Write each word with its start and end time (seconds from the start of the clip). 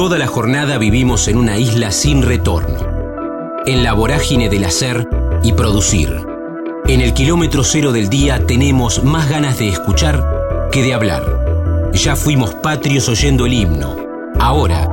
Toda 0.00 0.16
la 0.16 0.26
jornada 0.26 0.78
vivimos 0.78 1.28
en 1.28 1.36
una 1.36 1.58
isla 1.58 1.90
sin 1.90 2.22
retorno, 2.22 2.78
en 3.66 3.84
la 3.84 3.92
vorágine 3.92 4.48
del 4.48 4.64
hacer 4.64 5.06
y 5.42 5.52
producir. 5.52 6.24
En 6.86 7.02
el 7.02 7.12
kilómetro 7.12 7.62
cero 7.64 7.92
del 7.92 8.08
día 8.08 8.46
tenemos 8.46 9.04
más 9.04 9.28
ganas 9.28 9.58
de 9.58 9.68
escuchar 9.68 10.24
que 10.72 10.82
de 10.82 10.94
hablar. 10.94 11.90
Ya 11.92 12.16
fuimos 12.16 12.54
patrios 12.54 13.10
oyendo 13.10 13.44
el 13.44 13.52
himno. 13.52 13.94
Ahora, 14.38 14.88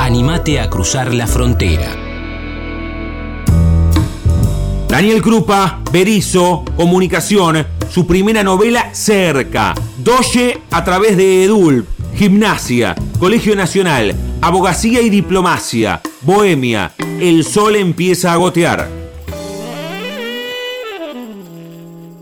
animate 0.00 0.58
a 0.58 0.68
cruzar 0.68 1.14
la 1.14 1.28
frontera. 1.28 1.94
Daniel 4.88 5.22
Krupa, 5.22 5.78
Berizo, 5.92 6.64
Comunicación, 6.76 7.64
su 7.88 8.04
primera 8.04 8.42
novela 8.42 8.92
Cerca, 8.92 9.76
Doye 9.98 10.60
a 10.72 10.82
través 10.82 11.16
de 11.16 11.44
Edulp, 11.44 11.95
Gimnasia, 12.16 12.94
Colegio 13.20 13.54
Nacional, 13.54 14.12
Abogacía 14.40 15.02
y 15.02 15.10
Diplomacia, 15.10 16.00
Bohemia, 16.22 16.92
El 17.20 17.44
Sol 17.44 17.76
empieza 17.76 18.32
a 18.32 18.36
gotear. 18.36 18.86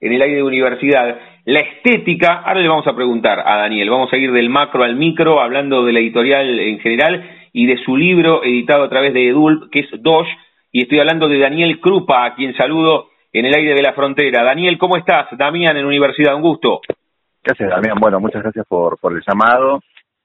en 0.00 0.12
el 0.12 0.20
aire 0.20 0.36
de 0.36 0.42
universidad. 0.42 1.18
La 1.46 1.60
estética, 1.60 2.42
ahora 2.44 2.60
le 2.60 2.68
vamos 2.68 2.86
a 2.88 2.96
preguntar 2.96 3.40
a 3.46 3.56
Daniel, 3.56 3.88
vamos 3.88 4.12
a 4.12 4.16
ir 4.16 4.32
del 4.32 4.50
macro 4.50 4.82
al 4.82 4.96
micro, 4.96 5.40
hablando 5.40 5.84
de 5.84 5.92
la 5.92 6.00
editorial 6.00 6.58
en 6.58 6.80
general 6.80 7.30
y 7.52 7.66
de 7.66 7.78
su 7.78 7.96
libro 7.96 8.42
editado 8.44 8.82
a 8.82 8.90
través 8.90 9.14
de 9.14 9.28
Edul, 9.28 9.70
que 9.70 9.80
es 9.80 9.88
Dosh, 10.02 10.28
y 10.74 10.82
estoy 10.82 10.98
hablando 10.98 11.28
de 11.28 11.38
Daniel 11.38 11.80
Krupa, 11.80 12.24
a 12.24 12.34
quien 12.34 12.52
saludo 12.56 13.06
en 13.32 13.46
el 13.46 13.54
aire 13.54 13.74
de 13.74 13.82
la 13.82 13.92
frontera. 13.92 14.42
Daniel, 14.42 14.76
¿cómo 14.76 14.96
estás? 14.96 15.28
Damián, 15.38 15.76
en 15.76 15.86
Universidad, 15.86 16.34
un 16.34 16.42
gusto. 16.42 16.80
Gracias, 17.44 17.70
Damián. 17.70 17.96
Bueno, 18.00 18.18
muchas 18.18 18.42
gracias 18.42 18.66
por, 18.66 18.98
por 18.98 19.12
el 19.12 19.22
llamado 19.24 19.78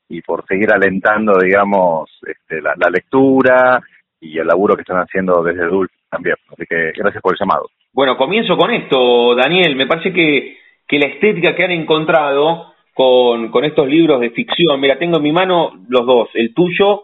y 0.10 0.24
por 0.24 0.44
seguir 0.48 0.74
alentando, 0.74 1.38
digamos, 1.38 2.10
este, 2.26 2.64
la, 2.64 2.90
lectura 2.90 3.80
y 4.20 4.40
el 4.40 4.48
laburo 4.48 4.76
que 4.76 4.82
están 4.82 4.98
haciendo 4.98 5.44
desde 5.44 5.66
Edul 5.66 5.88
también. 6.10 6.36
Así 6.52 6.66
que 6.68 6.94
gracias 6.98 7.22
por 7.22 7.34
el 7.34 7.40
llamado. 7.40 7.70
Bueno, 7.94 8.18
comienzo 8.18 8.58
con 8.58 8.72
esto, 8.72 9.36
Daniel. 9.36 9.76
Me 9.76 9.86
parece 9.86 10.12
que, 10.12 10.58
que 10.88 10.98
la 10.98 11.10
estética 11.10 11.56
que 11.56 11.64
han 11.64 11.72
encontrado 11.72 12.74
con, 12.96 13.52
con 13.52 13.66
estos 13.66 13.88
libros 13.88 14.20
de 14.20 14.32
ficción, 14.32 14.82
mira, 14.82 14.98
tengo 14.98 15.18
en 15.18 15.24
mi 15.24 15.32
mano 15.32 15.74
los 15.88 16.08
dos, 16.08 16.30
el 16.34 16.56
tuyo 16.56 17.04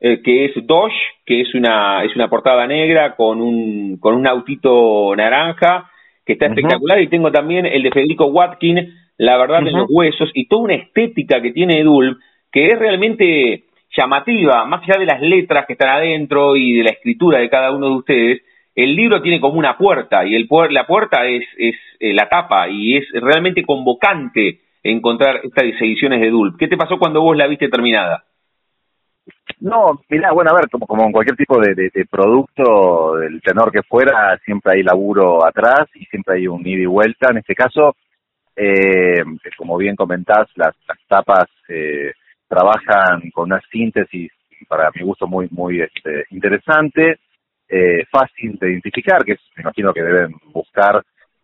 eh, 0.00 0.22
que 0.22 0.46
es 0.46 0.52
Dosh, 0.66 0.94
que 1.24 1.40
es 1.40 1.54
una, 1.54 2.04
es 2.04 2.14
una 2.14 2.28
portada 2.28 2.66
negra 2.66 3.16
con 3.16 3.40
un, 3.40 3.98
con 3.98 4.14
un 4.14 4.26
autito 4.26 5.14
naranja, 5.16 5.90
que 6.24 6.34
está 6.34 6.46
espectacular, 6.46 7.00
y 7.00 7.08
tengo 7.08 7.30
también 7.30 7.66
el 7.66 7.82
de 7.82 7.90
Federico 7.90 8.26
Watkin, 8.26 8.94
La 9.16 9.36
verdad 9.36 9.60
en 9.60 9.72
los 9.72 9.86
huesos, 9.88 10.30
y 10.34 10.48
toda 10.48 10.62
una 10.62 10.74
estética 10.74 11.40
que 11.40 11.52
tiene 11.52 11.80
Edul, 11.80 12.18
que 12.50 12.66
es 12.66 12.78
realmente 12.78 13.64
llamativa, 13.96 14.64
más 14.64 14.82
allá 14.82 14.98
de 14.98 15.06
las 15.06 15.20
letras 15.20 15.66
que 15.66 15.74
están 15.74 15.90
adentro 15.90 16.56
y 16.56 16.78
de 16.78 16.84
la 16.84 16.90
escritura 16.90 17.38
de 17.38 17.48
cada 17.48 17.70
uno 17.70 17.90
de 17.90 17.96
ustedes, 17.96 18.42
el 18.74 18.96
libro 18.96 19.22
tiene 19.22 19.40
como 19.40 19.58
una 19.58 19.78
puerta, 19.78 20.26
y 20.26 20.34
el, 20.34 20.48
la 20.70 20.86
puerta 20.86 21.26
es, 21.26 21.44
es 21.56 21.76
eh, 22.00 22.12
la 22.12 22.28
tapa, 22.28 22.68
y 22.68 22.96
es 22.96 23.06
realmente 23.12 23.62
convocante 23.62 24.60
encontrar 24.82 25.40
estas 25.44 25.64
ediciones 25.80 26.20
de 26.20 26.28
Edul. 26.28 26.56
¿Qué 26.58 26.68
te 26.68 26.76
pasó 26.76 26.98
cuando 26.98 27.22
vos 27.22 27.36
la 27.36 27.46
viste 27.46 27.68
terminada? 27.68 28.24
No, 29.60 30.00
mira, 30.10 30.32
bueno, 30.32 30.50
a 30.50 30.54
ver, 30.54 30.68
como, 30.68 31.06
en 31.06 31.12
cualquier 31.12 31.36
tipo 31.36 31.58
de, 31.58 31.90
producto, 32.10 33.16
del 33.16 33.40
tenor 33.40 33.72
que 33.72 33.82
fuera, 33.82 34.38
siempre 34.44 34.74
hay 34.74 34.82
laburo 34.82 35.44
atrás 35.44 35.88
y 35.94 36.04
siempre 36.06 36.36
hay 36.36 36.46
un 36.46 36.66
ida 36.66 36.82
y 36.82 36.86
vuelta. 36.86 37.28
En 37.30 37.38
este 37.38 37.54
caso, 37.54 37.96
eh, 38.56 39.22
como 39.56 39.76
bien 39.78 39.96
comentás, 39.96 40.48
las, 40.56 40.74
las 40.86 40.98
tapas 41.08 41.46
eh, 41.68 42.12
trabajan 42.48 43.30
con 43.32 43.50
una 43.52 43.60
síntesis, 43.70 44.30
para 44.68 44.90
mi 44.94 45.02
gusto, 45.02 45.26
muy 45.26 45.48
muy 45.50 45.80
este, 45.80 46.26
interesante, 46.30 47.18
eh, 47.68 48.04
fácil 48.10 48.58
de 48.58 48.72
identificar, 48.72 49.24
que 49.24 49.36
me 49.56 49.62
imagino 49.62 49.92
que 49.92 50.02
deben 50.02 50.34
buscar 50.52 51.02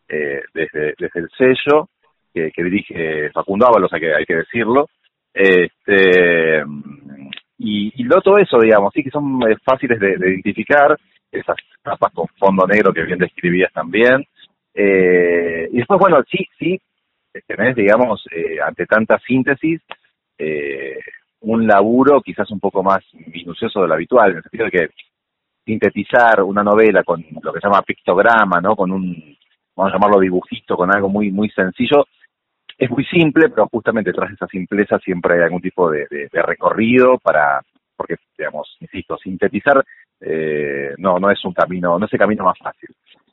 eh, 0.08 0.42
desde, 0.52 0.94
desde 0.98 1.20
el 1.20 1.30
sello 1.36 1.88
que, 2.34 2.50
que 2.50 2.64
dirige 2.64 3.30
Facundo 3.30 3.66
Ábalos, 3.66 3.92
hay 3.92 4.00
que, 4.00 4.14
hay 4.14 4.24
que 4.26 4.36
decirlo. 4.36 4.88
Este, 5.32 6.64
y, 7.62 7.92
y 7.94 8.08
todo 8.08 8.38
eso, 8.38 8.58
digamos, 8.58 8.90
sí 8.94 9.04
que 9.04 9.10
son 9.10 9.38
eh, 9.42 9.54
fáciles 9.62 10.00
de, 10.00 10.14
identificar, 10.14 10.98
esas 11.30 11.56
capas 11.82 12.10
con 12.12 12.26
fondo 12.38 12.66
negro 12.66 12.92
que 12.92 13.02
bien 13.02 13.18
describías 13.18 13.70
también. 13.72 14.24
Eh, 14.74 15.68
y 15.70 15.76
después, 15.76 16.00
bueno, 16.00 16.22
sí, 16.28 16.48
sí, 16.58 16.80
tenés, 17.46 17.76
digamos, 17.76 18.24
eh, 18.34 18.56
ante 18.66 18.86
tanta 18.86 19.18
síntesis, 19.18 19.80
eh, 20.38 20.98
un 21.42 21.66
laburo 21.66 22.22
quizás 22.22 22.50
un 22.50 22.60
poco 22.60 22.82
más 22.82 23.04
minucioso 23.26 23.82
de 23.82 23.88
lo 23.88 23.94
habitual, 23.94 24.30
en 24.30 24.36
el 24.38 24.42
sentido 24.42 24.64
de 24.64 24.70
que 24.70 24.88
sintetizar 25.66 26.42
una 26.42 26.62
novela 26.62 27.04
con 27.04 27.22
lo 27.42 27.52
que 27.52 27.60
se 27.60 27.68
llama 27.68 27.82
pictograma, 27.82 28.60
¿no? 28.62 28.74
Con 28.74 28.90
un, 28.90 29.36
vamos 29.76 29.92
a 29.92 29.96
llamarlo 29.96 30.18
dibujito, 30.18 30.76
con 30.76 30.92
algo 30.92 31.10
muy, 31.10 31.30
muy 31.30 31.50
sencillo, 31.50 32.06
es 32.80 32.90
muy 32.90 33.04
simple, 33.04 33.50
pero 33.50 33.68
justamente 33.68 34.10
tras 34.10 34.32
esa 34.32 34.46
simpleza 34.46 34.98
siempre 34.98 35.34
hay 35.34 35.42
algún 35.42 35.60
tipo 35.60 35.90
de, 35.90 36.06
recorrido 36.32 37.18
para, 37.18 37.60
porque, 37.94 38.16
digamos, 38.36 38.74
insisto, 38.80 39.18
sintetizar 39.18 39.84
eh, 40.18 40.94
no, 40.96 41.18
no 41.18 41.30
es 41.30 41.44
un 41.44 41.52
camino, 41.52 41.98
no 41.98 42.06
es 42.06 42.12
el 42.14 42.18
camino 42.18 42.44
más 42.44 42.58
fácil. 42.58 42.88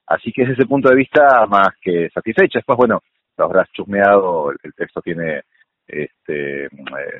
Así 0.06 0.34
que 0.34 0.42
desde 0.42 0.56
ese 0.56 0.66
punto 0.66 0.90
de 0.90 0.98
vista, 0.98 1.46
más 1.48 1.70
que 1.82 2.10
satisfecha. 2.10 2.60
Después, 2.60 2.78
bueno, 2.78 3.02
lo 3.38 3.46
habrás 3.46 3.72
chusmeado, 3.72 4.52
el, 4.52 4.74
texto 4.74 5.02
tiene 5.02 5.44
este, 5.88 6.66
eh, 6.66 6.70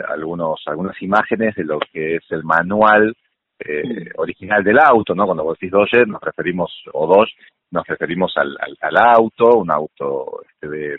algunos, 0.10 0.62
algunas 0.66 1.02
imágenes 1.02 1.56
de 1.56 1.64
lo 1.64 1.80
que 1.80 2.18
es 2.18 2.24
el 2.32 2.44
manual 2.44 3.16
eh, 3.60 4.12
original 4.18 4.66
del 4.66 4.80
auto, 4.80 5.16
¿no? 5.16 5.26
Cuando 5.26 5.46
vos 5.46 5.58
decís 5.58 5.72
Doge, 5.72 6.06
nos 6.06 6.22
referimos, 6.22 6.72
o 6.92 7.08
Doge, 7.08 7.32
nos 7.72 7.88
referimos 7.88 8.36
al, 8.36 8.58
al, 8.82 8.98
auto, 8.98 9.60
un 9.60 9.72
auto 9.72 10.42
este 10.50 10.68
de, 10.68 10.98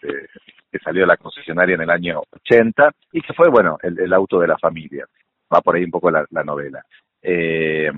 que 0.70 0.78
salió 0.78 1.02
de 1.02 1.06
la 1.06 1.16
concesionaria 1.16 1.74
en 1.74 1.82
el 1.82 1.90
año 1.90 2.22
80 2.30 2.90
y 3.12 3.20
que 3.22 3.32
fue, 3.32 3.48
bueno, 3.48 3.78
el, 3.82 4.12
auto 4.12 4.38
de 4.38 4.48
la 4.48 4.58
familia. 4.58 5.06
Va 5.52 5.60
por 5.60 5.76
ahí 5.76 5.84
un 5.84 5.90
poco 5.90 6.10
la, 6.10 6.26
novela. 6.44 6.84
Eh, 7.22 7.90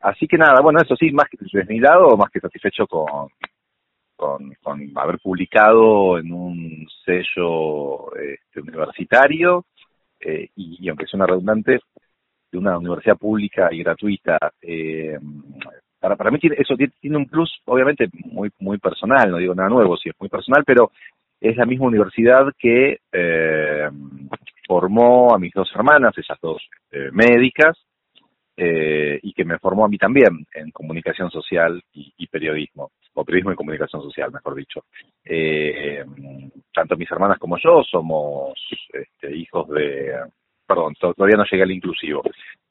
así 0.00 0.26
que 0.26 0.38
nada, 0.38 0.60
bueno, 0.62 0.80
eso 0.80 0.94
sí, 0.96 1.10
más 1.10 1.28
que 1.28 1.38
desmilado, 1.52 2.16
más 2.16 2.30
que 2.30 2.40
satisfecho 2.40 2.86
con, 2.86 3.30
con, 4.16 4.92
haber 4.94 5.18
publicado 5.18 6.18
en 6.18 6.32
un 6.32 6.86
sello 7.04 8.14
este, 8.16 8.60
universitario 8.60 9.64
eh, 10.20 10.48
y, 10.56 10.88
aunque 10.88 11.06
suena 11.06 11.26
redundante, 11.26 11.80
de 12.50 12.58
una 12.58 12.78
universidad 12.78 13.16
pública 13.16 13.68
y 13.72 13.82
gratuita. 13.82 14.38
Eh, 14.60 15.18
para, 15.98 16.16
para 16.16 16.30
mí 16.30 16.38
eso 16.42 16.74
tiene, 16.76 17.16
un 17.16 17.26
plus, 17.26 17.60
obviamente, 17.64 18.08
muy, 18.12 18.50
muy 18.58 18.78
personal, 18.78 19.30
no 19.30 19.38
digo 19.38 19.54
nada 19.54 19.68
nuevo, 19.68 19.96
sí 19.96 20.08
es 20.08 20.16
muy 20.18 20.28
personal, 20.28 20.64
pero 20.66 20.90
es 21.42 21.56
la 21.56 21.66
misma 21.66 21.88
universidad 21.88 22.46
que 22.56 22.98
eh, 23.12 23.90
formó 24.66 25.34
a 25.34 25.38
mis 25.38 25.52
dos 25.52 25.70
hermanas, 25.74 26.16
esas 26.16 26.38
dos 26.40 26.62
eh, 26.92 27.10
médicas, 27.12 27.76
eh, 28.56 29.18
y 29.22 29.32
que 29.32 29.44
me 29.44 29.58
formó 29.58 29.84
a 29.84 29.88
mí 29.88 29.98
también 29.98 30.46
en 30.54 30.70
comunicación 30.70 31.30
social 31.30 31.82
y, 31.92 32.26
periodismo, 32.28 32.92
o 33.14 33.24
periodismo 33.24 33.52
y 33.52 33.56
comunicación 33.56 34.02
social, 34.02 34.30
mejor 34.30 34.54
dicho. 34.54 34.84
Eh, 35.24 36.04
tanto 36.72 36.96
mis 36.96 37.10
hermanas 37.10 37.38
como 37.38 37.56
yo 37.58 37.82
somos 37.82 38.54
este, 38.92 39.36
hijos 39.36 39.68
de, 39.70 40.14
perdón, 40.66 40.94
todavía 40.94 41.36
no 41.36 41.44
llegué 41.50 41.64
al 41.64 41.72
inclusivo, 41.72 42.22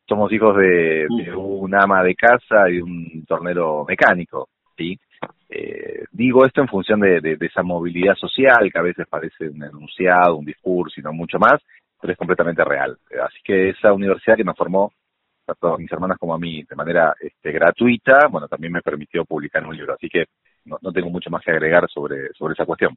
somos 0.08 0.32
hijos 0.32 0.56
de, 0.58 1.08
de 1.10 1.36
un 1.36 1.76
ama 1.76 2.04
de 2.04 2.16
casa 2.16 2.70
y 2.70 2.80
un 2.80 3.26
tornero 3.26 3.84
mecánico, 3.86 4.48
¿sí? 4.78 4.98
Eh, 5.54 6.06
digo 6.14 6.46
esto 6.46 6.62
en 6.62 6.70
función 6.70 7.02
de, 7.02 7.38
esa 7.42 7.62
movilidad 7.62 8.16
social 8.16 8.72
que 8.72 8.80
a 8.80 8.84
veces 8.84 9.06
parece 9.10 9.50
un 9.50 9.62
enunciado, 9.62 10.38
un 10.38 10.46
discurso 10.46 11.00
y 11.00 11.04
no 11.04 11.12
mucho 11.12 11.38
más, 11.40 11.62
pero 12.00 12.14
es 12.14 12.18
completamente 12.18 12.64
real. 12.64 12.98
Así 13.22 13.40
que 13.44 13.70
esa 13.70 13.92
universidad 13.92 14.38
que 14.38 14.46
nos 14.46 14.56
formó, 14.56 14.94
tanto 15.46 15.74
a 15.74 15.78
mis 15.78 15.92
hermanas 15.92 16.18
como 16.18 16.34
a 16.34 16.40
mí, 16.40 16.64
de 16.64 16.76
manera 16.76 17.14
este, 17.20 17.52
gratuita, 17.52 18.28
bueno, 18.30 18.48
también 18.48 18.72
me 18.72 18.82
permitió 18.82 19.26
publicar 19.26 19.66
un 19.68 19.76
libro. 19.76 19.94
Así 19.94 20.08
que 20.08 20.26
no, 20.64 20.78
tengo 20.94 21.10
mucho 21.10 21.30
más 21.30 21.44
que 21.44 21.52
agregar 21.52 21.90
sobre, 21.90 22.32
sobre 22.34 22.54
esa 22.54 22.66
cuestión. 22.66 22.96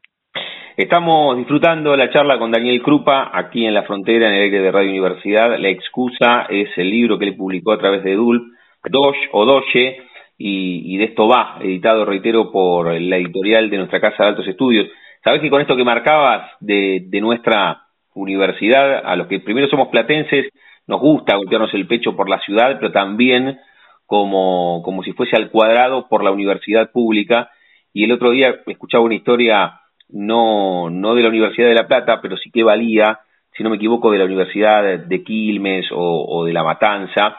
Estamos 0.76 1.36
disfrutando 1.36 1.96
la 1.96 2.10
charla 2.10 2.38
con 2.38 2.52
Daniel 2.52 2.82
Krupa 2.82 3.30
aquí 3.32 3.66
en 3.66 3.74
la 3.74 3.84
frontera, 3.84 4.28
en 4.28 4.34
el 4.34 4.42
aire 4.42 4.60
de 4.60 4.70
Radio 4.70 4.90
Universidad. 4.90 5.58
La 5.58 5.68
excusa 5.68 6.46
es 6.48 6.68
el 6.76 6.90
libro 6.90 7.18
que 7.18 7.26
le 7.26 7.32
publicó 7.32 7.72
a 7.72 7.78
través 7.78 8.04
de 8.04 8.14
DULP, 8.14 8.52
Dosh 8.90 9.16
o 9.32 9.44
Doche, 9.44 9.98
y, 10.36 10.96
de 10.96 11.04
esto 11.04 11.28
va, 11.28 11.58
editado, 11.60 12.04
reitero, 12.04 12.50
por 12.50 12.92
la 13.00 13.16
editorial 13.16 13.70
de 13.70 13.78
nuestra 13.78 14.00
Casa 14.00 14.24
de 14.24 14.28
Altos 14.30 14.48
Estudios. 14.48 14.88
Sabes 15.22 15.40
que 15.40 15.50
con 15.50 15.60
esto 15.60 15.76
que 15.76 15.84
marcabas 15.84 16.50
de, 16.60 17.04
de 17.06 17.20
nuestra 17.20 17.82
universidad, 18.14 19.02
a 19.04 19.16
los 19.16 19.26
que 19.26 19.40
primero 19.40 19.68
somos 19.68 19.88
platenses, 19.88 20.48
nos 20.86 21.00
gusta 21.00 21.36
golpearnos 21.36 21.72
el 21.74 21.86
pecho 21.86 22.14
por 22.14 22.28
la 22.28 22.40
ciudad, 22.40 22.76
pero 22.78 22.92
también 22.92 23.58
como, 24.06 24.82
como 24.84 25.02
si 25.02 25.12
fuese 25.12 25.36
al 25.36 25.50
cuadrado 25.50 26.08
por 26.08 26.22
la 26.22 26.30
universidad 26.30 26.90
pública. 26.90 27.50
Y 27.92 28.04
el 28.04 28.12
otro 28.12 28.30
día 28.30 28.54
escuchaba 28.66 29.04
una 29.04 29.14
historia, 29.14 29.80
no, 30.08 30.90
no 30.90 31.14
de 31.14 31.22
la 31.22 31.28
Universidad 31.28 31.68
de 31.68 31.74
La 31.74 31.86
Plata, 31.86 32.20
pero 32.20 32.36
sí 32.36 32.50
que 32.50 32.62
valía, 32.62 33.20
si 33.56 33.62
no 33.62 33.70
me 33.70 33.76
equivoco, 33.76 34.10
de 34.10 34.18
la 34.18 34.24
Universidad 34.24 34.98
de 34.98 35.24
Quilmes 35.24 35.86
o, 35.92 36.44
de 36.44 36.52
La 36.52 36.64
Matanza, 36.64 37.36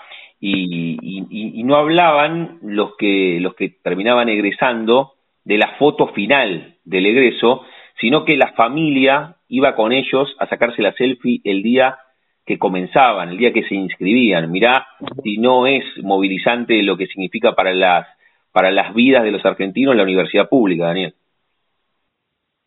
y, 0.47 1.63
no 1.63 1.75
hablaban 1.75 2.59
los 2.61 2.95
que, 2.97 3.39
los 3.39 3.55
que 3.55 3.69
terminaban 3.81 4.29
egresando 4.29 5.13
de 5.43 5.57
la 5.57 5.75
foto 5.79 6.07
final 6.09 6.75
del 6.83 7.05
egreso, 7.05 7.63
sino 7.99 8.25
que 8.25 8.37
la 8.37 8.53
familia 8.53 9.37
iba 9.47 9.75
con 9.75 9.91
ellos 9.91 10.35
a 10.39 10.47
sacarse 10.47 10.81
la 10.81 10.93
selfie 10.93 11.41
el 11.43 11.63
día 11.63 11.97
que 12.45 12.59
comenzaban, 12.59 13.29
el 13.29 13.37
día 13.37 13.53
que 13.53 13.63
se 13.63 13.73
inscribían. 13.73 14.51
Mirá 14.51 14.85
si 15.23 15.37
no 15.37 15.65
es 15.65 15.83
movilizante 16.03 16.81
lo 16.83 16.97
que 16.97 17.07
significa 17.07 17.53
para 17.53 17.73
las, 17.73 18.07
para 18.51 18.69
las 18.69 18.93
vidas 18.93 19.23
de 19.23 19.31
los 19.31 19.43
argentinos 19.45 19.95
la 19.95 20.03
universidad 20.03 20.47
pública, 20.47 20.85
Daniel. 20.85 21.15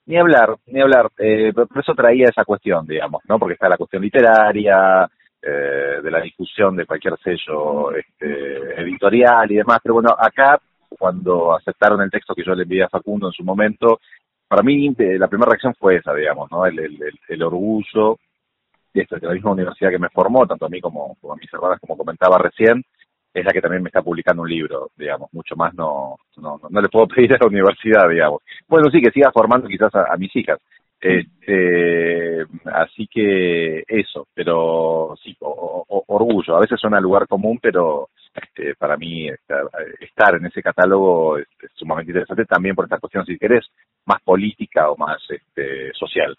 Ni 0.07 0.17
hablar, 0.17 0.57
ni 0.67 0.81
hablar. 0.81 1.11
Eh, 1.19 1.53
por 1.53 1.81
eso 1.81 1.95
traía 1.95 2.25
esa 2.25 2.45
cuestión, 2.45 2.87
digamos, 2.87 3.23
¿no? 3.29 3.39
Porque 3.39 3.55
está 3.55 3.69
la 3.69 3.77
cuestión 3.77 4.03
literaria, 4.03 5.09
eh, 5.43 6.01
de 6.03 6.11
la 6.11 6.21
discusión 6.21 6.77
de 6.77 6.87
cualquier 6.87 7.17
sello 7.23 7.93
este, 7.93 8.81
editorial 8.81 9.51
y 9.51 9.57
demás. 9.57 9.79
Pero 9.83 9.95
bueno, 9.95 10.11
acá, 10.19 10.61
cuando 10.89 11.55
aceptaron 11.55 12.03
el 12.03 12.11
texto 12.11 12.35
que 12.35 12.45
yo 12.45 12.55
le 12.55 12.65
envié 12.65 12.85
a 12.85 12.89
Facundo 12.89 13.29
en 13.29 13.33
su 13.33 13.45
momento, 13.45 14.01
para 14.49 14.63
mí 14.63 14.95
la 14.97 15.29
primera 15.29 15.51
reacción 15.51 15.75
fue 15.79 15.97
esa, 15.97 16.15
digamos, 16.15 16.51
¿no? 16.51 16.65
El, 16.65 16.79
el, 16.79 16.99
el 17.29 17.43
orgullo 17.43 18.19
de 18.95 19.03
esto, 19.03 19.17
de 19.17 19.27
la 19.27 19.35
misma 19.35 19.53
universidad 19.53 19.91
que 19.91 19.99
me 19.99 20.09
formó, 20.09 20.47
tanto 20.47 20.67
a 20.67 20.69
mí 20.69 20.81
como, 20.81 21.17
a 21.31 21.37
mis 21.37 21.53
hermanas, 21.53 21.81
como 21.81 21.97
comentaba 21.97 22.39
recién, 22.39 22.83
es 23.35 23.45
la 23.45 23.53
que 23.53 23.61
también 23.61 23.83
me 23.83 23.89
está 23.89 24.03
publicando 24.03 24.43
un 24.43 24.49
libro, 24.49 24.91
digamos, 24.97 25.33
mucho 25.33 25.55
más 25.55 25.75
no, 25.75 26.17
no, 26.37 26.61
no, 26.69 26.81
le 26.81 26.89
puedo 26.89 27.07
pedir 27.15 27.35
a 27.35 27.39
la 27.39 27.47
universidad, 27.47 28.09
digamos. 28.09 28.43
Bueno, 28.67 28.91
sí, 28.91 29.01
que 29.01 29.11
siga 29.11 29.31
formando 29.33 29.69
quizás 29.69 29.95
a, 29.95 30.17
mis 30.17 30.35
hijas. 30.37 30.59
Este, 31.01 32.45
así 32.73 33.07
que 33.07 33.85
eso, 33.87 34.27
pero 34.35 35.15
sí, 35.23 35.37
orgullo. 35.41 36.57
A 36.57 36.61
veces 36.61 36.81
suena 36.81 37.01
lugar 37.01 37.29
común, 37.29 37.59
pero 37.63 38.09
este, 38.35 38.75
para 38.75 38.97
mí 38.97 39.29
estar, 39.29 40.35
en 40.35 40.47
ese 40.47 40.63
catálogo 40.63 41.39
es, 41.39 41.47
sumamente 41.75 42.11
interesante 42.11 42.45
también 42.45 42.75
por 42.75 42.85
esta 42.85 42.99
cuestión, 42.99 43.25
si 43.25 43.39
querés, 43.39 43.67
más 44.07 44.21
política 44.23 44.91
o 44.91 44.97
más 44.97 45.19
este, 45.31 45.93
social. 45.93 46.37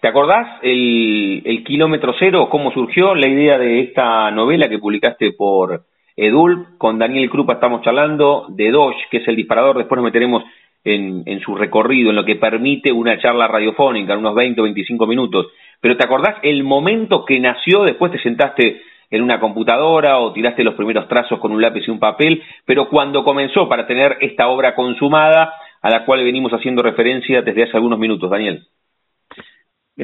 ¿Te 0.00 0.08
acordás 0.08 0.58
el, 0.62 1.42
el 1.44 1.64
kilómetro 1.64 2.12
cero? 2.18 2.48
¿Cómo 2.50 2.72
surgió 2.72 3.14
la 3.14 3.28
idea 3.28 3.56
de 3.56 3.80
esta 3.80 4.30
novela 4.30 4.68
que 4.68 4.78
publicaste 4.78 5.32
por 5.32 5.84
Edul? 6.16 6.76
Con 6.76 6.98
Daniel 6.98 7.30
Krupa 7.30 7.54
estamos 7.54 7.82
charlando 7.82 8.46
de 8.50 8.70
Dosh, 8.70 8.96
que 9.10 9.18
es 9.18 9.28
el 9.28 9.36
disparador. 9.36 9.78
Después 9.78 9.96
nos 9.96 10.04
meteremos 10.04 10.44
en, 10.84 11.22
en 11.26 11.40
su 11.40 11.54
recorrido, 11.54 12.10
en 12.10 12.16
lo 12.16 12.24
que 12.24 12.36
permite 12.36 12.92
una 12.92 13.18
charla 13.18 13.48
radiofónica, 13.48 14.12
en 14.12 14.18
unos 14.20 14.34
20 14.34 14.60
o 14.60 14.64
25 14.64 15.06
minutos. 15.06 15.46
Pero 15.80 15.96
¿te 15.96 16.04
acordás 16.04 16.36
el 16.42 16.62
momento 16.62 17.24
que 17.24 17.40
nació? 17.40 17.82
Después 17.82 18.12
te 18.12 18.22
sentaste 18.22 18.82
en 19.10 19.22
una 19.22 19.40
computadora 19.40 20.18
o 20.18 20.32
tiraste 20.32 20.64
los 20.64 20.74
primeros 20.74 21.08
trazos 21.08 21.38
con 21.38 21.52
un 21.52 21.62
lápiz 21.62 21.86
y 21.86 21.90
un 21.90 21.98
papel, 21.98 22.42
pero 22.64 22.88
cuando 22.88 23.24
comenzó 23.24 23.68
para 23.68 23.86
tener 23.86 24.16
esta 24.20 24.48
obra 24.48 24.74
consumada 24.74 25.54
a 25.80 25.90
la 25.90 26.04
cual 26.04 26.24
venimos 26.24 26.52
haciendo 26.52 26.82
referencia 26.82 27.42
desde 27.42 27.64
hace 27.64 27.76
algunos 27.76 27.98
minutos, 27.98 28.30
Daniel. 28.30 28.66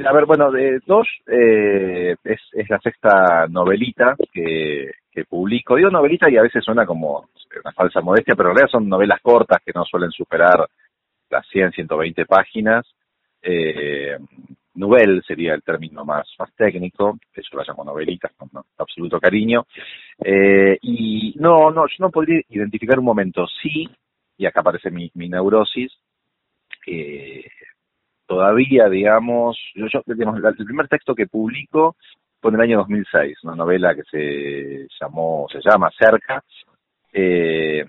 A 0.07 0.13
ver, 0.13 0.25
bueno, 0.27 0.53
de 0.53 0.79
dos 0.87 1.09
eh, 1.27 2.15
es 2.23 2.71
la 2.71 2.79
sexta 2.79 3.47
novelita 3.49 4.15
que, 4.33 4.91
que 5.21 5.25
publico. 5.27 5.77
Digo 5.77 5.91
novelita 5.91 6.31
y 6.31 6.37
a 6.37 6.43
veces 6.43 6.65
suena 6.65 6.87
como 6.87 7.29
una 7.63 7.73
falsa 7.73 8.01
modestia, 8.01 8.35
pero 8.35 8.51
en 8.51 8.57
realidad 8.57 8.73
son 8.73 8.89
novelas 8.89 9.21
cortas 9.21 9.59
que 9.65 9.73
no 9.75 9.85
suelen 9.85 10.11
superar 10.11 10.67
las 11.29 11.47
100, 11.49 11.73
120 11.73 12.25
páginas. 12.27 12.87
Eh, 13.43 14.17
novel 14.75 15.23
sería 15.27 15.55
el 15.55 15.63
término 15.63 16.05
más, 16.05 16.27
más 16.39 16.55
técnico, 16.55 17.19
eso 17.35 17.57
lo 17.57 17.63
llamo 17.63 17.85
novelitas 17.85 18.33
con, 18.37 18.49
absoluto 18.79 19.21
cariño. 19.21 19.67
Eh, 20.25 20.79
y 20.81 21.35
no, 21.39 21.71
no, 21.71 21.87
yo 21.87 21.97
no 21.99 22.11
podría 22.11 22.41
identificar 22.49 22.99
un 22.99 23.05
momento, 23.05 23.47
sí, 23.63 23.89
y 24.39 24.47
acá 24.47 24.61
aparece 24.61 24.91
mi, 24.91 25.11
mi 25.15 25.29
neurosis, 25.29 25.93
eh, 26.87 27.45
todavía, 28.27 28.89
digamos, 28.89 29.59
yo, 29.75 29.87
digamos, 30.07 30.41
el 30.43 30.67
primer 30.67 30.89
texto 30.89 31.15
que 31.15 31.27
publico 31.27 31.97
fue 32.41 32.51
en 32.51 32.55
el 32.57 32.61
año 32.63 32.79
2006, 32.79 33.45
una 33.45 33.55
novela 33.55 33.95
que 33.95 34.03
se 34.11 34.87
llamó, 35.01 35.47
se 35.51 35.61
llama 35.61 35.91
Cerca, 35.99 36.43
eh, 37.13 37.85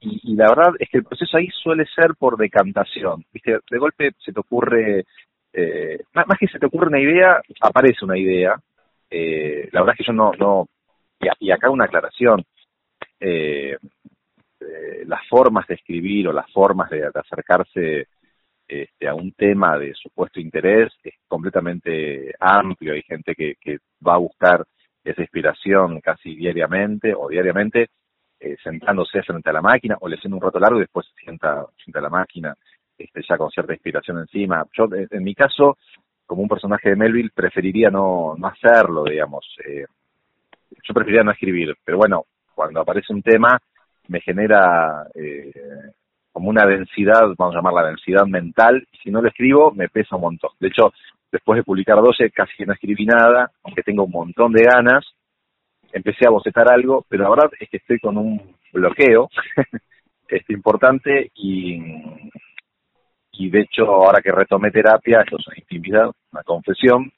y, 0.00 0.34
la 0.34 0.48
verdad 0.48 0.74
es 0.78 0.88
que 0.88 0.98
el 0.98 1.04
proceso 1.04 1.36
ahí 1.36 1.48
suele 1.62 1.84
ser 1.94 2.14
por 2.18 2.36
decantación, 2.36 3.24
viste, 3.32 3.58
de 3.70 3.78
golpe 3.78 4.12
se 4.18 4.32
te 4.32 4.40
ocurre, 4.40 5.04
eh, 5.52 6.00
más, 6.14 6.38
que 6.38 6.48
se 6.48 6.58
te 6.58 6.66
ocurre 6.66 6.88
una 6.88 7.00
idea, 7.00 7.40
aparece 7.60 8.04
una 8.04 8.18
idea, 8.18 8.54
eh, 9.10 9.68
la 9.72 9.80
verdad 9.80 9.94
es 9.98 9.98
que 9.98 10.12
yo 10.12 10.12
no, 10.12 10.32
no, 10.38 10.68
y, 11.40 11.50
acá 11.50 11.70
una 11.70 11.84
aclaración, 11.84 12.44
eh, 13.20 13.76
las 15.06 15.26
formas 15.28 15.66
de 15.66 15.74
escribir 15.74 16.28
o 16.28 16.32
las 16.32 16.50
formas 16.50 16.90
de 16.90 17.06
acercarse 17.06 18.08
este, 18.68 19.08
a 19.08 19.14
un 19.14 19.32
tema 19.32 19.78
de 19.78 19.94
supuesto 19.94 20.40
interés 20.40 20.92
es 21.02 21.14
completamente 21.28 22.34
amplio. 22.40 22.94
Hay 22.94 23.02
gente 23.02 23.34
que, 23.34 23.54
que 23.60 23.78
va 24.06 24.14
a 24.14 24.18
buscar 24.18 24.64
esa 25.04 25.22
inspiración 25.22 26.00
casi 26.00 26.34
diariamente 26.34 27.14
o 27.14 27.28
diariamente 27.28 27.90
eh, 28.40 28.56
sentándose 28.62 29.22
frente 29.22 29.50
a 29.50 29.52
la 29.52 29.62
máquina 29.62 29.96
o 30.00 30.08
leyendo 30.08 30.36
un 30.36 30.42
rato 30.42 30.58
largo 30.58 30.78
y 30.78 30.82
después 30.82 31.06
se 31.06 31.24
sienta 31.24 31.64
frente 31.82 31.98
a 31.98 32.02
la 32.02 32.10
máquina 32.10 32.54
este, 32.98 33.22
ya 33.28 33.38
con 33.38 33.50
cierta 33.50 33.72
inspiración 33.72 34.18
encima. 34.18 34.64
Yo, 34.72 34.88
en 34.92 35.22
mi 35.22 35.34
caso, 35.34 35.78
como 36.26 36.42
un 36.42 36.48
personaje 36.48 36.90
de 36.90 36.96
Melville, 36.96 37.30
preferiría 37.34 37.90
no, 37.90 38.34
no 38.36 38.46
hacerlo, 38.48 39.04
digamos. 39.04 39.46
Eh, 39.64 39.86
yo 40.82 40.94
preferiría 40.94 41.22
no 41.22 41.30
escribir, 41.30 41.76
pero 41.84 41.98
bueno, 41.98 42.24
cuando 42.54 42.80
aparece 42.80 43.12
un 43.12 43.22
tema 43.22 43.60
me 44.08 44.20
genera 44.20 45.06
eh, 45.14 45.52
como 46.36 46.50
una 46.50 46.66
densidad, 46.66 47.22
vamos 47.38 47.54
a 47.54 47.58
llamarla 47.60 47.88
densidad 47.88 48.26
mental, 48.26 48.86
si 49.02 49.10
no 49.10 49.22
lo 49.22 49.28
escribo 49.28 49.70
me 49.70 49.88
pesa 49.88 50.16
un 50.16 50.20
montón. 50.20 50.50
De 50.60 50.68
hecho, 50.68 50.92
después 51.32 51.56
de 51.56 51.64
publicar 51.64 51.96
12 51.96 52.30
casi 52.30 52.62
no 52.66 52.74
escribí 52.74 53.06
nada, 53.06 53.50
aunque 53.62 53.82
tengo 53.82 54.04
un 54.04 54.10
montón 54.10 54.52
de 54.52 54.64
ganas, 54.64 55.02
empecé 55.94 56.26
a 56.26 56.30
bocetar 56.30 56.70
algo, 56.70 57.06
pero 57.08 57.22
la 57.22 57.30
verdad 57.30 57.50
es 57.58 57.70
que 57.70 57.78
estoy 57.78 57.98
con 58.00 58.18
un 58.18 58.54
bloqueo 58.70 59.30
este, 60.28 60.52
importante 60.52 61.30
y, 61.36 61.80
y 63.32 63.48
de 63.48 63.60
hecho 63.60 63.86
ahora 63.86 64.20
que 64.20 64.30
retomé 64.30 64.70
terapia, 64.70 65.22
esto 65.22 65.38
es 65.38 65.46
una 65.46 65.56
intimidad, 65.56 66.10
una 66.32 66.42
confesión, 66.42 67.10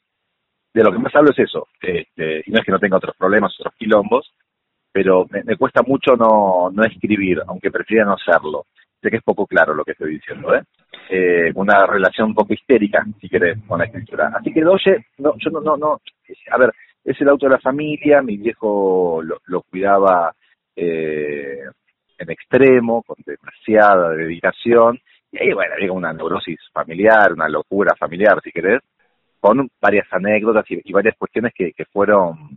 de 0.73 0.85
lo 0.85 0.93
que 0.93 0.99
más 0.99 1.15
hablo 1.17 1.33
es 1.33 1.41
eso, 1.41 1.67
este, 1.83 2.45
y 2.47 2.53
no 2.53 2.61
es 2.61 2.65
que 2.65 2.71
no 2.71 2.79
tenga 2.79 2.99
otros 2.99 3.17
problemas, 3.17 3.53
otros 3.59 3.75
quilombos, 3.77 4.33
pero 4.93 5.27
me, 5.29 5.43
me 5.43 5.57
cuesta 5.57 5.83
mucho 5.83 6.15
no, 6.15 6.71
no 6.71 6.85
escribir, 6.85 7.43
aunque 7.49 7.73
prefiera 7.73 8.05
no 8.05 8.13
hacerlo 8.13 8.67
sé 9.01 9.11
que 9.11 9.17
es 9.19 9.23
poco 9.23 9.47
claro 9.47 9.75
lo 9.75 9.85
que 9.85 9.93
estoy 9.93 10.15
diciendo, 10.15 10.55
¿eh? 10.55 10.63
¿eh? 11.11 11.53
una 11.55 11.87
relación 11.87 12.29
un 12.29 12.35
poco 12.35 12.55
histérica, 12.55 13.05
si 13.21 13.29
querés, 13.29 13.59
con 13.67 13.79
la 13.79 13.87
escritura. 13.87 14.33
Así 14.35 14.53
que 14.53 14.63
Doye, 14.63 15.07
no, 15.19 15.35
yo 15.39 15.51
no, 15.51 15.61
no, 15.61 15.77
no, 15.77 16.01
a 16.51 16.59
ver, 16.59 16.73
es 17.05 17.21
el 17.21 17.29
auto 17.29 17.47
de 17.47 17.53
la 17.53 17.61
familia, 17.61 18.23
mi 18.23 18.37
viejo 18.37 19.23
lo, 19.23 19.63
cuidaba 19.63 20.35
eh, 20.77 21.61
en 22.19 22.31
extremo, 22.31 23.03
con 23.03 23.17
demasiada 23.25 24.11
dedicación, 24.11 24.99
y 25.31 25.43
ahí, 25.43 25.53
bueno, 25.53 25.75
llega 25.77 25.93
una 25.93 26.13
neurosis 26.13 26.59
familiar, 26.73 27.33
una 27.33 27.49
locura 27.49 27.95
familiar, 27.97 28.41
si 28.43 28.51
querés, 28.51 28.81
con 29.41 29.69
varias 29.81 30.07
anécdotas 30.11 30.65
y, 30.69 30.93
varias 30.93 31.17
cuestiones 31.17 31.53
que, 31.55 31.73
que 31.73 31.85
fueron 31.85 32.57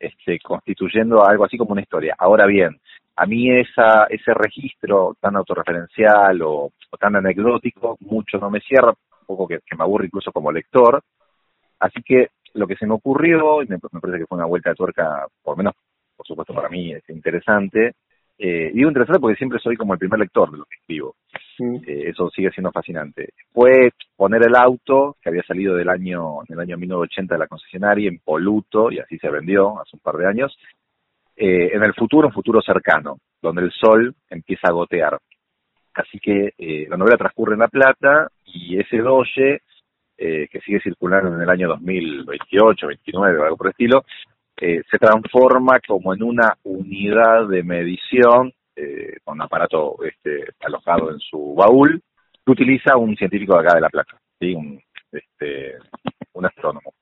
este, 0.00 0.38
constituyendo 0.40 1.24
algo 1.24 1.44
así 1.44 1.58
como 1.58 1.72
una 1.72 1.82
historia. 1.82 2.16
Ahora 2.18 2.46
bien, 2.46 2.80
a 3.16 3.26
mí 3.26 3.50
esa, 3.50 4.04
ese 4.04 4.32
registro 4.32 5.14
tan 5.20 5.36
autorreferencial 5.36 6.40
o, 6.42 6.72
tan 6.98 7.16
anecdótico 7.16 7.96
mucho 8.00 8.38
no 8.38 8.50
me 8.50 8.60
cierra, 8.60 8.88
un 8.90 9.26
poco 9.26 9.46
que, 9.46 9.60
me 9.76 9.84
aburre 9.84 10.06
incluso 10.06 10.32
como 10.32 10.50
lector. 10.50 11.02
Así 11.78 12.02
que 12.02 12.30
lo 12.54 12.66
que 12.66 12.76
se 12.76 12.86
me 12.86 12.94
ocurrió, 12.94 13.62
y 13.62 13.66
me, 13.68 13.78
parece 13.78 14.18
que 14.18 14.26
fue 14.26 14.38
una 14.38 14.46
vuelta 14.46 14.70
de 14.70 14.76
tuerca, 14.76 15.26
por 15.42 15.52
lo 15.52 15.56
menos, 15.58 15.74
por 16.16 16.26
supuesto 16.26 16.54
para 16.54 16.68
mí, 16.68 16.92
es 16.92 17.08
interesante, 17.10 17.92
Eh, 18.42 18.70
digo 18.72 18.88
interesante 18.88 19.20
porque 19.20 19.36
siempre 19.36 19.58
soy 19.58 19.76
como 19.76 19.92
el 19.92 19.98
primer 19.98 20.18
lector 20.18 20.50
de 20.50 20.56
lo 20.56 20.64
que 20.64 20.76
escribo. 20.76 21.14
Eh, 21.86 22.08
eso 22.08 22.30
sigue 22.30 22.50
siendo 22.50 22.72
fascinante. 22.72 23.34
Fue 23.52 23.90
poner 24.16 24.42
el 24.46 24.56
auto 24.56 25.18
que 25.20 25.28
había 25.28 25.42
salido 25.42 25.74
del 25.74 25.90
año, 25.90 26.40
en 26.48 26.54
el 26.54 26.60
año 26.60 26.78
1980 26.78 27.34
de 27.34 27.38
la 27.38 27.46
concesionaria 27.46 28.08
en 28.08 28.18
Poluto, 28.18 28.90
y 28.90 28.98
así 28.98 29.18
se 29.18 29.28
vendió 29.28 29.78
hace 29.78 29.90
un 29.92 30.00
par 30.00 30.16
de 30.16 30.26
años, 30.26 30.58
eh, 31.36 31.68
en 31.74 31.82
el 31.82 31.92
futuro, 31.92 32.28
un 32.28 32.32
futuro 32.32 32.62
cercano, 32.62 33.18
donde 33.42 33.60
el 33.60 33.72
sol 33.72 34.14
empieza 34.30 34.68
a 34.68 34.72
gotear. 34.72 35.18
Así 35.92 36.18
que 36.18 36.54
eh, 36.56 36.86
la 36.88 36.96
novela 36.96 37.18
transcurre 37.18 37.52
en 37.52 37.60
La 37.60 37.68
Plata 37.68 38.30
y 38.46 38.78
ese 38.78 38.98
doye, 38.98 39.60
que 40.16 40.60
sigue 40.66 40.80
circulando 40.80 41.34
en 41.34 41.40
el 41.40 41.48
año 41.48 41.68
2028, 41.68 42.86
29 42.86 43.38
o 43.38 43.42
algo 43.42 43.56
por 43.56 43.68
el 43.68 43.70
estilo, 43.70 44.04
eh, 44.56 44.82
se 44.90 44.98
transforma 44.98 45.80
como 45.86 46.14
en 46.14 46.22
una 46.22 46.56
unidad 46.64 47.48
de 47.48 47.62
medición 47.62 48.52
eh, 48.76 49.16
con 49.24 49.34
un 49.34 49.42
aparato 49.42 49.96
este, 50.04 50.52
alojado 50.60 51.10
en 51.10 51.18
su 51.18 51.54
baúl 51.54 52.02
que 52.44 52.52
utiliza 52.52 52.96
un 52.96 53.16
científico 53.16 53.54
de 53.54 53.60
acá 53.60 53.74
de 53.74 53.80
La 53.80 53.88
Plata, 53.88 54.18
¿sí? 54.38 54.54
un, 54.54 54.80
este, 55.12 55.76
un 56.34 56.46
astrónomo. 56.46 56.94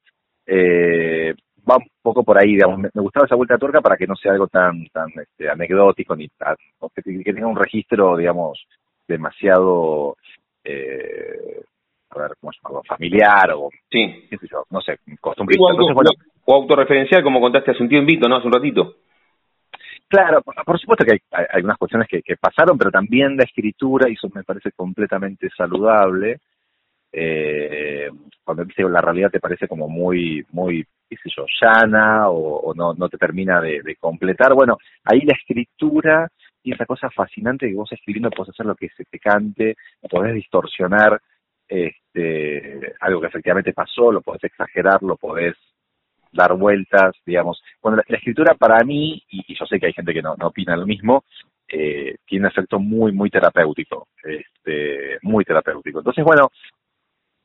Eh, 0.47 1.35
va 1.69 1.77
un 1.77 1.87
poco 2.03 2.25
por 2.25 2.39
ahí, 2.39 2.55
digamos, 2.55 2.79
me, 2.79 2.91
gustaba 2.95 3.27
esa 3.27 3.37
vuelta 3.37 3.55
de 3.55 3.61
tuerca 3.61 3.81
para 3.81 3.97
que 3.97 4.07
no 4.07 4.17
sea 4.17 4.33
algo 4.33 4.47
tan 4.47 4.87
tan 4.87 5.09
este, 5.21 5.49
anecdótico 5.49 6.17
ni 6.17 6.29
tan, 6.29 6.57
que, 6.95 7.03
que, 7.03 7.33
tenga 7.33 7.47
un 7.47 7.57
registro, 7.57 8.17
digamos, 8.17 8.67
demasiado 9.07 10.17
eh, 10.65 11.63
a 12.11 12.19
ver, 12.19 12.33
¿cómo 12.41 12.53
llamarlo? 12.53 12.83
familiar 12.87 13.51
o, 13.55 13.69
sí. 13.91 14.27
qué 14.31 14.39
sé 14.39 14.49
yo, 14.51 14.65
no 14.71 14.81
sé, 14.81 14.99
costumbrista. 15.21 15.65
Entonces, 15.71 15.95
bueno, 15.95 16.11
o 16.51 16.55
autorreferencial, 16.55 17.23
como 17.23 17.43
contaste 17.43 17.73
hace 17.73 17.83
un 17.83 17.91
tiempo, 17.91 18.27
¿no? 18.27 18.37
Hace 18.37 18.47
un 18.47 18.55
ratito. 18.55 18.97
Claro, 20.09 20.41
por 20.41 20.81
supuesto 20.81 21.05
que 21.05 21.21
hay, 21.31 21.45
algunas 21.51 21.77
cuestiones 21.77 22.09
que, 22.09 22.37
pasaron, 22.41 22.79
pero 22.79 22.91
también 22.91 23.37
la 23.37 23.45
escritura, 23.45 24.09
y 24.09 24.15
eso 24.15 24.31
me 24.35 24.45
parece 24.45 24.73
completamente 24.73 25.51
saludable, 25.55 26.39
eh, 27.13 28.09
cuando 28.43 28.65
viste 28.65 28.83
la 28.85 29.03
realidad 29.03 29.31
te 29.31 29.41
parece 29.41 29.69
como 29.69 29.89
muy, 29.91 30.43
muy, 30.53 30.87
qué 31.11 31.17
sé 31.23 31.29
yo, 31.37 31.45
llana 31.61 32.31
o, 32.31 32.61
o 32.61 32.75
no, 32.75 32.95
no 32.95 33.11
te 33.11 33.19
termina 33.19 33.61
de, 33.61 33.83
de, 33.83 33.97
completar. 33.97 34.55
Bueno, 34.55 34.79
ahí 35.05 35.21
la 35.27 35.35
escritura 35.35 36.29
y 36.63 36.73
esa 36.73 36.87
cosa 36.87 37.11
fascinante 37.11 37.69
que 37.69 37.75
vos 37.75 37.93
escribiendo 37.93 38.31
podés 38.31 38.55
hacer 38.55 38.65
lo 38.65 38.75
que 38.75 38.89
se 38.97 39.05
te 39.05 39.19
cante, 39.19 39.77
podés 40.09 40.35
distorsionar 40.35 41.21
este, 41.69 42.95
algo 43.01 43.21
que 43.21 43.27
efectivamente 43.27 43.75
pasó, 43.75 44.11
lo 44.11 44.23
podés 44.23 44.45
exagerar, 44.45 45.03
lo 45.03 45.17
podés 45.17 45.55
dar 46.33 46.55
vueltas, 46.57 47.15
digamos. 47.25 47.63
Bueno, 47.83 47.97
la, 47.99 48.05
la 48.09 48.17
escritura 48.17 48.55
para 48.55 48.85
mí, 48.85 49.23
y, 49.31 49.45
y, 49.49 49.59
yo 49.59 49.67
sé 49.67 49.79
que 49.79 49.87
hay 49.87 49.93
gente 49.93 50.13
que 50.13 50.23
no, 50.23 50.35
no 50.37 50.49
opina 50.49 50.77
lo 50.77 50.87
mismo, 50.87 51.25
eh, 51.69 52.17
tiene 52.27 52.47
un 52.47 52.51
efecto 52.51 52.79
muy, 52.79 53.13
muy 53.13 53.29
terapéutico, 53.31 54.09
este, 54.23 55.19
muy 55.23 55.45
terapéutico. 55.45 55.99
Entonces, 55.99 56.25
bueno, 56.25 56.51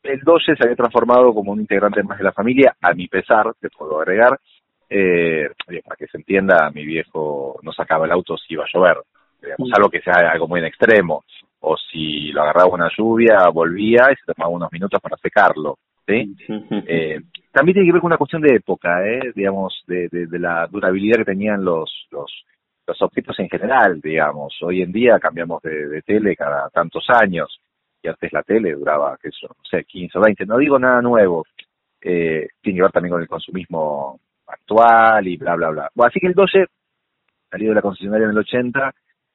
el 0.02 0.20
Doge 0.22 0.56
se 0.56 0.64
había 0.64 0.76
transformado 0.76 1.34
como 1.34 1.52
un 1.52 1.60
integrante 1.60 2.04
más 2.04 2.18
de 2.18 2.24
la 2.24 2.32
familia, 2.32 2.76
a 2.82 2.94
mi 2.94 3.08
pesar, 3.08 3.54
te 3.60 3.70
puedo 3.70 4.00
agregar, 4.00 4.40
eh, 4.90 5.50
para 5.84 5.96
que 5.98 6.08
se 6.08 6.18
entienda, 6.18 6.72
mi 6.74 6.86
viejo 6.86 7.60
no 7.64 7.72
sacaba 7.74 8.06
el 8.06 8.12
auto 8.12 8.38
si 8.38 8.54
iba 8.54 8.64
a 8.64 8.68
llover, 8.74 8.98
digamos, 9.42 9.70
algo 9.74 9.90
que 9.90 10.02
sea 10.02 10.32
algo 10.32 10.48
muy 10.48 10.60
en 10.60 10.68
extremo, 10.68 11.24
o 11.62 11.76
si 11.78 12.32
lo 12.32 12.44
agarraba 12.44 12.74
una 12.74 12.90
lluvia, 12.96 13.50
volvía 13.50 14.10
y 14.12 14.16
se 14.16 14.34
tomaba 14.34 14.54
unos 14.54 14.72
minutos 14.72 15.02
para 15.02 15.18
secarlo, 15.18 15.78
¿sí? 16.06 16.36
Eh, 16.88 17.20
también 17.54 17.76
tiene 17.76 17.88
que 17.88 17.94
ver 17.94 18.02
con 18.02 18.10
una 18.10 18.18
cuestión 18.18 18.42
de 18.42 18.56
época, 18.56 19.08
¿eh? 19.08 19.32
digamos, 19.36 19.84
de, 19.88 20.10
de, 20.10 20.40
la 20.40 20.68
durabilidad 20.68 21.18
que 21.18 21.26
tenían 21.26 21.64
los, 21.64 22.08
los, 22.10 22.46
los 22.88 23.02
objetos 23.04 23.40
en 23.40 23.48
general, 23.48 24.02
digamos. 24.02 24.58
Hoy 24.64 24.82
en 24.82 24.92
día 24.92 25.20
cambiamos 25.20 25.62
de, 25.62 25.88
de 25.88 26.02
tele 26.02 26.36
cada 26.36 26.70
tantos 26.70 27.06
años, 27.10 27.62
y 28.02 28.08
antes 28.08 28.34
la 28.34 28.42
tele 28.42 28.74
duraba, 28.74 29.18
qué 29.22 29.30
sé 29.30 29.46
no 29.48 29.64
sé, 29.70 29.84
15 29.84 30.18
o 30.18 30.22
20, 30.22 30.46
no 30.48 30.58
digo 30.58 30.80
nada 30.80 31.00
nuevo, 31.04 31.46
eh, 32.02 32.48
tiene 32.60 32.78
que 32.78 32.82
ver 32.82 32.92
también 32.92 33.12
con 33.12 33.22
el 33.22 33.28
consumismo 33.28 34.20
actual 34.48 35.28
y 35.28 35.38
bla, 35.38 35.56
bla, 35.56 35.70
bla. 35.70 35.92
Así 36.08 36.20
que 36.20 36.28
el 36.28 36.34
12 36.34 36.66
salió 37.52 37.70
de 37.70 37.76
la 37.76 37.82
concesionaria 37.84 38.26
en 38.26 38.32
el 38.32 38.40
80 38.40 38.94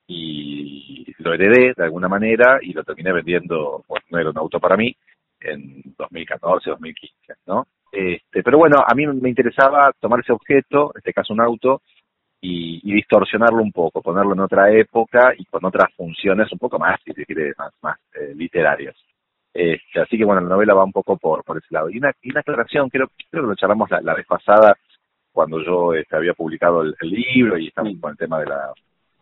y 0.09 1.15
lo 1.19 1.35
heredé 1.35 1.73
de 1.77 1.85
alguna 1.85 2.09
manera 2.09 2.59
y 2.61 2.73
lo 2.73 2.83
terminé 2.83 3.13
vendiendo, 3.13 3.85
bueno, 3.87 4.05
no 4.11 4.19
era 4.19 4.31
un 4.31 4.39
auto 4.39 4.59
para 4.59 4.77
mí, 4.77 4.97
en 5.41 5.83
2014, 5.97 6.71
2015, 6.71 7.35
¿no? 7.47 7.67
Este, 7.91 8.43
pero 8.43 8.59
bueno, 8.59 8.85
a 8.87 8.95
mí 8.95 9.07
me 9.07 9.29
interesaba 9.29 9.93
tomar 9.99 10.21
ese 10.21 10.33
objeto, 10.33 10.93
en 10.95 10.99
este 10.99 11.13
caso 11.13 11.33
un 11.33 11.41
auto, 11.41 11.83
y, 12.41 12.81
y, 12.85 12.95
distorsionarlo 12.95 13.63
un 13.63 13.73
poco, 13.73 14.01
ponerlo 14.01 14.33
en 14.35 14.41
otra 14.41 14.71
época 14.73 15.33
y 15.37 15.45
con 15.47 15.65
otras 15.65 15.93
funciones 15.95 16.53
un 16.53 16.59
poco 16.59 16.79
más, 16.79 17.01
si 17.05 17.13
se 17.13 17.25
quiere, 17.25 17.53
más, 17.59 17.73
más 17.83 17.99
eh, 18.15 18.33
literarias. 18.35 18.95
Este, 19.53 20.01
así 20.01 20.17
que 20.17 20.25
bueno, 20.25 20.41
la 20.43 20.51
novela 20.51 20.75
va 20.75 20.85
un 20.85 20.93
poco 20.93 21.17
por, 21.17 21.43
por 21.43 21.59
ese 21.59 21.67
lado. 21.71 21.91
Y 21.91 21.99
una, 21.99 22.13
y 22.23 22.31
una 22.31 22.41
aclaración, 22.41 22.89
creo, 22.91 23.09
creo 23.31 23.43
que 23.43 23.49
lo 23.49 23.55
charlamos 23.57 23.91
la, 23.91 24.01
la 24.03 24.15
vez 24.15 24.27
pasada, 24.27 24.77
cuando 25.33 25.61
yo 25.65 25.95
este, 25.95 26.15
había 26.15 26.35
publicado 26.35 26.83
el, 26.83 26.95
el, 27.01 27.11
libro 27.11 27.59
y 27.59 27.69
estamos 27.69 27.95
con 28.01 28.13
el 28.13 28.17
tema 28.17 28.39
de, 28.41 28.47
la, 28.47 28.73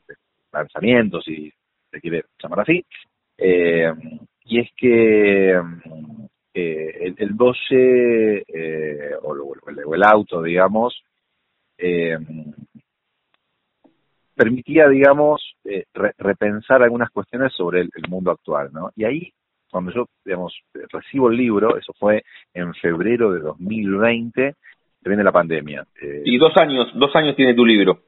de 0.08 0.14
lanzamientos, 0.52 1.25
si 1.25 1.52
se 1.90 2.00
quiere 2.00 2.25
llamar 2.42 2.61
así. 2.61 2.85
Eh, 3.38 3.92
y 4.47 4.61
es 4.61 4.71
que 4.76 5.50
eh, 6.55 6.99
el, 7.00 7.15
el 7.19 7.37
12, 7.37 8.45
eh, 8.49 9.11
o, 9.23 9.35
el, 9.69 9.79
el, 9.79 10.03
auto, 10.05 10.43
digamos, 10.43 11.03
eh, 11.79 12.17
permitía, 14.37 14.88
digamos, 14.88 15.57
eh, 15.65 15.85
re 15.95 16.12
repensar 16.19 16.83
algunas 16.83 17.11
cuestiones 17.11 17.53
sobre 17.55 17.81
el, 17.81 17.91
mundo 18.09 18.31
actual, 18.31 18.71
¿no? 18.73 18.91
Y 18.95 19.05
ahí, 19.05 19.33
cuando 19.71 19.93
yo, 19.93 20.07
digamos, 20.25 20.55
recibo 20.93 21.31
el 21.31 21.37
libro, 21.37 21.76
eso 21.76 21.93
fue 21.99 22.23
en 22.55 22.73
febrero 22.75 23.33
de 23.33 23.41
2020, 23.41 24.55
se 25.03 25.09
viene 25.09 25.25
la 25.25 25.33
pandemia. 25.33 25.87
Eh, 26.00 26.23
y 26.25 26.37
dos 26.37 26.57
años, 26.57 26.93
dos 26.95 27.15
años 27.17 27.35
tiene 27.35 27.55
tu 27.55 27.65
libro. 27.65 28.00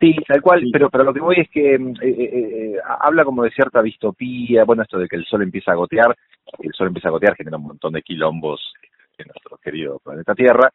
Sí, 0.00 0.14
tal 0.26 0.42
cual, 0.42 0.60
sí. 0.60 0.70
pero, 0.72 0.90
pero 0.90 1.04
lo 1.04 1.14
que 1.14 1.20
voy 1.20 1.36
es 1.38 1.48
que 1.48 1.74
eh, 1.74 1.78
eh, 2.02 2.76
habla 3.00 3.24
como 3.24 3.44
de 3.44 3.50
cierta 3.50 3.80
distopía, 3.82 4.64
bueno, 4.64 4.82
esto 4.82 4.98
de 4.98 5.08
que 5.08 5.16
el 5.16 5.24
sol 5.24 5.42
empieza 5.42 5.72
a 5.72 5.76
gotear, 5.76 6.14
el 6.58 6.72
sol 6.72 6.88
empieza 6.88 7.08
a 7.08 7.12
gotear 7.12 7.36
genera 7.36 7.56
un 7.56 7.68
montón 7.68 7.92
de 7.92 8.02
quilombos 8.02 8.74
en 9.18 9.26
nuestro 9.28 9.56
querido 9.58 9.98
planeta 10.00 10.34
Tierra, 10.34 10.70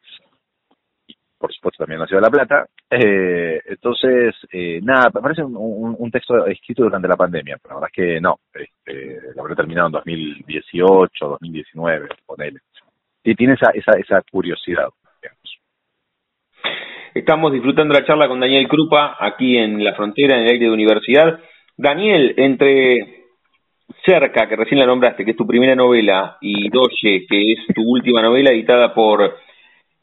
por 1.40 1.52
supuesto 1.54 1.78
también 1.84 1.96
en 1.96 2.00
la 2.00 2.06
Ciudad 2.06 2.20
de 2.20 2.26
La 2.26 2.30
Plata. 2.30 2.66
Eh, 2.90 3.62
entonces, 3.64 4.34
eh, 4.52 4.78
nada, 4.82 5.10
parece 5.10 5.42
un, 5.42 5.56
un, 5.56 5.96
un, 5.98 6.10
texto 6.10 6.46
escrito 6.46 6.82
durante 6.82 7.08
la 7.08 7.16
pandemia, 7.16 7.56
pero 7.62 7.76
la 7.76 7.80
verdad 7.80 7.90
es 7.94 8.04
que 8.04 8.20
no, 8.20 8.40
este, 8.52 9.32
lo 9.34 9.42
habré 9.42 9.56
terminado 9.56 9.86
en 9.86 9.92
2018, 9.92 11.28
2019, 11.28 12.08
ponele. 12.26 12.60
Y 13.24 13.34
tiene 13.34 13.54
esa, 13.54 13.70
esa, 13.70 13.92
esa 13.92 14.22
curiosidad, 14.30 14.88
digamos. 15.22 15.59
Estamos 17.14 17.52
disfrutando 17.52 17.92
la 17.92 18.04
charla 18.04 18.28
con 18.28 18.38
Daniel 18.38 18.68
Krupa 18.68 19.16
aquí 19.18 19.56
en 19.58 19.82
la 19.82 19.94
frontera, 19.94 20.36
en 20.36 20.42
el 20.44 20.52
aire 20.52 20.66
de 20.66 20.70
universidad. 20.70 21.40
Daniel, 21.76 22.34
entre 22.36 22.98
Cerca, 24.04 24.48
que 24.48 24.54
recién 24.54 24.78
la 24.78 24.86
nombraste, 24.86 25.24
que 25.24 25.32
es 25.32 25.36
tu 25.36 25.46
primera 25.46 25.74
novela, 25.74 26.36
y 26.40 26.68
Doye, 26.68 27.26
que 27.28 27.52
es 27.52 27.74
tu 27.74 27.82
última 27.82 28.22
novela 28.22 28.52
editada 28.52 28.94
por 28.94 29.34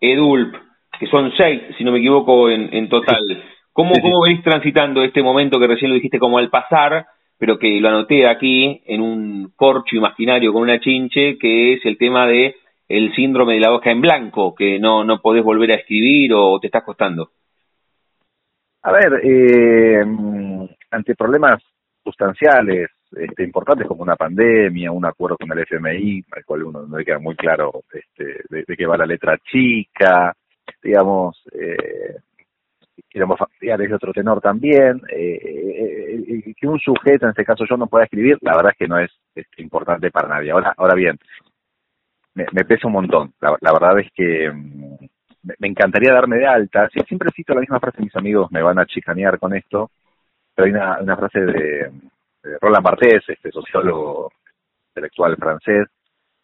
Edulp, 0.02 0.54
que 1.00 1.08
son 1.08 1.32
seis, 1.38 1.62
si 1.78 1.86
no 1.86 1.94
me 1.94 2.00
equivoco, 2.00 2.50
en, 2.50 2.74
en 2.74 2.90
total. 2.90 3.24
¿Cómo, 3.72 3.94
sí, 3.94 4.02
sí. 4.02 4.02
¿Cómo 4.02 4.24
venís 4.24 4.44
transitando 4.44 5.02
este 5.02 5.24
momento 5.24 5.60
que 5.60 5.68
recién 5.68 5.92
lo 5.92 5.96
dijiste 5.96 6.20
como 6.20 6.40
al 6.40 6.50
pasar, 6.50 7.06
pero 7.40 7.58
que 7.58 7.80
lo 7.80 7.88
anoté 7.88 8.28
aquí 8.28 8.82
en 8.86 9.00
un 9.00 9.54
corcho 9.56 9.96
imaginario 9.96 10.52
con 10.52 10.64
una 10.64 10.82
chinche, 10.82 11.38
que 11.38 11.74
es 11.74 11.86
el 11.86 11.98
tema 11.98 12.28
de 12.28 12.56
el 12.88 13.13
síndrome 13.13 13.56
de 13.56 13.60
la 13.60 13.74
hoja 13.74 13.91
en 13.91 14.01
blanco, 14.01 14.56
que 14.56 14.79
no, 14.79 15.03
no 15.03 15.20
podés 15.20 15.44
volver 15.44 15.72
a 15.72 15.75
escribir 15.75 16.34
o 16.34 16.60
te 16.60 16.67
estás 16.67 16.84
costando? 16.84 17.32
A 18.84 18.91
ver, 18.91 19.22
eh, 19.24 20.06
ante 20.91 21.15
problemas 21.15 21.62
sustanciales 22.03 22.89
este, 23.12 23.44
importantes 23.44 23.88
como 23.88 24.03
una 24.03 24.15
pandemia, 24.15 24.91
un 24.91 25.06
acuerdo 25.06 25.38
con 25.38 25.51
el 25.51 25.60
FMI, 25.60 26.24
al 26.32 26.46
cual 26.46 26.63
uno 26.63 26.86
no 26.88 26.98
le 26.98 27.06
queda 27.06 27.20
muy 27.20 27.36
claro 27.36 27.84
este, 27.91 28.41
de, 28.50 28.63
de 28.67 28.77
qué 28.77 28.86
va 28.86 28.98
la 28.98 29.06
letra 29.06 29.38
chica, 29.38 30.34
digamos, 30.82 31.41
eh, 31.53 32.17
digamos 33.13 33.39
familiares 33.39 33.89
de 33.89 33.96
otro 33.96 34.13
tenor 34.13 34.41
también, 34.41 35.01
eh, 35.10 35.39
eh, 35.44 36.53
que 36.56 36.67
un 36.67 36.79
sujeto, 36.79 37.25
en 37.25 37.32
este 37.32 37.46
caso 37.46 37.65
yo, 37.70 37.77
no 37.77 37.88
pueda 37.88 38.06
escribir, 38.06 38.38
la 38.41 38.56
verdad 38.56 38.72
es 38.72 38.77
que 38.77 38.88
no 38.88 39.00
es, 39.00 39.12
es 39.36 39.46
importante 39.58 40.12
para 40.12 40.27
nadie. 40.27 40.51
Ahora, 40.51 40.74
ahora 40.77 40.96
bien, 40.96 41.17
me, 42.51 42.65
pesa 42.65 42.88
un 42.88 42.94
montón. 42.94 43.34
La, 43.41 43.58
la 43.62 43.74
verdad 43.74 44.00
es 44.00 44.12
que 44.13 44.50
um, 44.50 44.98
me, 45.60 45.67
encantaría 45.67 46.13
darme 46.13 46.38
de 46.38 46.48
alta. 46.48 46.89
Sí, 46.94 47.00
siempre 47.08 47.32
cito 47.36 47.53
la 47.53 47.62
misma 47.62 47.79
frase, 47.79 48.01
mis 48.01 48.15
amigos 48.15 48.51
me 48.51 48.62
van 48.62 48.79
a 48.79 48.86
chicanear 48.86 49.39
con 49.39 49.56
esto, 49.56 49.91
pero 50.53 50.65
hay 50.65 50.72
una, 50.72 51.00
una 51.00 51.17
frase 51.17 51.39
de, 51.39 51.91
Roland 52.62 52.84
Barthes, 52.84 53.24
este 53.27 53.51
sociólogo 53.51 54.32
intelectual 54.89 55.36
francés, 55.36 55.88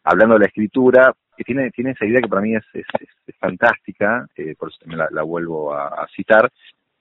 hablando 0.04 0.36
de 0.36 0.42
la 0.42 0.48
escritura, 0.48 1.14
que 1.36 1.44
tiene, 1.44 1.72
tiene 1.72 1.92
esa 1.92 2.06
idea 2.06 2.22
que 2.22 2.28
para 2.28 2.42
mí 2.42 2.56
es, 2.56 2.66
es, 2.74 2.86
es, 3.00 3.36
fantástica, 3.38 4.28
eh, 4.36 4.56
por 4.58 4.70
eso 4.70 4.78
también 4.80 5.00
la, 5.00 5.08
la 5.12 5.24
vuelvo 5.24 5.74
a, 5.74 5.88
a, 5.88 6.08
citar, 6.16 6.52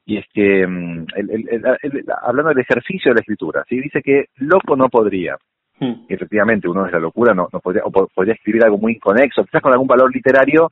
y 0.04 0.18
es 0.18 0.26
que, 0.32 0.66
mm, 0.66 1.06
hablando 2.22 2.50
del 2.50 2.61
ejercicio 2.61 3.11
de 3.11 3.16
la 3.16 3.20
escritura, 3.20 3.64
¿sí? 3.68 3.80
dice 3.80 4.02
que 4.02 4.26
loco 4.37 4.76
no 4.76 4.88
podría. 4.88 5.37
Hmm. 5.82 6.04
Efectivamente, 6.08 6.68
uno 6.68 6.86
es 6.86 6.92
la 6.92 7.00
locura, 7.00 7.34
no, 7.34 7.48
no 7.52 7.58
podría, 7.58 7.82
o 7.84 7.90
podría 7.90 8.34
escribir 8.34 8.62
algo 8.62 8.78
muy 8.78 8.92
inconexo, 8.92 9.42
quizás 9.42 9.60
con 9.60 9.72
algún 9.72 9.88
valor 9.88 10.14
literario, 10.14 10.70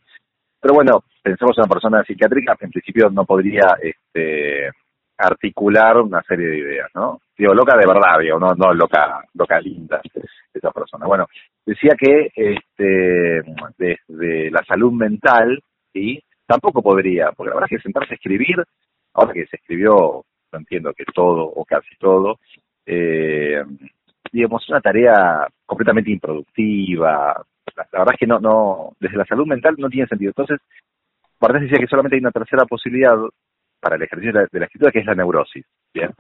pero 0.61 0.75
bueno, 0.75 1.03
pensemos 1.21 1.59
en 1.59 1.65
una 1.65 1.69
persona 1.69 2.05
psiquiátrica, 2.05 2.57
en 2.61 2.71
principio 2.71 3.11
no 3.11 3.25
podría 3.25 3.77
este, 3.83 4.71
articular 5.19 6.01
una 6.01 6.23
serie 6.23 6.47
de 6.47 6.59
ideas, 6.59 6.91
¿no? 6.95 7.23
Digo, 7.37 7.53
loca 7.55 7.77
de 7.77 7.89
verdad, 7.89 8.21
digo, 8.21 8.39
no, 8.39 8.55
no 8.55 8.73
loca, 8.73 9.25
loca 9.35 9.61
linda 9.61 10.01
esa 10.55 10.71
persona. 10.71 11.09
Bueno, 11.09 11.27
decía 11.67 11.97
que 11.99 12.31
este, 12.33 13.43
desde 13.79 14.51
la 14.53 14.63
salud 14.65 14.93
mental, 14.93 15.61
¿sí? 15.93 16.23
Tampoco 16.47 16.83
podría, 16.83 17.33
porque 17.33 17.51
la 17.51 17.57
verdad 17.57 17.69
es 17.73 17.79
que 17.79 17.83
sentarse 17.83 18.15
a 18.15 18.17
escribir, 18.17 18.63
ahora 19.15 19.33
que 19.33 19.47
se 19.47 19.57
escribió, 19.57 20.25
no 20.53 20.59
entiendo 20.61 20.93
que 20.93 21.05
todo 21.13 21.43
o 21.43 21.65
casi 21.65 21.97
todo, 21.99 22.39
eh, 22.87 23.65
digamos, 24.33 24.69
una 24.69 24.81
tarea 24.81 25.47
completamente 25.67 26.11
improductiva. 26.11 27.43
La, 27.77 27.87
verdad 27.93 28.15
es 28.15 28.19
que 28.19 28.27
no, 28.27 28.41
no, 28.41 28.93
desde 29.01 29.17
la 29.17 29.25
salud 29.25 29.47
mental 29.47 29.75
no 29.79 29.89
tiene 29.89 30.09
sentido. 30.09 30.31
Entonces, 30.31 30.61
Bartés 31.41 31.63
decía 31.63 31.79
que 31.79 31.87
solamente 31.87 32.17
hay 32.17 32.21
una 32.21 32.31
tercera 32.31 32.65
posibilidad 32.67 33.17
para 33.81 33.97
el 33.97 34.03
ejercicio 34.03 34.33
de 34.33 34.59
la, 34.59 34.67
escritura, 34.67 34.93
que 34.93 34.99
es 35.01 35.07
la 35.07 35.15
neurosis. 35.15 35.65
Bien. 35.95 36.11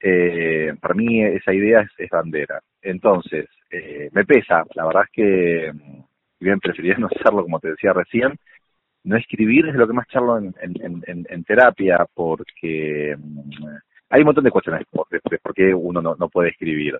Eh, 0.00 0.74
para 0.80 0.94
mí 0.94 1.22
esa 1.22 1.52
idea 1.52 1.86
es, 1.96 2.10
bandera. 2.10 2.60
Entonces, 2.82 3.46
eh, 3.70 4.08
me 4.12 4.24
pesa, 4.24 4.64
la 4.74 4.86
verdad 4.86 5.04
es 5.04 5.10
que, 5.12 5.72
si 6.38 6.44
bien 6.44 6.60
preferiría 6.60 6.98
no 6.98 7.06
hacerlo 7.06 7.42
como 7.42 7.60
te 7.60 7.70
decía 7.70 7.92
recién, 7.92 8.38
no 9.04 9.16
escribir 9.16 9.68
es 9.68 9.74
lo 9.74 9.86
que 9.86 9.92
más 9.92 10.06
charlo 10.08 10.38
en, 10.38 10.54
en, 10.60 11.44
terapia, 11.44 12.06
porque 12.14 13.16
mm, 13.16 13.50
hay 14.10 14.20
un 14.20 14.26
montón 14.26 14.44
de 14.44 14.50
cuestiones 14.50 14.84
de, 15.10 15.38
por 15.38 15.54
qué 15.54 15.74
uno 15.74 16.00
no, 16.00 16.14
no 16.16 16.28
puede 16.28 16.50
escribir. 16.50 16.98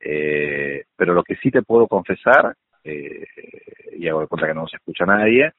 Eh, 0.00 0.84
pero 0.96 1.14
lo 1.14 1.22
que 1.22 1.36
sí 1.36 1.50
te 1.50 1.62
puedo 1.62 1.86
confesar, 1.86 2.54
eh, 2.84 3.26
y 3.96 4.08
hago 4.08 4.20
de 4.20 4.26
cuenta 4.26 4.46
que 4.46 4.54
no 4.54 4.66
se 4.66 4.76
escucha 4.76 5.04
nadie, 5.04 5.52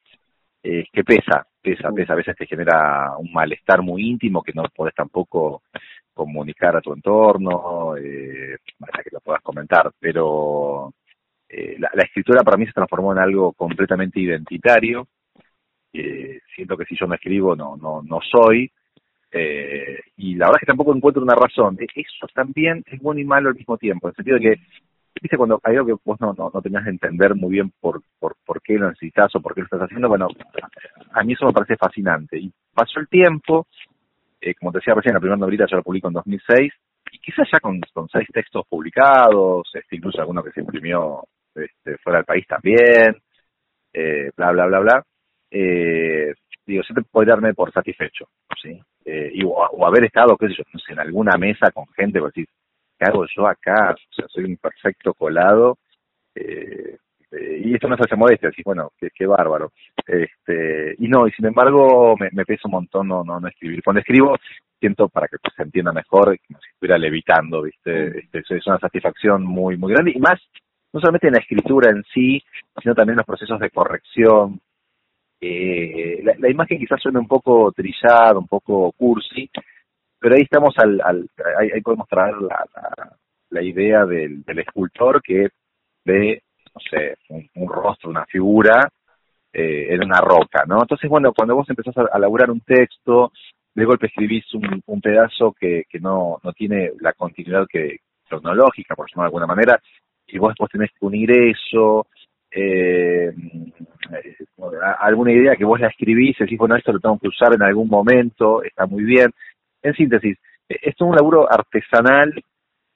es 0.63 0.87
que 0.91 1.03
pesa, 1.03 1.45
pesa, 1.61 1.91
pesa. 1.91 2.13
A 2.13 2.15
veces 2.15 2.35
te 2.35 2.45
genera 2.45 3.17
un 3.17 3.31
malestar 3.31 3.81
muy 3.81 4.09
íntimo 4.09 4.41
que 4.41 4.53
no 4.53 4.63
puedes 4.75 4.95
tampoco 4.95 5.63
comunicar 6.13 6.75
a 6.75 6.81
tu 6.81 6.93
entorno, 6.93 7.95
eh, 7.97 8.57
que 8.65 9.09
lo 9.11 9.19
puedas 9.21 9.41
comentar. 9.41 9.91
Pero 9.99 10.93
eh, 11.47 11.75
la, 11.79 11.89
la, 11.93 12.03
escritura 12.03 12.43
para 12.43 12.57
mí 12.57 12.65
se 12.65 12.73
transformó 12.73 13.13
en 13.13 13.19
algo 13.19 13.53
completamente 13.53 14.19
identitario. 14.19 15.07
Eh, 15.93 16.41
siento 16.55 16.75
que 16.75 16.85
si 16.85 16.95
yo 16.95 17.07
me 17.07 17.15
escribo 17.15 17.55
no, 17.55 17.77
no, 17.77 18.01
no 18.01 18.19
soy. 18.21 18.69
Eh, 19.31 19.99
y 20.17 20.35
la 20.35 20.45
verdad 20.45 20.57
es 20.57 20.61
que 20.61 20.71
tampoco 20.71 20.95
encuentro 20.95 21.21
una 21.21 21.35
razón. 21.35 21.77
E, 21.79 21.87
eso 21.95 22.27
también 22.33 22.83
es 22.85 22.99
bueno 23.01 23.19
y 23.19 23.25
malo 23.25 23.49
al 23.49 23.55
mismo 23.55 23.77
tiempo, 23.77 24.07
en 24.07 24.11
el 24.11 24.15
sentido 24.15 24.37
de 24.37 24.43
que 24.43 24.61
viste 25.21 25.37
cuando 25.37 25.59
hay 25.63 25.75
algo 25.75 25.87
que 25.87 26.01
vos 26.05 26.19
no, 26.21 26.33
no, 26.37 26.51
no 26.53 26.61
tenías 26.61 26.83
que 26.83 26.91
entender 26.91 27.35
muy 27.35 27.51
bien 27.51 27.71
por, 27.79 28.01
por, 28.19 28.35
por 28.45 28.61
qué 28.61 28.77
lo 28.77 28.89
necesitas 28.89 29.35
o 29.35 29.41
por 29.41 29.53
qué 29.53 29.61
lo 29.61 29.65
estás 29.65 29.81
haciendo, 29.81 30.07
bueno, 30.07 30.27
a 31.11 31.23
mí 31.23 31.33
eso 31.33 31.45
me 31.45 31.53
parece 31.53 31.75
fascinante. 31.75 32.37
Y 32.37 32.51
pasó 32.73 32.99
el 32.99 33.07
tiempo, 33.07 33.67
eh, 34.39 34.53
como 34.55 34.71
te 34.71 34.79
decía 34.79 34.93
recién, 34.93 35.15
la 35.15 35.19
primera 35.19 35.37
novelita 35.37 35.65
yo 35.69 35.77
la 35.77 35.83
publico 35.83 36.07
en 36.07 36.13
2006, 36.13 36.73
y 37.11 37.19
quizás 37.19 37.47
ya 37.51 37.59
con, 37.59 37.79
con 37.93 38.07
seis 38.09 38.27
textos 38.31 38.65
publicados, 38.67 39.69
este, 39.73 39.95
incluso 39.95 40.21
alguno 40.21 40.43
que 40.43 40.51
se 40.51 40.61
imprimió 40.61 41.23
este, 41.55 41.97
fuera 41.97 42.19
del 42.19 42.25
país 42.25 42.45
también, 42.45 43.17
eh, 43.93 44.29
bla, 44.35 44.51
bla, 44.51 44.67
bla, 44.67 44.79
bla, 44.79 45.03
eh, 45.49 46.33
digo, 46.67 46.83
siempre 46.83 47.05
podría 47.09 47.33
darme 47.33 47.53
por 47.53 47.71
satisfecho, 47.71 48.27
¿sí? 48.61 48.79
Eh, 49.05 49.31
y, 49.33 49.43
o, 49.43 49.85
haber 49.85 50.05
estado, 50.05 50.37
qué 50.37 50.47
sé 50.49 50.55
yo, 50.57 50.63
no 50.73 50.79
sé, 50.79 50.93
en 50.93 50.99
alguna 50.99 51.37
mesa 51.37 51.71
con 51.71 51.87
gente, 51.95 52.19
por 52.19 52.29
decir, 52.29 52.47
¿qué 52.99 53.05
hago 53.05 53.25
yo 53.35 53.47
acá? 53.47 53.93
O 53.93 54.13
sea, 54.13 54.25
soy 54.27 54.43
un 54.43 54.57
perfecto 54.57 55.13
colado. 55.13 55.77
Eh, 56.35 56.97
eh, 57.31 57.61
y 57.65 57.73
esto 57.73 57.87
no 57.87 57.95
es 57.95 58.01
hace 58.01 58.15
modestia, 58.15 58.49
así, 58.49 58.61
bueno, 58.63 58.91
qué, 58.99 59.09
qué 59.13 59.25
bárbaro. 59.25 59.71
Este, 60.05 60.95
y 60.99 61.07
no, 61.07 61.27
y 61.27 61.31
sin 61.31 61.45
embargo 61.45 62.15
me, 62.17 62.29
me 62.31 62.45
pesa 62.45 62.63
un 62.65 62.71
montón 62.71 63.07
no, 63.07 63.23
no, 63.23 63.39
no 63.39 63.47
escribir. 63.47 63.83
Cuando 63.83 63.99
escribo, 63.99 64.35
siento 64.79 65.09
para 65.09 65.27
que 65.27 65.37
se 65.55 65.63
entienda 65.63 65.91
mejor, 65.91 66.37
como 66.47 66.59
si 66.61 66.69
estuviera 66.69 66.97
levitando, 66.97 67.63
¿viste? 67.63 68.19
Este, 68.19 68.39
es 68.39 68.67
una 68.67 68.79
satisfacción 68.79 69.43
muy, 69.43 69.77
muy 69.77 69.93
grande. 69.93 70.11
Y 70.15 70.19
más, 70.19 70.39
no 70.93 70.99
solamente 70.99 71.27
en 71.27 71.33
la 71.33 71.39
escritura 71.39 71.89
en 71.89 72.03
sí, 72.13 72.41
sino 72.81 72.95
también 72.95 73.13
en 73.13 73.17
los 73.17 73.25
procesos 73.25 73.59
de 73.59 73.69
corrección. 73.69 74.61
Eh, 75.39 76.21
la, 76.23 76.33
la, 76.39 76.49
imagen 76.49 76.79
quizás 76.79 76.99
suene 77.01 77.19
un 77.19 77.27
poco 77.27 77.71
trillada, 77.71 78.39
un 78.39 78.47
poco 78.47 78.91
cursi, 78.93 79.49
pero 80.19 80.35
ahí 80.35 80.41
estamos 80.41 80.73
al, 80.77 80.99
al 81.01 81.29
ahí, 81.59 81.81
podemos 81.81 82.07
traer 82.07 82.35
la, 82.37 82.65
la, 83.49 83.61
idea 83.61 84.05
del, 84.05 84.43
del, 84.43 84.59
escultor 84.59 85.21
que 85.21 85.49
ve, 86.03 86.41
no 86.73 86.81
sé, 86.89 87.17
un, 87.53 87.69
rostro, 87.69 88.09
una 88.09 88.25
figura 88.25 88.89
eh, 89.53 89.93
en 89.93 90.03
una 90.03 90.21
roca, 90.21 90.63
¿no? 90.65 90.81
Entonces, 90.81 91.07
bueno, 91.09 91.33
cuando 91.33 91.55
vos 91.55 91.69
empezás 91.69 91.95
a, 91.97 92.09
a 92.11 92.17
elaborar 92.17 92.49
un 92.49 92.61
texto, 92.61 93.31
de 93.75 93.85
golpe 93.85 94.07
escribís 94.07 94.51
un, 94.55 94.81
un 94.87 95.01
pedazo 95.01 95.53
que, 95.53 95.83
que 95.87 95.99
no, 95.99 96.39
no 96.43 96.51
tiene 96.53 96.93
la 96.99 97.13
continuidad 97.13 97.67
que 97.69 97.99
cronológica, 98.27 98.95
por 98.95 99.07
llamarlo 99.07 99.29
de 99.29 99.43
alguna 99.43 99.55
manera, 99.55 99.79
y 100.25 100.37
vos 100.39 100.49
después 100.49 100.71
tenés 100.71 100.89
que 100.91 101.05
unir 101.05 101.31
eso, 101.31 102.07
eh, 102.51 103.31
alguna 104.99 105.31
idea 105.31 105.55
que 105.55 105.65
vos 105.65 105.79
la 105.79 105.87
escribís 105.87 106.35
y 106.39 106.43
decís, 106.43 106.57
bueno, 106.57 106.75
esto 106.75 106.91
lo 106.91 106.99
tengo 106.99 107.19
que 107.19 107.27
usar 107.27 107.53
en 107.53 107.63
algún 107.63 107.87
momento, 107.87 108.63
está 108.63 108.85
muy 108.85 109.03
bien, 109.03 109.31
en 109.81 109.93
síntesis, 109.93 110.37
esto 110.67 111.05
es 111.05 111.09
un 111.09 111.15
laburo 111.15 111.51
artesanal 111.51 112.33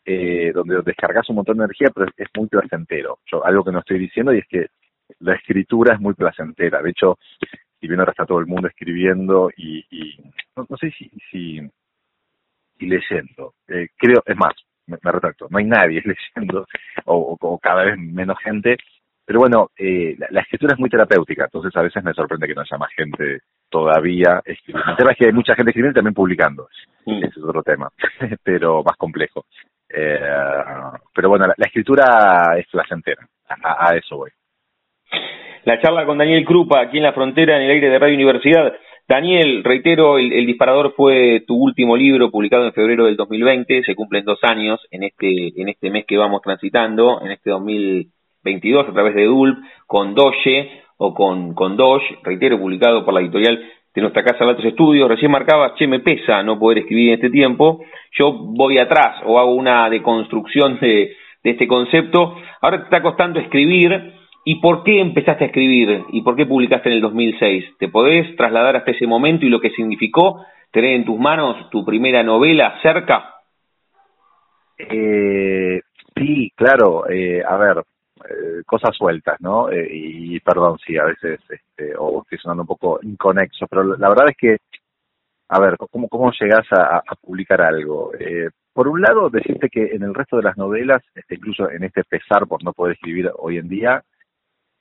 eh, 0.04 0.52
donde 0.54 0.82
descargas 0.84 1.30
un 1.30 1.38
montón 1.38 1.58
de 1.58 1.66
energía, 1.66 1.90
pero 1.94 2.08
es, 2.18 2.28
muy 2.36 2.48
placentero. 2.48 3.20
Yo, 3.32 3.46
algo 3.46 3.64
que 3.64 3.72
no 3.72 3.80
estoy 3.80 4.00
diciendo 4.00 4.34
y 4.34 4.40
es 4.40 4.48
que 4.48 4.68
la 5.20 5.36
escritura 5.36 5.94
es 5.94 6.02
muy 6.02 6.14
placentera. 6.14 6.82
De 6.82 6.90
hecho, 6.90 7.18
si 7.80 7.88
bien 7.88 8.00
ahora 8.00 8.12
está 8.12 8.26
todo 8.26 8.40
el 8.40 8.48
mundo 8.48 8.68
escribiendo 8.68 9.50
y, 9.56 9.86
no, 10.56 10.66
sé 10.78 10.92
si, 10.92 11.10
si, 11.30 11.62
leyendo, 12.80 13.54
eh, 13.68 13.90
creo, 13.96 14.24
es 14.26 14.36
más, 14.36 14.54
me, 14.88 14.98
retracto, 15.04 15.48
no 15.50 15.60
hay 15.60 15.66
nadie 15.66 16.02
leyendo 16.36 16.66
o, 17.06 17.38
o, 17.40 17.60
cada 17.60 17.86
vez 17.86 17.98
menos 17.98 18.38
gente, 18.40 18.78
pero 19.26 19.40
bueno, 19.40 19.70
eh, 19.78 20.16
la, 20.30 20.42
escritura 20.42 20.74
es 20.74 20.80
muy 20.80 20.90
terapéutica, 20.90 21.46
entonces 21.46 21.76
a 21.76 21.82
veces 21.82 22.04
me 22.04 22.14
sorprende 22.14 22.48
que 22.48 22.56
no 22.56 22.62
haya 22.62 22.78
más 22.78 22.92
gente 22.96 23.40
todavía 23.70 24.42
escribiendo. 24.44 24.92
El 24.92 24.98
tema 24.98 25.12
es 25.12 25.18
que 25.18 25.26
hay 25.28 25.32
mucha 25.32 25.56
gente 25.56 25.72
escribiendo 25.72 25.98
y 25.98 26.00
también 26.00 26.14
publicando. 26.14 26.68
Ese 27.06 27.28
es 27.28 27.44
otro 27.44 27.64
tema, 27.64 27.90
pero 28.44 28.84
más 28.84 28.98
complejo. 28.98 29.46
Eh, 29.90 30.20
pero 31.14 31.30
bueno, 31.30 31.48
la, 31.48 31.66
escritura 31.66 32.56
es 32.58 32.68
placentera, 32.68 33.28
a, 33.48 33.90
a, 33.90 33.96
eso 33.96 34.18
voy. 34.18 34.32
La 35.66 35.80
charla 35.80 36.06
con 36.06 36.18
Daniel 36.18 36.46
Krupa 36.46 36.82
aquí 36.82 36.98
en 36.98 37.04
la 37.04 37.14
frontera, 37.14 37.58
en 37.58 37.64
el 37.64 37.72
aire 37.72 37.90
de 37.90 38.00
Radio 38.00 38.16
Universidad. 38.16 38.74
Daniel, 39.08 39.64
reitero, 39.64 40.18
el, 40.18 40.32
el, 40.32 40.46
Disparador 40.46 40.94
fue 40.96 41.44
tu 41.46 41.56
último 41.56 41.98
libro 41.98 42.32
publicado 42.32 42.66
en 42.66 42.74
febrero 42.74 43.06
del 43.06 43.18
2020, 43.18 43.84
se 43.84 43.96
cumplen 43.96 44.24
dos 44.24 44.40
años 44.44 44.80
en 44.90 45.04
este, 45.04 45.52
en 45.62 45.70
este 45.70 45.92
mes 45.92 46.06
que 46.08 46.18
vamos 46.18 46.42
transitando, 46.42 47.22
en 47.22 47.32
este 47.32 47.52
2022 48.44 48.90
a 48.90 48.94
través 48.94 49.16
de 49.16 49.26
DULP, 49.26 49.58
con 49.88 50.16
Doge, 50.16 50.84
o 50.98 51.14
con, 51.14 51.54
con 51.54 51.78
Doge, 51.78 52.18
reitero, 52.24 52.60
publicado 52.60 53.04
por 53.06 53.14
la 53.14 53.22
editorial 53.22 53.60
de 53.94 54.02
nuestra 54.02 54.24
casa 54.24 54.44
de 54.44 54.52
altos 54.52 54.66
estudios. 54.66 55.10
Recién 55.10 55.32
marcabas, 55.32 55.74
che, 55.76 55.88
me 55.88 56.00
pesa 56.00 56.44
no 56.44 56.60
poder 56.60 56.80
escribir 56.80 57.10
en 57.10 57.16
este 57.16 57.30
tiempo. 57.30 57.84
Yo 58.18 58.32
voy 58.34 58.78
atrás 58.78 59.22
o 59.26 59.40
hago 59.40 59.54
una 59.56 59.90
deconstrucción 59.90 60.80
de, 60.80 61.16
de 61.44 61.50
este 61.50 61.68
concepto. 61.68 62.36
Ahora 62.62 62.78
te 62.78 62.84
está 62.86 63.02
costando 63.02 63.40
escribir. 63.40 64.14
¿Y 64.44 64.56
por 64.56 64.84
qué 64.84 65.00
empezaste 65.00 65.44
a 65.44 65.48
escribir? 65.48 66.04
¿Y 66.10 66.24
por 66.24 66.36
qué 66.36 66.48
publicaste 66.48 66.90
en 66.90 66.96
el 66.96 67.02
2006? 67.02 67.78
¿Te 67.78 67.90
podés 67.90 68.36
trasladar 68.36 68.76
hasta 68.76 68.90
ese 68.90 69.06
momento 69.06 69.46
y 69.46 69.50
lo 69.50 69.62
que 69.62 69.70
significó 69.70 70.44
tener 70.72 70.96
en 70.96 71.06
tus 71.06 71.20
manos 71.20 71.70
tu 71.70 71.86
primera 71.86 72.24
novela 72.24 72.80
cerca? 72.82 73.36
Eh, 74.80 75.82
sí, 76.16 76.52
claro. 76.56 77.08
Eh, 77.08 77.44
a 77.48 77.56
ver, 77.58 77.84
eh, 78.30 78.64
cosas 78.66 78.96
sueltas, 78.96 79.40
¿no? 79.42 79.70
Eh, 79.70 79.88
y 79.92 80.40
perdón 80.40 80.78
si 80.80 80.98
a 80.98 81.06
veces, 81.06 81.40
este, 81.50 81.94
o 81.98 82.22
estoy 82.22 82.38
sonando 82.38 82.64
un 82.64 82.68
poco 82.68 83.00
inconexo, 83.02 83.68
pero 83.68 83.84
la 83.84 84.10
verdad 84.10 84.28
es 84.30 84.38
que, 84.38 84.58
a 85.50 85.60
ver, 85.60 85.76
¿cómo, 85.78 86.08
cómo 86.08 86.32
llegas 86.32 86.66
a, 86.72 87.02
publicar 87.22 87.62
algo? 87.62 88.12
Eh, 88.20 88.50
por 88.74 88.88
un 88.88 89.02
lado, 89.02 89.30
decirte 89.30 89.70
que 89.70 89.96
en 89.96 90.04
el 90.04 90.14
resto 90.14 90.38
de 90.38 90.44
las 90.44 90.58
novelas, 90.58 91.02
este, 91.16 91.36
incluso 91.36 91.70
en 91.70 91.84
este 91.84 92.04
pesar 92.04 92.48
por 92.48 92.64
no 92.64 92.74
poder 92.74 92.94
escribir 92.94 93.30
hoy 93.38 93.58
en 93.58 93.68
día, 93.68 94.04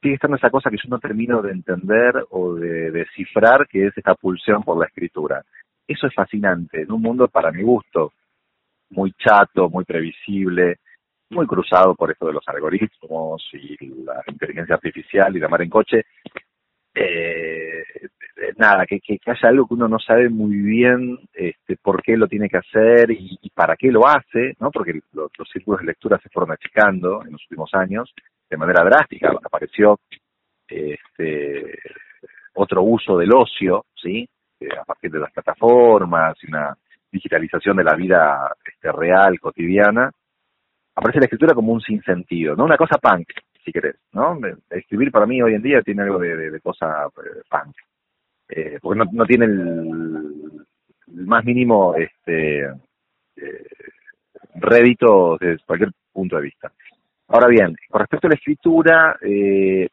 sigue 0.00 0.14
estando 0.14 0.36
esa 0.36 0.50
cosa 0.50 0.70
que 0.70 0.76
yo 0.76 0.88
no 0.88 0.98
termino 0.98 1.42
de 1.42 1.52
entender 1.52 2.24
o 2.30 2.54
de 2.54 2.90
descifrar, 2.90 3.66
que 3.68 3.86
es 3.86 3.98
esta 3.98 4.14
pulsión 4.14 4.62
por 4.62 4.78
la 4.78 4.86
escritura. 4.86 5.42
Eso 5.86 6.06
es 6.06 6.14
fascinante, 6.14 6.82
en 6.82 6.92
un 6.92 7.02
mundo 7.02 7.28
para 7.28 7.50
mi 7.50 7.62
gusto, 7.62 8.12
muy 8.90 9.12
chato, 9.12 9.68
muy 9.68 9.84
previsible, 9.84 10.78
muy 11.30 11.46
cruzado 11.46 11.94
por 11.94 12.10
esto 12.10 12.26
de 12.26 12.32
los 12.34 12.46
algoritmos 12.46 13.48
y 13.52 13.76
la 14.04 14.22
inteligencia 14.26 14.74
artificial 14.74 15.36
y 15.36 15.40
la 15.40 15.48
mar 15.48 15.62
en 15.62 15.70
coche. 15.70 16.04
eh, 16.94 17.84
nada, 18.56 18.86
que, 18.86 19.00
que, 19.00 19.18
haya 19.26 19.48
algo 19.48 19.66
que 19.66 19.74
uno 19.74 19.88
no 19.88 19.98
sabe 19.98 20.28
muy 20.28 20.56
bien 20.56 21.18
este, 21.32 21.76
por 21.76 22.02
qué 22.02 22.16
lo 22.16 22.28
tiene 22.28 22.48
que 22.48 22.58
hacer 22.58 23.10
y, 23.10 23.50
para 23.54 23.76
qué 23.76 23.90
lo 23.90 24.06
hace, 24.06 24.54
¿no? 24.60 24.70
Porque 24.70 25.00
los 25.12 25.48
círculos 25.52 25.80
de 25.80 25.86
lectura 25.86 26.18
se 26.22 26.28
fueron 26.28 26.52
achicando 26.52 27.22
en 27.24 27.32
los 27.32 27.42
últimos 27.44 27.70
años 27.74 28.12
de 28.48 28.56
manera 28.56 28.84
drástica. 28.84 29.30
Apareció 29.42 30.00
este, 30.68 31.78
otro 32.54 32.82
uso 32.82 33.18
del 33.18 33.32
ocio, 33.32 33.86
¿sí? 33.94 34.28
Eh, 34.60 34.68
a 34.78 34.84
partir 34.84 35.10
de 35.10 35.20
las 35.20 35.32
plataformas 35.32 36.36
y 36.42 36.48
una 36.48 36.76
digitalización 37.10 37.76
de 37.76 37.84
la 37.84 37.94
vida 37.94 38.54
este, 38.64 38.92
real, 38.92 39.38
cotidiana, 39.40 40.10
aparece 41.00 41.20
la 41.20 41.24
escritura 41.24 41.54
como 41.54 41.72
un 41.72 41.80
sinsentido, 41.80 42.54
¿no? 42.54 42.64
Una 42.64 42.76
cosa 42.76 42.98
punk, 42.98 43.28
si 43.64 43.72
querés, 43.72 43.96
¿no? 44.12 44.38
Escribir 44.68 45.10
para 45.10 45.24
mí 45.24 45.40
hoy 45.40 45.54
en 45.54 45.62
día 45.62 45.80
tiene 45.80 46.02
algo 46.02 46.18
de, 46.18 46.60
cosa 46.60 47.06
eh, 47.06 47.40
punk, 47.48 47.74
eh, 48.50 48.78
porque 48.82 49.02
no, 49.10 49.24
tiene 49.24 49.46
el, 49.46 50.66
más 51.24 51.42
mínimo 51.44 51.94
este 51.94 52.66
eh, 52.66 53.66
rédito 54.56 55.38
desde 55.40 55.64
cualquier 55.64 55.90
punto 56.12 56.36
de 56.36 56.42
vista. 56.42 56.70
Ahora 57.28 57.46
bien, 57.46 57.74
con 57.88 58.00
respecto 58.00 58.26
a 58.26 58.30
la 58.30 58.36
escritura, 58.36 59.16
eh, 59.22 59.88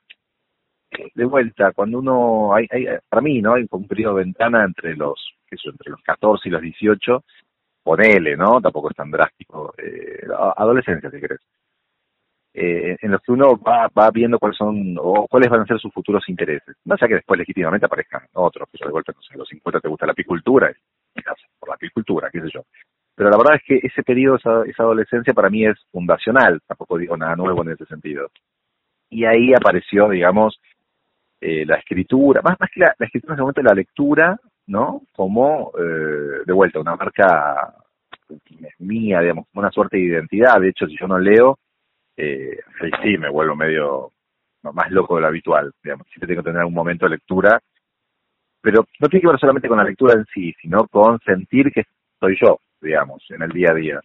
de 1.15 1.25
vuelta, 1.25 1.71
cuando 1.71 1.99
uno, 1.99 2.53
hay, 2.53 2.67
hay, 2.69 2.85
para 3.07 3.21
mí, 3.21 3.41
¿no? 3.41 3.53
Hay 3.53 3.65
un 3.69 3.87
periodo 3.87 4.15
de 4.15 4.25
ventana 4.25 4.65
entre 4.65 4.93
los, 4.97 5.33
sé, 5.49 5.69
entre 5.69 5.91
los 5.91 6.01
14 6.01 6.49
y 6.49 6.51
los 6.51 6.61
18, 6.61 7.23
ponele, 7.87 8.35
¿no? 8.35 8.59
Tampoco 8.59 8.89
es 8.89 8.97
tan 8.97 9.09
drástico, 9.09 9.73
eh, 9.77 10.27
adolescencia, 10.57 11.09
si 11.09 11.21
querés. 11.21 11.39
Eh, 12.53 12.97
en 13.01 13.11
los 13.11 13.21
que 13.21 13.31
uno 13.31 13.57
va, 13.57 13.87
va 13.97 14.11
viendo 14.11 14.39
cuáles 14.39 14.57
son, 14.57 14.97
o 14.99 15.25
cuáles 15.29 15.49
van 15.49 15.61
a 15.61 15.65
ser 15.65 15.79
sus 15.79 15.93
futuros 15.93 16.27
intereses. 16.27 16.75
No 16.83 16.97
sea 16.97 17.07
que 17.07 17.13
después 17.13 17.37
legítimamente 17.39 17.85
aparezcan 17.85 18.23
otros, 18.33 18.67
que 18.69 18.83
de 18.83 18.91
vuelta, 18.91 19.13
no 19.15 19.21
sé, 19.21 19.35
a 19.35 19.37
los 19.37 19.47
50 19.47 19.79
te 19.79 19.87
gusta 19.87 20.05
la 20.05 20.11
apicultura, 20.11 20.69
por 21.59 21.69
la 21.69 21.75
apicultura, 21.75 22.29
qué 22.29 22.41
sé 22.41 22.49
yo. 22.53 22.61
Pero 23.15 23.29
la 23.29 23.37
verdad 23.37 23.55
es 23.55 23.63
que 23.63 23.87
ese 23.87 24.03
periodo, 24.03 24.35
esa, 24.35 24.63
esa 24.65 24.83
adolescencia 24.83 25.33
para 25.33 25.49
mí 25.49 25.65
es 25.65 25.77
fundacional, 25.89 26.59
tampoco 26.67 26.97
digo 26.97 27.15
nada 27.15 27.37
nuevo 27.37 27.61
en 27.63 27.71
ese 27.71 27.85
sentido. 27.85 28.29
Y 29.09 29.23
ahí 29.23 29.53
apareció, 29.53 30.09
digamos, 30.09 30.59
eh, 31.39 31.65
la 31.65 31.77
escritura, 31.77 32.41
más, 32.41 32.59
más 32.59 32.69
que 32.69 32.81
la, 32.81 32.93
escritura 32.99 33.31
en 33.31 33.35
ese 33.35 33.41
momento 33.41 33.61
la 33.61 33.73
lectura, 33.73 34.37
¿no? 34.67 35.01
Como, 35.15 35.71
eh, 35.77 36.43
de 36.45 36.53
vuelta, 36.53 36.79
una 36.79 36.95
marca 36.95 37.73
mía, 38.79 39.21
digamos, 39.21 39.47
una 39.53 39.71
suerte 39.71 39.97
de 39.97 40.03
identidad. 40.03 40.59
De 40.59 40.69
hecho, 40.69 40.85
si 40.87 40.97
yo 40.99 41.07
no 41.07 41.17
leo, 41.17 41.57
eh, 42.15 42.59
sí 43.03 43.17
me 43.17 43.29
vuelvo 43.29 43.55
medio 43.55 44.11
más 44.73 44.91
loco 44.91 45.15
de 45.15 45.21
lo 45.21 45.27
habitual, 45.27 45.71
digamos. 45.81 46.07
Siempre 46.07 46.27
tengo 46.27 46.43
que 46.43 46.51
tener 46.51 46.65
un 46.65 46.73
momento 46.73 47.05
de 47.05 47.11
lectura, 47.11 47.59
pero 48.61 48.85
no 48.99 49.07
tiene 49.07 49.21
que 49.21 49.27
ver 49.27 49.39
solamente 49.39 49.69
con 49.69 49.77
la 49.77 49.83
lectura 49.83 50.13
en 50.13 50.25
sí, 50.33 50.53
sino 50.61 50.87
con 50.87 51.19
sentir 51.19 51.71
que 51.71 51.83
soy 52.19 52.37
yo, 52.41 52.59
digamos, 52.81 53.23
en 53.29 53.41
el 53.43 53.51
día 53.51 53.71
a 53.71 53.75
día. 53.75 54.01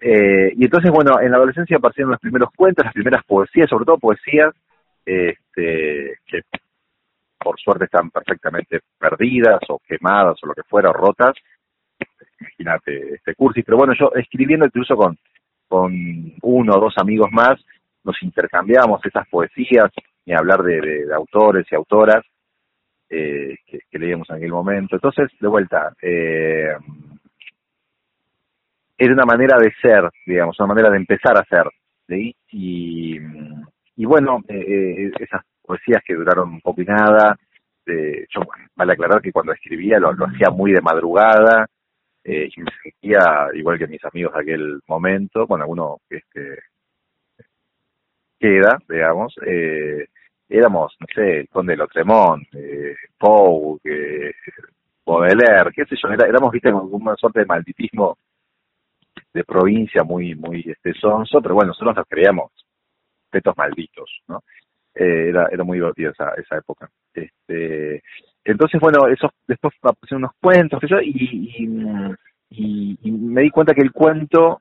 Eh, 0.00 0.52
y 0.56 0.64
entonces, 0.64 0.92
bueno, 0.92 1.20
en 1.20 1.32
la 1.32 1.38
adolescencia 1.38 1.76
aparecieron 1.76 2.12
los 2.12 2.20
primeros 2.20 2.50
cuentos, 2.54 2.84
las 2.84 2.94
primeras 2.94 3.24
poesías, 3.24 3.68
sobre 3.68 3.84
todo 3.84 3.98
poesías, 3.98 4.54
este, 5.04 6.18
que 6.26 6.42
por 7.38 7.58
suerte 7.58 7.84
están 7.84 8.10
perfectamente 8.10 8.80
perdidas 8.98 9.60
o 9.68 9.78
quemadas 9.86 10.36
o 10.42 10.46
lo 10.46 10.54
que 10.54 10.62
fuera, 10.64 10.90
o 10.90 10.92
rotas. 10.92 11.34
Imagínate 12.40 13.14
este 13.14 13.34
cursi. 13.34 13.62
Pero 13.62 13.78
bueno, 13.78 13.94
yo 13.98 14.12
escribiendo 14.14 14.66
incluso 14.66 14.96
con, 14.96 15.18
con 15.68 15.92
uno 16.42 16.74
o 16.74 16.80
dos 16.80 16.94
amigos 16.98 17.30
más, 17.32 17.58
nos 18.04 18.22
intercambiamos 18.22 19.04
esas 19.04 19.28
poesías, 19.28 19.90
y 20.28 20.32
hablar 20.34 20.62
de, 20.62 21.06
autores 21.14 21.66
y 21.70 21.74
autoras 21.74 22.22
eh, 23.08 23.56
que, 23.66 23.98
leíamos 23.98 24.28
en 24.28 24.36
aquel 24.36 24.50
momento. 24.50 24.96
Entonces, 24.96 25.30
de 25.40 25.48
vuelta, 25.48 25.94
eh, 26.02 26.76
era 28.98 29.12
una 29.14 29.24
manera 29.24 29.56
de 29.58 29.72
ser, 29.80 30.10
digamos, 30.26 30.58
una 30.60 30.68
manera 30.68 30.90
de 30.90 30.98
empezar 30.98 31.38
a 31.38 31.44
ser. 31.44 31.64
¿sí? 32.06 32.36
Y, 32.50 33.16
y 33.96 34.04
bueno, 34.04 34.42
eh, 34.48 34.58
eh, 34.58 35.12
esas 35.18 35.42
poesías 35.68 36.02
que 36.02 36.14
duraron 36.14 36.48
un 36.48 36.60
poco 36.62 36.80
y 36.80 36.86
nada, 36.86 37.36
yo 37.86 38.40
vale 38.74 38.92
aclarar 38.92 39.20
que 39.22 39.32
cuando 39.32 39.52
escribía 39.52 39.98
lo, 39.98 40.10
hacía 40.10 40.50
muy 40.50 40.72
de 40.72 40.80
madrugada, 40.80 41.66
eh, 42.24 42.48
y 42.54 42.60
me 42.60 43.58
igual 43.58 43.78
que 43.78 43.86
mis 43.86 44.04
amigos 44.04 44.34
de 44.34 44.40
aquel 44.40 44.80
momento, 44.86 45.46
bueno, 45.46 45.64
alguno 45.64 46.00
que 46.08 46.16
este, 46.16 46.58
queda, 48.38 48.78
digamos, 48.88 49.34
eh, 49.46 50.06
éramos, 50.48 50.94
no 51.00 51.06
sé, 51.14 51.40
el 51.40 51.48
Conde 51.48 51.72
de 51.72 51.76
Lotremont, 51.78 52.46
eh, 52.54 52.96
Poe, 53.18 53.78
eh, 53.84 54.32
Baudelaire, 55.04 55.72
qué 55.74 55.84
sé 55.84 55.96
yo, 56.00 56.08
éramos, 56.10 56.52
viste, 56.52 56.70
con 56.70 56.88
una 56.90 57.16
suerte 57.16 57.40
de 57.40 57.46
malditismo 57.46 58.18
de 59.32 59.44
provincia 59.44 60.02
muy, 60.04 60.34
muy 60.34 60.64
este, 60.66 60.94
sonso, 60.94 61.40
pero 61.42 61.54
bueno, 61.54 61.68
nosotros 61.68 61.96
nos 61.96 62.06
creíamos 62.06 62.52
petos 63.30 63.56
malditos, 63.56 64.22
¿no? 64.28 64.42
Eh, 64.98 65.28
era, 65.28 65.48
era 65.52 65.62
muy 65.62 65.78
divertido 65.78 66.10
esa, 66.10 66.32
esa 66.34 66.56
época. 66.56 66.90
Este, 67.14 68.02
entonces, 68.44 68.80
bueno, 68.80 69.06
esos, 69.06 69.30
después 69.46 69.72
aparecieron 69.80 70.24
unos 70.24 70.32
cuentos, 70.40 70.80
yo, 70.88 71.00
y, 71.00 71.68
y, 72.50 73.10
me 73.10 73.42
di 73.42 73.50
cuenta 73.50 73.74
que 73.74 73.82
el 73.82 73.92
cuento 73.92 74.60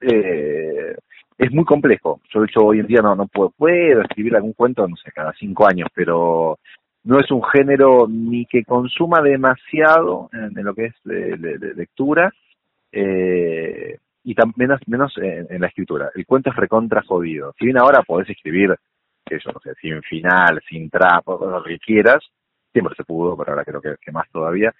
eh, 0.00 0.96
es 1.38 1.52
muy 1.52 1.64
complejo. 1.64 2.20
Yo, 2.34 2.40
de 2.40 2.46
hecho, 2.46 2.60
hoy 2.64 2.80
en 2.80 2.88
día 2.88 3.00
no, 3.00 3.14
no 3.14 3.28
puedo, 3.28 3.50
puedo 3.50 4.00
escribir 4.02 4.34
algún 4.34 4.54
cuento, 4.54 4.88
no 4.88 4.96
sé, 4.96 5.12
cada 5.12 5.32
cinco 5.34 5.68
años, 5.68 5.88
pero 5.94 6.58
no 7.04 7.20
es 7.20 7.30
un 7.30 7.44
género 7.44 8.08
ni 8.08 8.44
que 8.46 8.64
consuma 8.64 9.22
demasiado 9.22 10.28
en, 10.32 10.64
lo 10.64 10.74
que 10.74 10.86
es 10.86 10.94
de, 11.04 11.74
lectura, 11.76 12.32
eh, 12.90 13.98
y 14.24 14.34
también 14.34 14.72
menos 14.86 15.12
en, 15.18 15.60
la 15.60 15.68
escritura. 15.68 16.10
El 16.16 16.26
cuento 16.26 16.50
es 16.50 16.56
recontra 16.56 17.02
jodido. 17.02 17.54
Si 17.56 17.66
bien 17.66 17.78
ahora 17.78 18.02
podés 18.02 18.28
escribir, 18.30 18.74
eso, 19.30 19.50
no 19.52 19.60
sé, 19.60 19.74
sin 19.80 20.02
final, 20.02 20.60
sin 20.68 20.88
trapo, 20.88 21.38
lo 21.44 21.62
que 21.62 21.78
quieras, 21.78 22.24
siempre 22.72 22.94
se 22.96 23.04
pudo, 23.04 23.36
pero 23.36 23.52
ahora 23.52 23.64
creo 23.64 23.80
que, 23.80 24.12
más 24.12 24.28
todavía. 24.30 24.74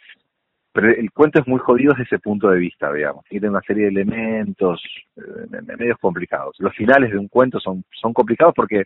Pero 0.72 0.90
el 0.90 1.10
cuento 1.10 1.40
es 1.40 1.46
muy 1.46 1.58
jodido 1.58 1.92
desde 1.92 2.04
ese 2.04 2.18
punto 2.18 2.50
de 2.50 2.58
vista, 2.58 2.92
digamos. 2.92 3.24
Tiene 3.24 3.48
una 3.48 3.62
serie 3.62 3.84
de 3.84 3.90
elementos 3.90 4.82
eh, 5.16 5.62
medios 5.78 5.98
complicados. 5.98 6.54
Los 6.58 6.74
finales 6.74 7.10
de 7.10 7.18
un 7.18 7.28
cuento 7.28 7.58
son, 7.58 7.82
son 7.90 8.12
complicados 8.12 8.52
porque 8.54 8.84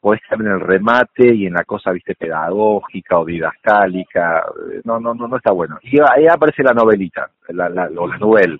podés 0.00 0.22
estar 0.22 0.40
en 0.40 0.46
el 0.46 0.60
remate 0.60 1.34
y 1.34 1.46
en 1.46 1.54
la 1.54 1.64
cosa, 1.64 1.90
viste, 1.90 2.14
pedagógica 2.14 3.18
o 3.18 3.24
didascálica. 3.24 4.44
No, 4.84 5.00
no, 5.00 5.12
no, 5.12 5.26
no 5.26 5.36
está 5.36 5.50
bueno. 5.50 5.78
Y 5.82 5.98
ahí 6.00 6.28
aparece 6.28 6.62
la 6.62 6.72
novelita, 6.72 7.30
la, 7.48 7.68
la, 7.68 7.90
o 7.96 8.06
la 8.06 8.18
novela 8.18 8.56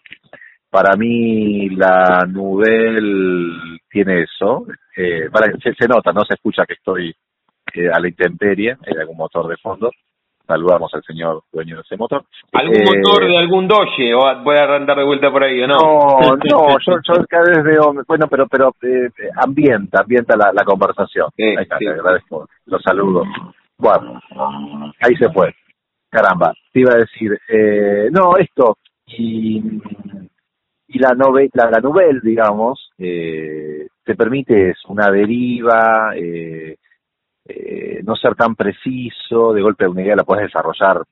para 0.71 0.97
mí 0.97 1.71
la 1.71 2.27
Nubel 2.29 3.81
tiene 3.91 4.23
eso. 4.23 4.67
Eh, 4.97 5.29
se, 5.63 5.89
nota, 5.89 6.13
no 6.13 6.25
se 6.25 6.35
escucha 6.35 6.65
que 6.67 6.75
estoy 6.75 7.15
eh, 7.75 7.89
a 7.93 8.01
la 8.01 8.09
intemperie, 8.09 8.77
hay 8.87 9.01
algún 9.01 9.17
motor 9.17 9.49
de 9.49 9.57
fondo. 9.57 9.91
Saludamos 10.47 10.91
al 10.95 11.03
señor 11.03 11.43
dueño 11.53 11.77
de 11.77 11.83
ese 11.83 11.97
motor. 11.99 12.25
¿Algún 12.55 12.77
eh, 12.77 12.85
motor 12.87 13.27
de 13.27 13.37
algún 13.37 13.69
Doge 13.69 14.15
o 14.15 14.43
voy 14.43 14.57
a 14.57 14.77
andar 14.77 14.97
de 14.97 15.05
vuelta 15.05 15.31
por 15.31 15.45
ahí 15.45 15.63
o 15.63 15.67
no? 15.67 15.77
No, 15.77 16.37
no, 16.37 16.79
yo, 16.79 16.97
yo 17.07 17.25
cada 17.29 17.45
vez 17.51 17.63
veo, 17.63 17.93
bueno, 18.07 18.27
pero 18.29 18.47
pero 18.49 18.73
eh, 18.81 19.11
ambienta, 19.37 20.01
ambienta 20.01 20.37
la, 20.39 20.51
la 20.55 20.65
conversación. 20.65 21.29
ahí 21.37 21.55
está, 21.61 21.77
le 21.79 21.91
agradezco, 21.91 22.49
los 22.65 22.83
saludo. 22.83 23.25
Bueno, 23.77 24.21
ahí 25.01 25.15
se 25.17 25.31
fue. 25.31 25.55
Caramba, 26.11 26.55
te 26.73 26.81
iba 26.81 26.93
a 26.95 26.99
decir, 26.99 27.39
eh, 27.49 28.09
no, 28.11 28.39
esto, 28.39 28.79
y 29.07 29.63
y 30.89 30.99
la 30.99 31.15
novela, 31.15 31.71
la, 31.71 31.81
novela, 31.81 32.21
digamos, 32.23 32.91
eh, 32.99 33.89
te 34.03 34.15
permite 34.15 34.75
una 34.89 35.11
deriva, 35.11 36.13
eh, 36.17 36.77
eh, 37.47 38.01
no 38.05 38.17
ser 38.17 38.35
tan 38.35 38.55
preciso, 38.55 39.53
de 39.53 39.63
golpe 39.63 39.87
una 39.87 40.03
idea 40.03 40.17
la 40.17 40.25
puedes 40.25 40.45
desarrollar, 40.45 41.03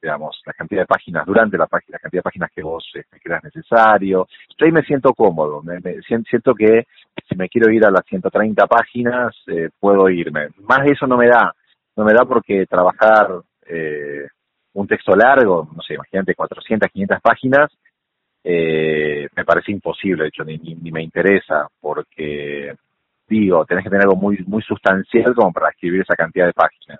digamos, 0.00 0.40
la 0.46 0.52
cantidad 0.52 0.82
de 0.82 0.86
páginas 0.86 1.26
durante 1.26 1.58
la 1.58 1.66
página, 1.66 1.96
la 1.96 1.98
cantidad 1.98 2.20
de 2.20 2.24
páginas 2.24 2.50
que 2.54 2.62
vos 2.62 2.84
este, 2.94 3.20
creas 3.20 3.42
necesario. 3.44 4.26
Yo 4.56 4.66
ahí 4.66 4.72
me 4.72 4.82
siento 4.82 5.12
cómodo, 5.14 5.62
me, 5.62 5.80
siento 6.02 6.54
que 6.54 6.86
si 7.28 7.36
me 7.36 7.48
quiero 7.48 7.70
ir 7.72 7.84
a 7.84 7.90
las 7.90 8.04
130 8.06 8.66
páginas, 8.66 9.34
eh, 9.46 9.70
puedo 9.78 10.08
irme. 10.08 10.48
Más 10.62 10.84
de 10.84 10.92
eso 10.92 11.06
no 11.06 11.16
me 11.16 11.26
da, 11.26 11.52
no 11.96 12.04
me 12.04 12.14
da 12.14 12.24
porque 12.24 12.66
trabajar 12.66 13.28
eh, 13.66 14.26
un 14.74 14.86
texto 14.86 15.14
largo, 15.16 15.68
no 15.74 15.82
sé, 15.82 15.94
imagínate 15.94 16.34
400, 16.34 16.88
500 16.90 17.20
páginas, 17.20 17.70
eh, 18.50 19.28
me 19.36 19.44
parece 19.44 19.72
imposible, 19.72 20.22
de 20.22 20.28
hecho, 20.28 20.42
ni, 20.42 20.56
ni, 20.56 20.90
me 20.90 21.02
interesa, 21.02 21.68
porque 21.78 22.74
digo, 23.28 23.66
tenés 23.66 23.84
que 23.84 23.90
tener 23.90 24.04
algo 24.04 24.16
muy, 24.16 24.38
muy 24.46 24.62
sustancial 24.62 25.34
como 25.34 25.52
para 25.52 25.68
escribir 25.68 26.00
esa 26.00 26.16
cantidad 26.16 26.46
de 26.46 26.54
páginas. 26.54 26.98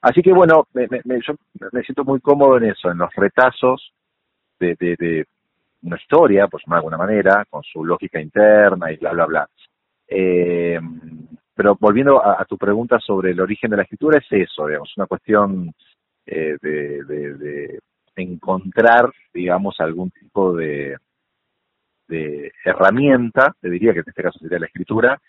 Así 0.00 0.22
que 0.22 0.32
bueno, 0.32 0.66
me, 0.74 0.88
me, 0.90 1.20
yo 1.24 1.34
me 1.70 1.82
siento 1.82 2.02
muy 2.02 2.18
cómodo 2.18 2.56
en 2.56 2.64
eso, 2.64 2.90
en 2.90 2.98
los 2.98 3.14
retazos 3.14 3.92
de, 4.58 4.74
de, 4.80 4.96
de 4.98 5.26
una 5.82 5.98
historia, 5.98 6.48
pues 6.48 6.64
de 6.66 6.74
alguna 6.74 6.96
manera, 6.96 7.44
con 7.48 7.62
su 7.62 7.84
lógica 7.84 8.20
interna 8.20 8.90
y 8.90 8.96
bla, 8.96 9.12
bla, 9.12 9.26
bla. 9.26 9.48
Eh, 10.08 10.80
pero 11.54 11.76
volviendo 11.78 12.24
a, 12.24 12.44
tu 12.44 12.58
pregunta 12.58 12.98
sobre 12.98 13.30
el 13.30 13.40
origen 13.40 13.70
de 13.70 13.76
la 13.76 13.84
escritura, 13.84 14.18
es 14.18 14.26
eso, 14.30 14.66
digamos, 14.66 14.92
una 14.96 15.06
cuestión 15.06 15.72
eh, 16.26 16.56
de, 16.60 17.04
de, 17.04 17.78
encontrar, 18.18 19.10
digamos, 19.32 19.76
algún 19.80 20.10
tipo 20.10 20.54
de, 20.54 20.96
de 22.08 22.52
herramienta, 22.64 23.54
te 23.60 23.70
diría 23.70 23.92
que 23.92 24.00
en 24.00 24.08
este 24.08 24.22
caso 24.22 24.38
sería 24.38 24.58
la 24.58 24.66
escritura, 24.66 25.20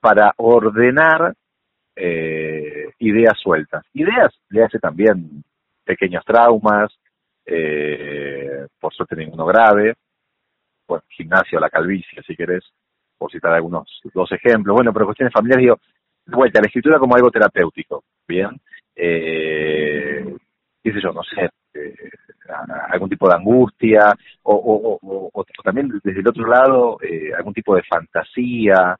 para 0.00 0.32
ordenar 0.36 1.34
eh, 1.96 2.90
ideas 2.98 3.38
sueltas. 3.40 3.84
Ideas 3.94 4.34
le 4.50 4.62
hace 4.62 4.78
también 4.78 5.42
pequeños 5.84 6.24
traumas, 6.24 6.92
eh, 7.46 8.66
por 8.80 8.92
suerte 8.94 9.16
ninguno 9.16 9.46
grave, 9.46 9.94
bueno, 10.86 11.04
gimnasio, 11.08 11.58
la 11.58 11.70
calvicie, 11.70 12.22
si 12.26 12.36
querés, 12.36 12.64
por 13.16 13.30
citar 13.30 13.52
algunos 13.52 14.00
dos 14.12 14.30
ejemplos. 14.32 14.74
Bueno, 14.74 14.92
pero 14.92 15.06
cuestiones 15.06 15.32
familiares, 15.32 15.62
digo, 15.62 15.80
vuelta, 16.26 16.60
la 16.60 16.66
escritura 16.66 16.98
como 16.98 17.16
algo 17.16 17.30
terapéutico, 17.30 18.04
¿bien? 18.28 18.60
Eh, 18.96 20.36
qué 20.84 20.92
sé 20.92 21.00
yo, 21.00 21.12
no 21.12 21.22
sé, 21.22 21.48
eh, 21.72 21.94
algún 22.90 23.08
tipo 23.08 23.26
de 23.26 23.36
angustia, 23.36 24.14
o, 24.42 25.00
o, 25.32 25.44
también 25.64 25.88
desde 26.04 26.20
el 26.20 26.28
otro 26.28 26.46
lado, 26.46 26.98
eh, 27.00 27.32
algún 27.34 27.54
tipo 27.54 27.74
de 27.74 27.82
fantasía. 27.82 28.96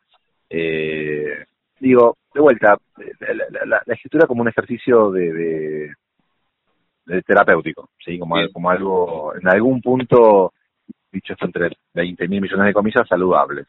Eh, 0.49 1.45
digo, 1.79 2.17
de 2.33 2.41
vuelta, 2.41 2.79
la, 3.67 3.83
escritura 3.87 4.27
como 4.27 4.41
un 4.41 4.49
ejercicio 4.49 5.11
de, 5.11 5.93
de, 7.05 7.23
terapéutico, 7.23 7.91
¿sí? 8.03 8.19
Como, 8.19 8.37
como 8.51 8.71
algo, 8.71 9.35
en 9.37 9.47
algún 9.47 9.83
punto, 9.83 10.55
dicho 11.13 11.35
esto 11.35 11.45
entre 11.45 11.77
20 11.93 12.29
mil 12.29 12.41
millones 12.41 12.67
de 12.67 12.73
comillas, 12.73 13.07
saludable. 13.07 13.65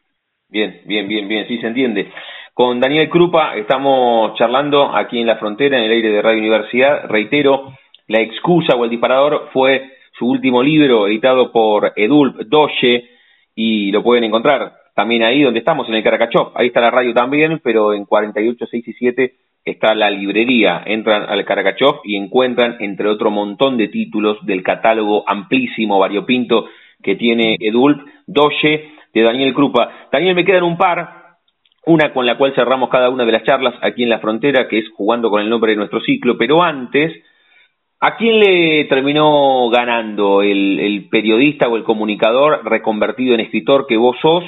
Bien, 0.48 0.80
bien, 0.86 1.06
bien, 1.06 1.28
bien, 1.28 1.46
sí 1.46 1.58
se 1.58 1.66
entiende. 1.66 2.10
Con 2.54 2.80
Daniel 2.80 3.10
Krupa 3.10 3.54
estamos 3.54 4.34
charlando 4.38 4.96
aquí 4.96 5.20
en 5.20 5.26
la 5.26 5.36
frontera, 5.36 5.76
en 5.76 5.84
el 5.84 5.90
aire 5.90 6.10
de 6.10 6.22
Radio 6.22 6.38
Universidad. 6.38 7.06
Reitero, 7.06 7.74
La 8.08 8.20
excusa 8.20 8.76
o 8.76 8.84
el 8.84 8.90
disparador 8.90 9.48
fue 9.52 9.90
su 10.18 10.26
último 10.26 10.62
libro 10.62 11.06
editado 11.06 11.52
por 11.52 11.92
Edulp 11.96 12.36
Doche 12.46 13.10
y 13.54 13.90
lo 13.90 14.02
pueden 14.02 14.24
encontrar 14.24 14.72
también 14.96 15.22
ahí 15.24 15.42
donde 15.42 15.58
estamos, 15.58 15.86
en 15.88 15.94
el 15.94 16.02
Caracachó. 16.02 16.52
Ahí 16.54 16.68
está 16.68 16.80
la 16.80 16.90
radio 16.90 17.12
también, 17.12 17.60
pero 17.62 17.92
en 17.92 18.06
48, 18.06 18.66
6 18.70 18.88
y 18.88 18.92
7 18.94 19.34
está 19.62 19.94
la 19.94 20.08
librería. 20.08 20.82
Entran 20.86 21.24
al 21.28 21.44
Caracachó 21.44 22.00
y 22.02 22.16
encuentran, 22.16 22.76
entre 22.80 23.08
otro 23.08 23.30
montón 23.30 23.76
de 23.76 23.88
títulos 23.88 24.38
del 24.46 24.62
catálogo 24.62 25.22
amplísimo, 25.26 25.98
variopinto 25.98 26.68
que 27.02 27.14
tiene 27.14 27.56
Edulp, 27.60 28.08
Doche, 28.26 28.88
de 29.12 29.22
Daniel 29.22 29.52
Krupa. 29.52 30.08
Daniel, 30.10 30.34
me 30.34 30.46
quedan 30.46 30.62
un 30.62 30.78
par. 30.78 31.24
Una 31.84 32.12
con 32.12 32.24
la 32.24 32.38
cual 32.38 32.54
cerramos 32.54 32.88
cada 32.88 33.10
una 33.10 33.24
de 33.24 33.32
las 33.32 33.44
charlas 33.44 33.74
aquí 33.82 34.02
en 34.02 34.08
la 34.08 34.18
frontera, 34.18 34.66
que 34.66 34.78
es 34.78 34.88
jugando 34.96 35.30
con 35.30 35.42
el 35.42 35.50
nombre 35.50 35.72
de 35.72 35.76
nuestro 35.76 36.00
ciclo. 36.00 36.38
Pero 36.38 36.62
antes, 36.62 37.12
¿A 37.98 38.16
quién 38.16 38.40
le 38.40 38.84
terminó 38.84 39.70
ganando 39.70 40.42
el, 40.42 41.08
periodista 41.10 41.66
o 41.66 41.76
el 41.76 41.84
comunicador 41.84 42.60
reconvertido 42.64 43.34
en 43.34 43.40
escritor 43.40 43.86
que 43.86 43.96
vos 43.96 44.16
sos? 44.20 44.44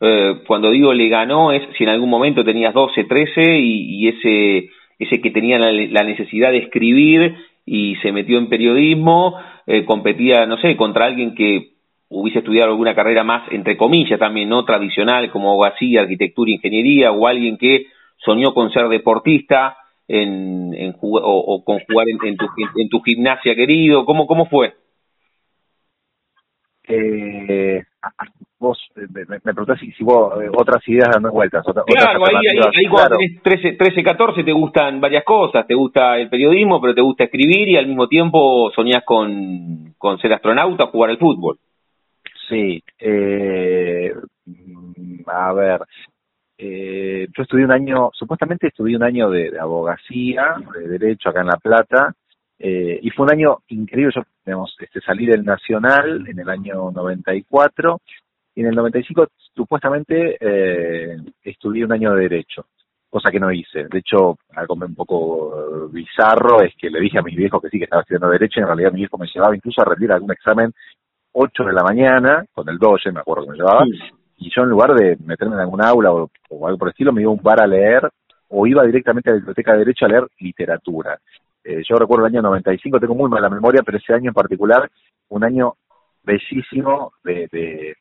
Eh, 0.00 0.42
cuando 0.46 0.70
digo 0.70 0.92
le 0.92 1.08
ganó 1.08 1.52
es 1.52 1.62
si 1.78 1.84
en 1.84 1.90
algún 1.90 2.10
momento 2.10 2.44
tenías 2.44 2.74
12, 2.74 3.04
13 3.04 3.58
y, 3.58 4.08
ese, 4.08 4.68
ese 4.98 5.20
que 5.22 5.30
tenía 5.30 5.58
la, 5.58 6.02
necesidad 6.04 6.50
de 6.50 6.58
escribir 6.58 7.36
y 7.64 7.96
se 8.02 8.12
metió 8.12 8.36
en 8.36 8.50
periodismo, 8.50 9.36
eh, 9.66 9.86
competía, 9.86 10.44
no 10.44 10.58
sé, 10.58 10.76
contra 10.76 11.06
alguien 11.06 11.34
que 11.34 11.70
hubiese 12.10 12.40
estudiado 12.40 12.72
alguna 12.72 12.94
carrera 12.94 13.24
más, 13.24 13.50
entre 13.52 13.78
comillas 13.78 14.18
también, 14.18 14.50
no 14.50 14.66
tradicional, 14.66 15.30
como 15.30 15.52
abogacía, 15.52 16.02
arquitectura, 16.02 16.50
ingeniería, 16.50 17.10
o 17.10 17.26
alguien 17.26 17.56
que 17.56 17.86
soñó 18.18 18.52
con 18.52 18.70
ser 18.70 18.88
deportista 18.88 19.78
en, 20.12 20.74
en 20.74 20.94
o, 21.00 21.62
con 21.64 21.78
jugar 21.80 22.06
en, 22.08 22.36
tu, 22.36 22.46
en, 22.76 22.88
tu 22.90 23.00
gimnasia 23.00 23.54
querido, 23.54 24.04
¿cómo, 24.04 24.26
cómo 24.26 24.46
fue? 24.46 24.74
Eh, 26.86 27.82
vos 28.58 28.78
eh, 28.96 29.06
me, 29.10 29.24
me 29.24 29.38
preguntás 29.38 29.80
si, 29.80 29.90
si 29.92 30.04
vos 30.04 30.34
eh, 30.42 30.50
otras 30.54 30.86
ideas 30.86 31.08
dando 31.12 31.30
vueltas. 31.30 31.64
claro, 31.86 32.24
ahí, 32.26 32.46
ahí, 32.46 32.58
ahí 32.58 32.86
cuando 32.90 33.16
tenés 33.16 33.42
13, 33.42 33.72
13, 33.72 34.02
14 34.02 34.44
te 34.44 34.52
gustan 34.52 35.00
varias 35.00 35.24
cosas, 35.24 35.66
te 35.66 35.74
gusta 35.74 36.18
el 36.18 36.28
periodismo, 36.28 36.78
pero 36.80 36.94
te 36.94 37.00
gusta 37.00 37.24
escribir 37.24 37.70
y 37.70 37.76
al 37.76 37.86
mismo 37.86 38.06
tiempo 38.08 38.70
soñás 38.74 39.04
con, 39.04 39.94
con 39.96 40.18
ser 40.18 40.34
astronauta 40.34 40.84
o 40.84 40.90
jugar 40.90 41.10
al 41.10 41.18
fútbol. 41.18 41.58
Sí, 42.48 42.82
eh, 42.98 44.12
a 45.26 45.52
ver, 45.54 45.80
eh, 46.64 47.26
yo 47.36 47.42
estudié 47.42 47.64
un 47.64 47.72
año, 47.72 48.10
supuestamente 48.12 48.68
estudié 48.68 48.96
un 48.96 49.02
año 49.02 49.28
de, 49.30 49.58
abogacía, 49.58 50.54
de 50.78 50.86
derecho 50.86 51.28
acá 51.30 51.40
en 51.40 51.48
La 51.48 51.56
Plata, 51.56 52.14
eh, 52.56 53.00
y 53.02 53.10
fue 53.10 53.26
un 53.26 53.32
año 53.32 53.58
increíble. 53.66 54.12
Yo, 54.14 54.22
digamos, 54.46 54.72
este, 54.78 55.00
salí 55.00 55.26
del 55.26 55.44
Nacional 55.44 56.24
en 56.28 56.38
el 56.38 56.48
año 56.48 56.92
94 56.92 58.00
y 58.54 58.60
en 58.60 58.68
el 58.68 58.76
95 58.76 59.26
supuestamente 59.52 60.36
eh, 60.38 61.16
estudié 61.42 61.84
un 61.84 61.94
año 61.94 62.14
de 62.14 62.28
derecho, 62.28 62.66
cosa 63.10 63.32
que 63.32 63.40
no 63.40 63.50
hice. 63.50 63.88
De 63.90 63.98
hecho, 63.98 64.38
algo 64.54 64.74
un 64.74 64.94
poco 64.94 65.88
bizarro 65.90 66.62
es 66.62 66.76
que 66.76 66.90
le 66.90 67.00
dije 67.00 67.18
a 67.18 67.22
mis 67.22 67.34
viejos 67.34 67.60
que 67.60 67.70
sí 67.70 67.78
que 67.78 67.84
estaba 67.84 68.02
estudiando 68.02 68.28
derecho 68.28 68.60
y 68.60 68.62
en 68.62 68.68
realidad 68.68 68.92
mi 68.92 69.00
viejo 69.00 69.18
me 69.18 69.26
llevaba 69.26 69.56
incluso 69.56 69.82
a 69.82 69.86
rendir 69.86 70.12
algún 70.12 70.30
examen 70.30 70.72
8 71.32 71.64
de 71.64 71.72
la 71.72 71.82
mañana, 71.82 72.44
con 72.52 72.68
el 72.68 72.78
doge, 72.78 73.10
me 73.10 73.18
acuerdo 73.18 73.46
que 73.46 73.50
me 73.50 73.56
llevaba, 73.56 73.84
y 74.42 74.50
yo 74.50 74.62
en 74.62 74.70
lugar 74.70 74.94
de 74.94 75.16
meterme 75.24 75.54
en 75.54 75.60
algún 75.60 75.80
aula 75.80 76.12
o, 76.12 76.30
algo 76.66 76.78
por 76.78 76.88
el 76.88 76.92
estilo, 76.92 77.12
me 77.12 77.22
iba 77.22 77.30
a 77.30 77.34
un 77.34 77.42
bar 77.42 77.60
a 77.60 77.66
leer, 77.66 78.10
o 78.48 78.66
iba 78.66 78.84
directamente 78.84 79.30
a 79.30 79.32
la 79.32 79.38
biblioteca 79.38 79.72
de 79.72 79.78
Derecho 79.78 80.04
a 80.04 80.08
leer 80.08 80.26
literatura. 80.40 81.18
Eh, 81.64 81.82
yo 81.88 81.96
recuerdo 81.96 82.26
el 82.26 82.32
año 82.32 82.42
95, 82.42 82.98
tengo 82.98 83.14
muy 83.14 83.30
mala 83.30 83.48
memoria, 83.48 83.82
pero 83.84 83.98
ese 83.98 84.12
año 84.12 84.30
en 84.30 84.34
particular, 84.34 84.90
un 85.28 85.44
año 85.44 85.74
bellísimo 86.24 87.12
de, 87.22 87.48
de, 87.52 87.96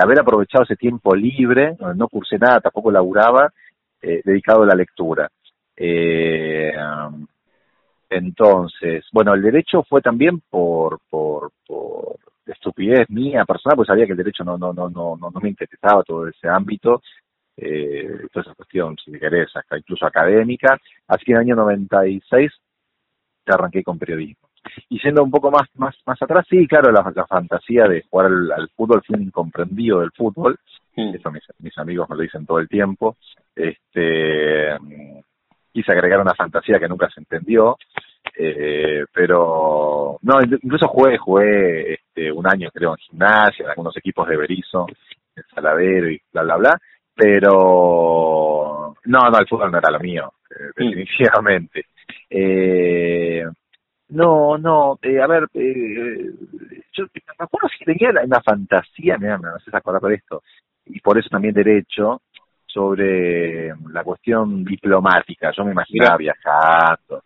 haber 0.00 0.20
aprovechado 0.20 0.64
ese 0.64 0.76
tiempo 0.76 1.14
libre, 1.14 1.76
no 1.96 2.08
cursé 2.08 2.38
nada, 2.38 2.60
tampoco 2.60 2.90
laburaba, 2.90 3.52
eh, 4.00 4.22
dedicado 4.24 4.62
a 4.62 4.66
la 4.66 4.74
lectura. 4.74 5.28
Eh, 5.76 6.72
entonces, 8.08 9.04
bueno, 9.12 9.34
el 9.34 9.42
derecho 9.42 9.82
fue 9.82 10.00
también 10.00 10.40
por, 10.48 11.00
por, 11.10 11.50
por 11.66 12.16
estupidez 12.46 13.08
mía 13.10 13.44
personal, 13.44 13.76
pues 13.76 13.86
sabía 13.86 14.06
que 14.06 14.12
el 14.12 14.18
derecho 14.18 14.44
no, 14.44 14.58
no, 14.58 14.72
no, 14.72 14.88
no, 14.88 15.16
no, 15.16 15.40
me 15.40 15.48
interesaba 15.48 16.02
todo 16.02 16.28
ese 16.28 16.48
ámbito, 16.48 17.02
eh, 17.56 18.26
toda 18.32 18.42
esa 18.42 18.54
cuestión, 18.54 18.96
si 19.04 19.12
querés, 19.12 19.48
hasta 19.54 19.78
incluso 19.78 20.06
académica. 20.06 20.78
Así 21.06 21.24
que 21.24 21.32
en 21.32 21.38
el 21.38 21.42
año 21.42 21.56
96 21.56 22.50
te 23.44 23.52
arranqué 23.52 23.82
con 23.82 23.98
periodismo. 23.98 24.48
Y 24.88 24.98
siendo 24.98 25.24
un 25.24 25.30
poco 25.30 25.50
más, 25.50 25.68
más, 25.74 25.96
más 26.06 26.22
atrás, 26.22 26.46
sí, 26.48 26.66
claro, 26.68 26.92
la, 26.92 27.26
fantasía 27.26 27.84
de 27.84 28.02
jugar 28.08 28.26
al, 28.26 28.68
fútbol, 28.76 29.02
fui 29.04 29.16
un 29.16 29.22
incomprendido 29.22 30.00
del 30.00 30.12
fútbol, 30.12 30.56
mm. 30.96 31.14
eso 31.16 31.30
mis, 31.32 31.42
mis 31.58 31.76
amigos 31.78 32.08
me 32.08 32.16
lo 32.16 32.22
dicen 32.22 32.46
todo 32.46 32.60
el 32.60 32.68
tiempo, 32.68 33.16
este 33.56 34.76
quise 35.72 35.92
agregar 35.92 36.20
una 36.20 36.34
fantasía 36.34 36.78
que 36.78 36.88
nunca 36.88 37.08
se 37.10 37.20
entendió, 37.20 37.76
eh, 38.36 39.04
pero 39.12 40.18
no, 40.22 40.34
incluso 40.42 40.88
jugué, 40.88 41.18
jugué 41.18 41.94
este, 41.94 42.32
un 42.32 42.46
año 42.46 42.70
creo 42.72 42.90
en 42.90 42.98
gimnasia, 42.98 43.64
en 43.64 43.70
algunos 43.70 43.96
equipos 43.96 44.28
de 44.28 44.36
Berizo, 44.36 44.86
en 45.36 45.44
Saladero 45.54 46.10
y 46.10 46.20
bla, 46.32 46.42
bla, 46.42 46.56
bla, 46.56 46.78
pero 47.14 48.94
no, 49.04 49.18
no, 49.30 49.38
el 49.38 49.48
fútbol 49.48 49.70
no 49.70 49.78
era 49.78 49.90
lo 49.90 50.00
mío, 50.00 50.32
eh, 50.50 50.70
mm. 50.76 50.88
definitivamente. 50.88 51.86
Eh, 52.30 53.44
no, 54.10 54.58
no, 54.58 54.98
eh, 55.02 55.20
a 55.20 55.26
ver, 55.26 55.48
eh, 55.54 56.30
yo 56.92 57.04
me 57.14 57.44
acuerdo 57.44 57.68
si 57.68 57.84
tenía 57.84 58.10
una 58.24 58.40
fantasía, 58.42 59.16
mira, 59.18 59.38
me 59.38 59.48
haces 59.48 59.74
acordar 59.74 60.02
de 60.02 60.16
esto, 60.16 60.42
y 60.86 61.00
por 61.00 61.18
eso 61.18 61.28
también 61.30 61.54
derecho, 61.54 62.20
sobre 62.72 63.68
la 63.90 64.02
cuestión 64.02 64.64
diplomática. 64.64 65.52
Yo 65.56 65.64
me 65.64 65.72
imaginaba 65.72 66.16
viajando. 66.16 67.22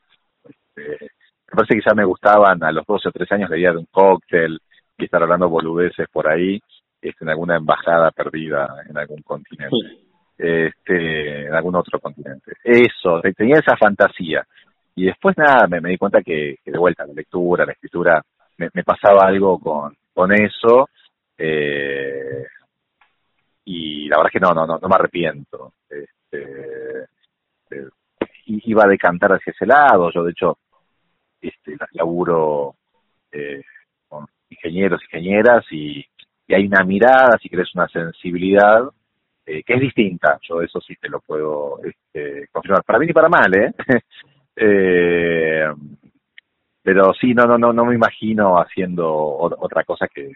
Este, 0.76 1.10
me 1.48 1.56
parece 1.56 1.74
que 1.74 1.88
ya 1.88 1.94
me 1.94 2.04
gustaban 2.04 2.62
a 2.62 2.72
los 2.72 2.84
12 2.86 3.08
o 3.08 3.12
13 3.12 3.34
años 3.34 3.50
la 3.50 3.58
idea 3.58 3.72
de 3.72 3.78
un 3.78 3.88
cóctel 3.90 4.58
y 4.98 5.04
estar 5.04 5.22
hablando 5.22 5.48
boludeces 5.48 6.08
por 6.10 6.28
ahí 6.28 6.60
este, 7.00 7.24
en 7.24 7.30
alguna 7.30 7.56
embajada 7.56 8.10
perdida 8.10 8.82
en 8.88 8.98
algún 8.98 9.22
continente. 9.22 9.76
Este, 10.36 11.46
en 11.46 11.54
algún 11.54 11.76
otro 11.76 11.98
continente. 11.98 12.52
Eso, 12.62 13.20
tenía 13.36 13.58
esa 13.58 13.76
fantasía. 13.76 14.44
Y 14.94 15.06
después 15.06 15.36
nada, 15.38 15.66
me, 15.68 15.80
di 15.88 15.98
cuenta 15.98 16.22
que, 16.22 16.56
de 16.64 16.78
vuelta 16.78 17.06
la 17.06 17.14
lectura, 17.14 17.64
la 17.64 17.72
escritura, 17.72 18.22
me, 18.58 18.68
me 18.72 18.82
pasaba 18.82 19.26
algo 19.26 19.58
con, 19.58 19.94
con 20.12 20.32
eso. 20.32 20.88
Eh, 21.38 22.44
y 23.66 24.08
la 24.08 24.16
verdad 24.16 24.30
es 24.32 24.40
que 24.40 24.46
no, 24.46 24.54
no, 24.54 24.66
no, 24.66 24.78
no 24.78 24.88
me 24.88 24.94
arrepiento. 24.94 25.72
Este, 25.88 27.02
eh, 27.70 27.88
iba 28.46 28.84
a 28.84 28.88
decantar 28.88 29.32
hacia 29.32 29.52
ese 29.52 29.66
lado, 29.66 30.10
yo 30.12 30.22
de 30.22 30.30
hecho 30.30 30.58
este, 31.40 31.76
laburo 31.92 32.76
eh, 33.32 33.62
con 34.08 34.26
ingenieros 34.50 35.00
y 35.02 35.04
ingenieras 35.04 35.64
y, 35.70 36.04
hay 36.48 36.64
una 36.64 36.84
mirada, 36.84 37.36
si 37.42 37.48
querés, 37.48 37.74
una 37.74 37.88
sensibilidad 37.88 38.88
que 39.44 39.62
es 39.66 39.80
distinta, 39.80 40.38
yo 40.42 40.60
eso 40.60 40.80
sí 40.80 40.94
te 40.96 41.08
lo 41.08 41.20
puedo 41.20 41.80
este, 41.84 42.48
confirmar, 42.52 42.82
para 42.84 42.98
bien 42.98 43.10
y 43.10 43.12
para 43.12 43.28
mal, 43.28 43.52
¿eh? 43.56 43.72
eh 44.56 45.68
pero 46.86 47.12
sí, 47.14 47.34
no, 47.34 47.46
no, 47.46 47.58
no, 47.58 47.72
no 47.72 47.84
me 47.84 47.96
imagino 47.96 48.60
haciendo 48.60 49.12
otra 49.12 49.82
cosa 49.82 50.06
que, 50.06 50.30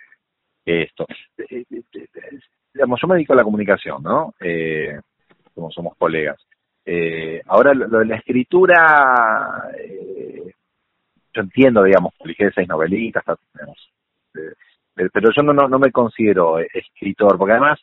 esto. 0.65 1.07
Eh, 1.39 1.65
eh, 1.71 1.83
eh, 1.95 2.09
digamos, 2.75 2.99
yo 3.01 3.07
me 3.07 3.15
dedico 3.15 3.35
a 3.35 3.37
la 3.37 3.45
comunicación, 3.45 4.03
¿no? 4.03 4.35
como 5.55 5.71
somos 5.71 5.97
colegas. 5.97 6.45
ahora, 7.47 7.73
lo, 7.73 8.01
de 8.01 8.05
la 8.05 8.17
escritura, 8.17 9.71
entiendo, 11.41 11.83
digamos, 11.83 12.15
publiqué 12.19 12.51
seis 12.55 12.69
novelitas, 12.69 13.25
pero 14.95 15.31
yo 15.35 15.43
no, 15.43 15.53
no, 15.53 15.79
me 15.79 15.91
considero 15.91 16.59
escritor, 16.59 17.39
porque 17.39 17.53
además 17.53 17.81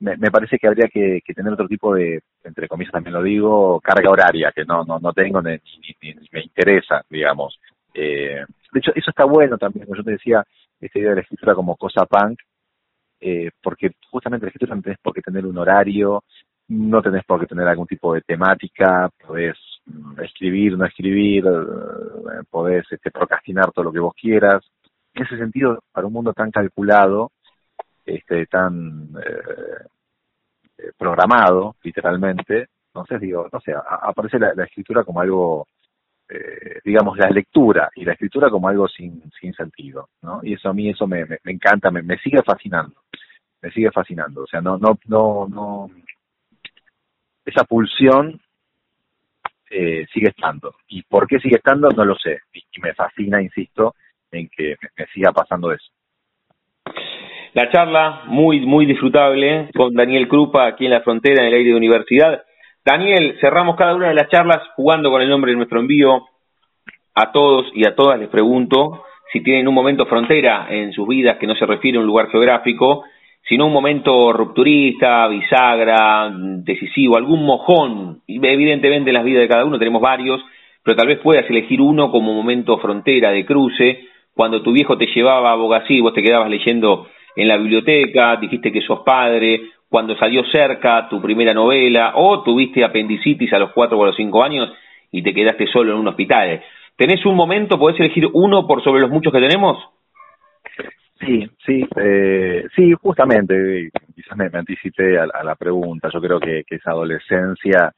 me, 0.00 0.30
parece 0.30 0.58
que 0.58 0.66
habría 0.66 0.88
que, 0.88 1.20
tener 1.34 1.52
otro 1.52 1.68
tipo 1.68 1.94
de, 1.94 2.20
entre 2.42 2.68
comillas 2.68 2.92
también 2.92 3.14
lo 3.14 3.22
digo, 3.22 3.80
carga 3.80 4.10
horaria, 4.10 4.52
que 4.54 4.64
no, 4.64 4.84
no, 4.84 4.98
no 4.98 5.12
tengo 5.12 5.40
ni, 5.40 5.52
ni 5.52 6.14
me 6.32 6.42
interesa, 6.42 7.04
digamos. 7.08 7.58
Eh, 7.94 8.44
de 8.72 8.78
hecho, 8.78 8.92
eso 8.94 9.10
está 9.10 9.24
bueno 9.24 9.56
también, 9.56 9.86
como 9.86 9.96
yo 9.96 10.04
te 10.04 10.12
decía, 10.12 10.44
esta 10.80 10.98
idea 10.98 11.10
de 11.10 11.16
la 11.16 11.22
escritura 11.22 11.54
como 11.54 11.76
cosa 11.76 12.04
punk, 12.06 12.40
eh, 13.20 13.50
porque 13.62 13.92
justamente 14.10 14.46
la 14.46 14.48
escritura 14.48 14.74
no 14.74 14.82
tenés 14.82 14.98
por 14.98 15.14
qué 15.14 15.22
tener 15.22 15.46
un 15.46 15.56
horario, 15.56 16.24
no 16.68 17.00
tenés 17.00 17.24
por 17.24 17.40
qué 17.40 17.46
tener 17.46 17.66
algún 17.68 17.86
tipo 17.86 18.12
de 18.14 18.22
temática, 18.22 19.08
podés 19.26 19.56
escribir, 20.22 20.76
no 20.76 20.84
escribir, 20.84 21.44
eh, 21.46 22.44
podés 22.50 22.84
este, 22.90 23.10
procrastinar 23.10 23.72
todo 23.72 23.86
lo 23.86 23.92
que 23.92 24.00
vos 24.00 24.14
quieras. 24.14 24.64
En 25.14 25.24
ese 25.24 25.36
sentido, 25.36 25.82
para 25.92 26.06
un 26.06 26.12
mundo 26.12 26.32
tan 26.32 26.50
calculado, 26.50 27.32
este, 28.04 28.46
tan 28.46 29.10
eh, 29.16 30.90
programado, 30.98 31.76
literalmente, 31.82 32.68
entonces 32.88 33.20
digo, 33.20 33.48
no 33.52 33.60
sé, 33.60 33.72
aparece 33.74 34.38
la 34.38 34.64
escritura 34.64 35.02
como 35.04 35.20
algo 35.20 35.66
eh, 36.28 36.80
digamos, 36.84 37.18
la 37.18 37.28
lectura 37.28 37.90
y 37.94 38.04
la 38.04 38.12
escritura 38.12 38.48
como 38.48 38.68
algo 38.68 38.88
sin, 38.88 39.22
sin 39.38 39.52
sentido, 39.52 40.08
¿no? 40.22 40.40
Y 40.42 40.54
eso 40.54 40.70
a 40.70 40.72
mí, 40.72 40.88
eso 40.88 41.06
me, 41.06 41.24
me, 41.26 41.38
encanta, 41.44 41.90
me, 41.90 42.02
me, 42.02 42.16
sigue 42.18 42.42
fascinando, 42.42 42.94
me 43.60 43.70
sigue 43.70 43.90
fascinando, 43.90 44.44
o 44.44 44.46
sea, 44.46 44.60
no, 44.62 44.78
no, 44.78 44.98
no, 45.06 45.46
no, 45.48 45.90
esa 47.44 47.64
pulsión 47.64 48.40
eh, 49.76 50.06
sigue 50.12 50.28
estando. 50.28 50.74
¿Y 50.88 51.02
por 51.02 51.26
qué 51.26 51.40
sigue 51.40 51.56
estando? 51.56 51.88
No 51.90 52.04
lo 52.04 52.16
sé, 52.16 52.38
y, 52.52 52.62
me 52.80 52.94
fascina, 52.94 53.42
insisto, 53.42 53.94
en 54.30 54.48
que 54.48 54.76
me, 54.96 55.06
siga 55.06 55.32
pasando 55.32 55.72
eso. 55.72 55.90
La 57.54 57.70
charla 57.70 58.22
muy, 58.26 58.60
muy 58.60 58.86
disfrutable 58.86 59.70
con 59.74 59.94
Daniel 59.94 60.28
Krupa 60.28 60.66
aquí 60.66 60.84
en 60.84 60.92
la 60.92 61.00
frontera, 61.00 61.42
en 61.42 61.48
el 61.48 61.54
aire 61.54 61.70
de 61.70 61.76
universidad. 61.76 62.44
Daniel, 62.84 63.36
cerramos 63.40 63.76
cada 63.76 63.94
una 63.94 64.08
de 64.08 64.14
las 64.14 64.28
charlas 64.28 64.60
jugando 64.76 65.10
con 65.10 65.22
el 65.22 65.28
nombre 65.28 65.50
de 65.52 65.56
nuestro 65.56 65.80
envío. 65.80 66.26
A 67.16 67.30
todos 67.30 67.66
y 67.74 67.86
a 67.86 67.94
todas 67.94 68.18
les 68.18 68.28
pregunto 68.28 69.04
si 69.32 69.40
tienen 69.40 69.68
un 69.68 69.74
momento 69.74 70.06
frontera 70.06 70.66
en 70.68 70.92
sus 70.92 71.06
vidas 71.06 71.38
que 71.38 71.46
no 71.46 71.54
se 71.54 71.64
refiere 71.66 71.98
a 71.98 72.00
un 72.00 72.06
lugar 72.06 72.28
geográfico, 72.28 73.04
sino 73.48 73.66
un 73.66 73.72
momento 73.72 74.32
rupturista, 74.32 75.28
bisagra, 75.28 76.30
decisivo, 76.32 77.16
algún 77.16 77.44
mojón. 77.44 78.22
Evidentemente 78.26 79.10
en 79.10 79.14
las 79.14 79.24
vidas 79.24 79.42
de 79.42 79.48
cada 79.48 79.64
uno 79.64 79.78
tenemos 79.78 80.00
varios, 80.00 80.40
pero 80.82 80.96
tal 80.96 81.08
vez 81.08 81.18
puedas 81.20 81.48
elegir 81.50 81.80
uno 81.80 82.10
como 82.10 82.32
momento 82.34 82.78
frontera 82.78 83.30
de 83.30 83.44
cruce, 83.44 84.06
cuando 84.34 84.62
tu 84.62 84.72
viejo 84.72 84.98
te 84.98 85.06
llevaba 85.06 85.50
a 85.50 85.52
Abogasí, 85.52 86.00
vos 86.00 86.12
te 86.12 86.22
quedabas 86.22 86.50
leyendo 86.50 87.06
en 87.36 87.48
la 87.48 87.56
biblioteca, 87.56 88.36
dijiste 88.36 88.72
que 88.72 88.80
sos 88.80 89.00
padre, 89.00 89.60
cuando 89.88 90.16
salió 90.16 90.42
cerca 90.50 91.08
tu 91.08 91.20
primera 91.20 91.54
novela 91.54 92.14
o 92.16 92.42
tuviste 92.42 92.82
apendicitis 92.82 93.52
a 93.52 93.58
los 93.58 93.72
cuatro 93.72 93.98
o 93.98 94.02
a 94.02 94.06
los 94.08 94.16
cinco 94.16 94.42
años 94.42 94.72
y 95.12 95.22
te 95.22 95.32
quedaste 95.32 95.66
solo 95.68 95.92
en 95.92 95.98
un 95.98 96.08
hospital. 96.08 96.62
¿Tenés 96.96 97.24
un 97.26 97.36
momento, 97.36 97.78
podés 97.78 98.00
elegir 98.00 98.28
uno 98.32 98.66
por 98.66 98.82
sobre 98.82 99.00
los 99.00 99.10
muchos 99.10 99.32
que 99.32 99.40
tenemos? 99.40 99.78
Sí, 101.20 101.48
sí, 101.64 101.86
eh, 101.96 102.66
sí, 102.74 102.92
justamente, 103.00 103.90
quizás 104.14 104.36
me, 104.36 104.50
anticipé 104.52 105.18
a, 105.18 105.26
la 105.44 105.54
pregunta, 105.54 106.08
yo 106.12 106.20
creo 106.20 106.40
que, 106.40 106.64
esa 106.68 106.90
adolescencia 106.90 107.92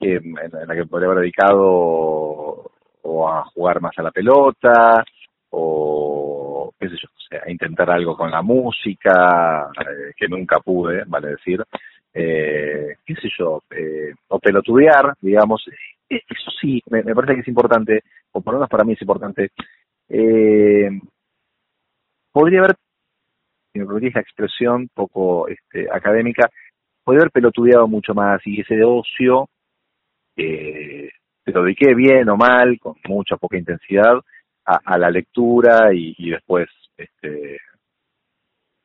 en, 0.00 0.34
la 0.34 0.74
que 0.74 0.86
podría 0.86 1.08
haber 1.08 1.20
dedicado 1.20 2.72
o 3.02 3.28
a 3.28 3.44
jugar 3.44 3.80
más 3.80 3.96
a 3.98 4.02
la 4.02 4.10
pelota, 4.10 5.04
o 5.50 6.72
qué 6.78 6.88
sé 6.88 6.96
yo, 6.96 7.08
a 7.44 7.50
intentar 7.50 7.90
algo 7.90 8.16
con 8.16 8.30
la 8.30 8.42
música, 8.42 9.68
eh, 9.80 10.12
que 10.16 10.28
nunca 10.28 10.58
pude, 10.60 11.04
vale 11.06 11.28
decir, 11.28 11.62
eh, 12.14 12.96
qué 13.04 13.14
sé 13.14 13.28
yo, 13.38 13.62
eh, 13.70 14.12
o 14.28 14.38
pelotudear, 14.38 15.14
digamos, 15.20 15.64
eso 16.08 16.50
sí, 16.60 16.82
me, 16.90 17.02
parece 17.02 17.34
que 17.34 17.40
es 17.40 17.48
importante, 17.48 18.02
o 18.32 18.40
por 18.40 18.54
lo 18.54 18.60
menos 18.60 18.70
para 18.70 18.84
mí 18.84 18.94
es 18.94 19.02
importante, 19.02 19.50
podría 22.32 22.60
haber, 22.60 22.76
si 23.72 23.78
me 23.78 23.86
permitís 23.86 24.14
la 24.14 24.20
expresión 24.20 24.88
poco 24.94 25.48
este, 25.48 25.88
académica, 25.90 26.50
podría 27.04 27.22
haber 27.22 27.32
pelotudeado 27.32 27.86
mucho 27.86 28.14
más 28.14 28.40
y 28.46 28.60
ese 28.60 28.82
ocio, 28.82 29.48
eh, 30.36 31.10
te 31.44 31.52
lo 31.52 31.64
dediqué 31.64 31.94
bien 31.94 32.28
o 32.28 32.36
mal, 32.36 32.78
con 32.80 32.94
mucha 33.08 33.36
poca 33.36 33.56
intensidad, 33.56 34.14
a, 34.64 34.96
la 34.96 35.10
lectura 35.10 35.92
y, 35.92 36.30
después 36.30 36.68
este, 36.96 37.58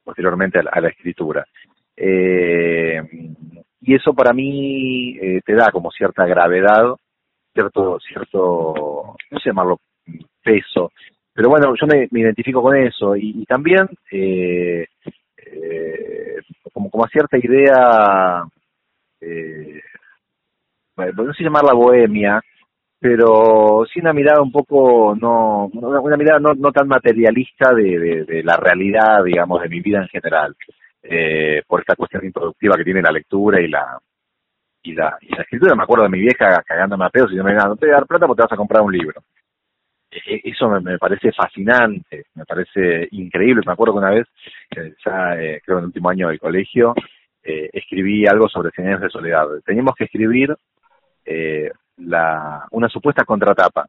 posteriormente 0.03 0.59
a 0.59 0.81
la, 0.81 0.89
escritura. 0.89 1.45
Eh, 1.95 3.01
y 3.81 3.95
eso 3.95 4.13
para 4.13 4.33
mí 4.33 5.17
eh, 5.19 5.41
te 5.45 5.53
da 5.53 5.71
como 5.71 5.91
cierta 5.91 6.25
gravedad, 6.25 6.95
cierto, 7.53 7.99
cierto, 7.99 9.15
no 9.29 9.39
sé 9.39 9.49
llamarlo 9.49 9.79
peso, 10.43 10.91
pero 11.37 11.49
bueno, 11.49 11.75
yo 11.79 11.85
me, 11.85 12.07
identifico 12.19 12.63
con 12.63 12.75
eso 12.75 13.15
y, 13.15 13.45
también 13.45 13.87
eh, 14.11 14.87
como, 16.73 16.89
como 16.89 17.05
a 17.05 17.09
cierta 17.09 17.37
idea, 17.37 18.43
bueno, 20.95 21.23
no 21.23 21.33
sé 21.35 21.43
llamarla 21.43 21.73
bohemia, 21.73 22.41
pero 22.99 23.85
sí 23.85 23.99
una 23.99 24.13
mirada 24.13 24.41
un 24.41 24.51
poco, 24.51 25.15
no, 25.15 25.67
una, 25.67 26.17
mirada 26.17 26.39
no, 26.39 26.55
no 26.55 26.71
tan 26.71 26.87
materialista 26.87 27.71
de, 27.71 28.25
de, 28.25 28.43
la 28.43 28.57
realidad, 28.57 29.23
digamos, 29.23 29.61
de 29.61 29.69
mi 29.69 29.79
vida 29.79 30.01
en 30.01 30.07
general, 30.07 30.55
eh, 31.03 31.61
por 31.67 31.81
esta 31.81 31.95
cuestión 31.95 32.25
improductiva 32.25 32.75
que 32.77 32.83
tiene 32.83 33.03
la 33.03 33.11
lectura 33.11 33.61
y 33.61 33.67
la 33.67 33.99
y 34.81 34.93
la, 34.93 35.15
y 35.21 35.35
la 35.35 35.43
escritura. 35.43 35.75
Me 35.75 35.83
acuerdo 35.83 36.05
de 36.05 36.09
mi 36.09 36.19
vieja 36.19 36.63
cagándome 36.65 37.05
a 37.05 37.09
pedos 37.09 37.31
y 37.31 37.35
me 37.35 37.53
no 37.53 37.75
te 37.75 37.85
voy 37.85 37.93
a 37.93 37.97
dar 37.99 38.07
plata 38.07 38.25
porque 38.25 38.41
te 38.41 38.45
vas 38.45 38.53
a 38.53 38.57
comprar 38.57 38.81
un 38.81 38.91
libro. 38.91 39.21
E, 40.25 40.41
eso 40.43 40.69
me, 40.69 40.97
parece 40.97 41.31
fascinante, 41.31 42.25
me 42.35 42.45
parece 42.45 43.07
increíble. 43.11 43.63
Me 43.65 43.73
acuerdo 43.73 43.93
que 43.93 43.99
una 43.99 44.11
vez, 44.11 44.27
ya 45.05 45.35
eh, 45.39 45.61
creo 45.63 45.77
en 45.77 45.83
el 45.83 45.87
último 45.87 46.09
año 46.09 46.29
del 46.29 46.39
colegio, 46.39 46.93
eh, 47.43 47.69
escribí 47.71 48.25
algo 48.27 48.49
sobre 48.49 48.71
Cien 48.71 48.87
años 48.87 49.01
de 49.01 49.09
soledad. 49.09 49.47
Teníamos 49.65 49.95
que 49.95 50.03
escribir 50.03 50.55
eh, 51.25 51.71
la, 51.97 52.65
una 52.71 52.89
supuesta 52.89 53.23
contratapa. 53.23 53.87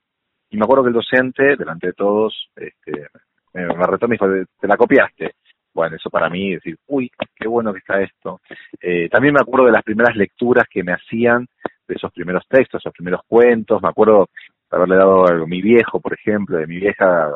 Y 0.50 0.56
me 0.56 0.64
acuerdo 0.64 0.84
que 0.84 0.88
el 0.88 0.94
docente, 0.94 1.56
delante 1.56 1.88
de 1.88 1.92
todos, 1.92 2.50
este, 2.56 3.08
me, 3.52 3.66
retó 3.66 4.06
y 4.06 4.08
me 4.08 4.14
dijo, 4.14 4.26
te 4.60 4.68
la 4.68 4.76
copiaste. 4.76 5.32
Bueno, 5.74 5.96
eso 5.96 6.08
para 6.10 6.30
mí, 6.30 6.54
decir, 6.54 6.76
uy, 6.86 7.10
qué 7.36 7.46
bueno 7.46 7.72
que 7.72 7.80
está 7.80 8.00
esto. 8.00 8.40
Eh, 8.80 9.08
también 9.08 9.34
me 9.34 9.40
acuerdo 9.40 9.66
de 9.66 9.72
las 9.72 9.82
primeras 9.82 10.16
lecturas 10.16 10.66
que 10.70 10.82
me 10.82 10.92
hacían 10.92 11.46
de 11.86 11.94
esos 11.94 12.12
primeros 12.12 12.44
textos, 12.48 12.80
esos 12.80 12.92
primeros 12.92 13.20
cuentos. 13.26 13.82
Me 13.82 13.88
acuerdo 13.88 14.28
haberle 14.70 14.96
dado 14.96 15.26
a 15.26 15.46
mi 15.46 15.62
viejo, 15.62 16.00
por 16.00 16.14
ejemplo, 16.14 16.58
de 16.58 16.66
mi 16.66 16.76
vieja 16.76 17.30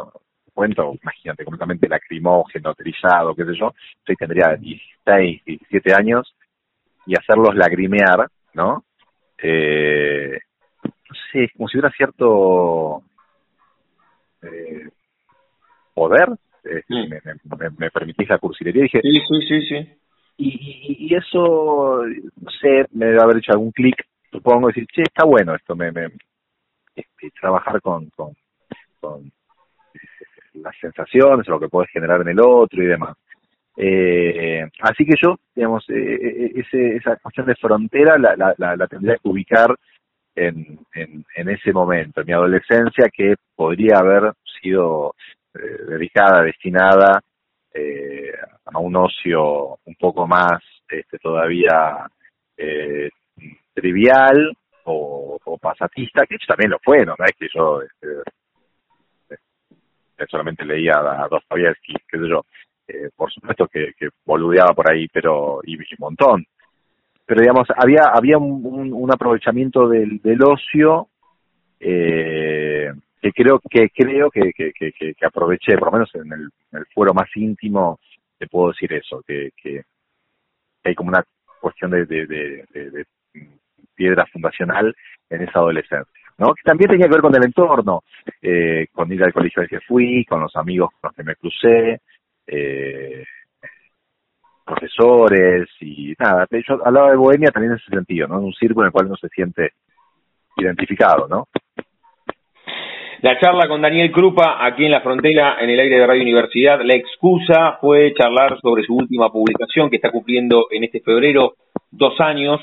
cuento, 0.53 0.95
imagínate, 1.01 1.45
completamente 1.45 1.89
lacrimógeno, 1.89 2.75
trillado, 2.75 3.35
qué 3.35 3.45
sé 3.45 3.55
yo. 3.55 3.75
Yo 4.07 4.15
tendría 4.17 4.55
16, 4.57 5.45
17 5.45 5.95
años 5.95 6.35
y 7.07 7.15
hacerlos 7.19 7.55
lagrimear, 7.55 8.29
¿no? 8.55 8.85
Eh, 9.39 10.39
no 10.85 11.17
sé, 11.33 11.51
como 11.57 11.69
si 11.69 11.79
hubiera 11.79 11.91
cierto 11.97 13.03
eh, 14.43 14.89
poder. 15.95 16.29
Eh, 16.65 16.83
mm. 16.89 17.09
me, 17.09 17.71
me, 17.79 17.91
permitís 17.91 18.29
la 18.29 18.39
cursilería. 18.39 18.83
Dije, 18.85 19.01
sí, 19.03 19.21
sí, 19.29 19.47
sí, 19.49 19.63
sí. 19.69 19.89
Y, 20.37 21.09
y, 21.09 21.15
eso, 21.15 22.05
no 22.41 22.51
sé, 22.61 22.87
me 22.93 23.07
debe 23.07 23.23
haber 23.23 23.39
hecho 23.39 23.53
algún 23.53 23.71
clic, 23.71 23.97
supongo, 24.31 24.69
decir, 24.69 24.87
che, 24.87 25.03
está 25.03 25.25
bueno 25.25 25.55
esto, 25.55 25.77
me, 25.77 25.93
me 25.93 26.09
este, 27.23 27.41
trabajar 27.41 27.81
con, 27.81 28.09
con, 28.11 28.35
con 29.01 29.31
las 30.55 30.77
sensaciones, 30.81 31.49
lo 31.49 31.59
que 31.59 31.69
puedes 31.69 31.91
generar 31.91 32.21
en 32.21 32.29
el 32.29 32.41
otro 32.41 32.83
y 32.83 32.87
demás. 32.87 33.17
Eh, 33.77 34.69
así 34.81 35.05
que 35.07 35.15
yo, 35.23 35.37
digamos, 35.55 35.85
eh, 35.89 36.53
ese, 36.57 36.97
esa 36.97 37.17
cuestión 37.17 37.47
de 37.47 37.55
frontera 37.55 38.19
la, 38.19 38.37
la, 38.37 38.77
la, 38.77 38.87
tendría 38.87 39.15
que 39.15 39.29
ubicar 39.29 39.75
en, 40.35 40.79
en, 40.95 41.49
ese 41.49 41.73
momento, 41.73 42.21
en 42.21 42.27
mi 42.27 42.33
adolescencia, 42.33 43.09
que 43.11 43.35
podría 43.55 43.99
haber 43.99 44.33
sido 44.61 45.15
eh, 45.55 45.85
dedicada, 45.89 46.43
destinada 46.43 47.23
eh, 47.73 48.33
a 48.67 48.79
un 48.79 48.95
ocio 48.97 49.79
un 49.85 49.95
poco 49.99 50.27
más 50.27 50.63
este, 50.89 51.19
todavía 51.19 52.07
eh, 52.57 53.11
trivial 53.75 54.55
o, 54.85 55.59
pasatista, 55.61 56.27
que 56.27 56.37
también 56.47 56.71
lo 56.71 56.79
fue, 56.83 57.05
¿no? 57.05 57.15
es 57.19 57.37
que 57.39 57.49
yo 57.55 57.83
este, 57.83 58.09
eh, 59.31 60.27
solamente 60.29 60.65
leía 60.65 60.95
a, 60.99 61.29
Dostoyevsky, 61.29 61.95
qué 62.09 62.19
sé 62.19 62.29
yo, 62.29 62.45
eh, 62.89 63.11
por 63.15 63.33
supuesto 63.33 63.69
que, 63.69 63.93
boludeaba 64.25 64.75
por 64.75 64.91
ahí, 64.91 65.07
pero 65.09 65.61
y, 65.65 65.77
un 65.77 65.85
montón. 65.99 66.45
Pero 67.25 67.41
digamos, 67.41 67.69
había 67.77 68.11
había 68.13 68.39
un, 68.39 69.11
aprovechamiento 69.13 69.89
del, 69.89 70.21
del 70.21 70.43
ocio 70.43 71.09
eh, 71.79 72.93
que 73.21 73.33
creo 73.33 73.61
que 73.61 73.89
creo 73.91 74.31
que, 74.31 74.53
que, 74.53 74.73
que, 74.73 75.15
aproveché, 75.25 75.79
por 75.79 75.89
lo 75.89 75.93
menos 75.93 76.15
en 76.15 76.33
el, 76.33 76.51
en 76.73 76.79
el 76.81 76.87
fuero 76.87 77.15
más 77.15 77.29
íntimo, 77.37 78.01
te 78.37 78.49
puedo 78.49 78.73
decir 78.73 78.93
eso, 78.93 79.23
que, 79.27 79.51
que 79.57 79.83
hay 80.85 80.95
como 80.95 81.11
una 81.11 81.25
cuestión 81.61 81.93
de, 81.93 82.05
de, 82.05 83.07
piedra 84.03 84.27
fundacional 84.27 84.95
en 85.31 85.43
esa 85.43 85.61
adolescencia, 85.61 86.21
¿no? 86.39 86.55
Que 86.55 86.63
también 86.65 86.91
tenía 86.91 87.07
que 87.07 87.13
ver 87.13 87.21
con 87.21 87.37
el 87.37 87.45
entorno, 87.45 88.03
eh, 88.43 88.87
con 88.93 89.13
ir 89.13 89.23
al 89.23 89.33
colegio 89.33 89.63
al 89.63 89.69
que 89.69 89.81
fui, 89.81 90.25
con 90.25 90.41
los 90.41 90.55
amigos 90.57 90.91
con 91.01 91.09
los 91.09 91.17
que 91.17 91.23
me 91.23 91.37
crucé, 91.37 92.01
eh, 92.49 93.25
profesores 94.65 95.69
y 95.81 96.15
nada. 96.19 96.47
Yo 96.51 96.85
hablaba 96.85 97.11
de 97.11 97.17
Bohemia 97.17 97.51
también 97.51 97.73
en 97.73 97.79
ese 97.79 97.91
sentido, 97.91 98.27
¿no? 98.27 98.39
En 98.39 98.45
un 98.45 98.55
círculo 98.55 98.85
en 98.85 98.89
el 98.89 98.93
cual 98.93 99.07
uno 99.07 99.17
se 99.17 99.29
siente 99.29 99.71
identificado, 100.57 101.29
¿no? 101.29 101.47
La 103.23 103.39
charla 103.39 103.69
con 103.69 103.81
Daniel 103.81 104.11
Krupa 104.11 104.67
aquí 104.67 104.85
en 104.85 104.91
la 104.91 105.01
frontera, 105.01 105.59
en 105.61 105.71
el 105.71 105.79
aire 105.79 105.97
de 105.97 106.07
Radio 106.09 106.23
Universidad. 106.23 106.81
La 106.83 106.97
excusa 106.97 107.79
fue 107.81 108.13
charlar 108.15 108.59
sobre 108.61 108.83
su 108.83 108.97
última 108.97 109.31
publicación 109.31 109.91
que 109.91 109.97
está 109.97 110.11
cumpliendo 110.11 110.67
en 110.73 110.83
este 110.83 111.01
febrero 111.01 111.55
dos 111.93 112.21
años, 112.21 112.61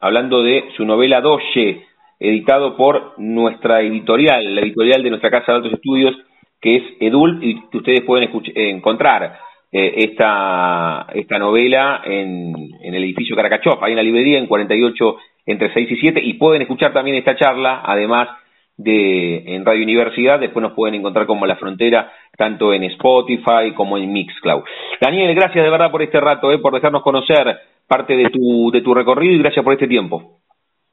hablando 0.00 0.42
de 0.42 0.64
su 0.76 0.84
novela 0.84 1.20
Doye, 1.20 1.86
editado 2.18 2.76
por 2.76 3.14
nuestra 3.18 3.80
editorial, 3.82 4.54
la 4.54 4.62
editorial 4.62 5.02
de 5.02 5.10
nuestra 5.10 5.30
Casa 5.30 5.52
de 5.52 5.56
Altos 5.58 5.74
Estudios, 5.74 6.16
que 6.60 6.76
es 6.76 6.82
Edul, 7.00 7.38
y 7.42 7.68
que 7.68 7.78
ustedes 7.78 8.00
pueden 8.02 8.30
encontrar 8.54 9.38
eh, 9.72 9.94
esta, 9.96 11.06
esta 11.14 11.38
novela 11.38 12.02
en, 12.04 12.52
en 12.82 12.94
el 12.94 13.04
edificio 13.04 13.36
Caracachov, 13.36 13.82
ahí 13.82 13.92
en 13.92 13.96
la 13.96 14.02
librería, 14.02 14.38
en 14.38 14.46
48 14.46 15.16
entre 15.46 15.72
6 15.72 15.90
y 15.90 15.96
7, 15.96 16.20
y 16.22 16.34
pueden 16.34 16.62
escuchar 16.62 16.92
también 16.92 17.16
esta 17.16 17.36
charla, 17.36 17.82
además 17.84 18.28
de 18.76 19.54
en 19.54 19.64
Radio 19.64 19.82
Universidad, 19.82 20.40
después 20.40 20.62
nos 20.62 20.72
pueden 20.72 20.94
encontrar 20.94 21.26
como 21.26 21.46
La 21.46 21.56
Frontera, 21.56 22.12
tanto 22.36 22.72
en 22.72 22.84
Spotify 22.84 23.72
como 23.74 23.98
en 23.98 24.10
Mixcloud. 24.10 24.62
Daniel, 25.00 25.34
gracias 25.34 25.64
de 25.64 25.70
verdad 25.70 25.90
por 25.90 26.02
este 26.02 26.20
rato, 26.20 26.50
eh, 26.50 26.58
por 26.58 26.72
dejarnos 26.72 27.02
conocer 27.02 27.58
parte 27.90 28.14
de 28.14 28.30
tu, 28.30 28.70
de 28.70 28.82
tu 28.82 28.94
recorrido 28.94 29.34
y 29.34 29.42
gracias 29.42 29.64
por 29.64 29.72
este 29.72 29.88
tiempo. 29.88 30.38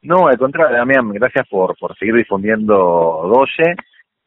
No, 0.02 0.26
al 0.26 0.36
contrario, 0.36 0.76
Damián, 0.76 1.08
gracias 1.10 1.46
por, 1.48 1.76
por 1.78 1.96
seguir 1.96 2.16
difundiendo 2.16 2.74
Doye. 3.32 3.76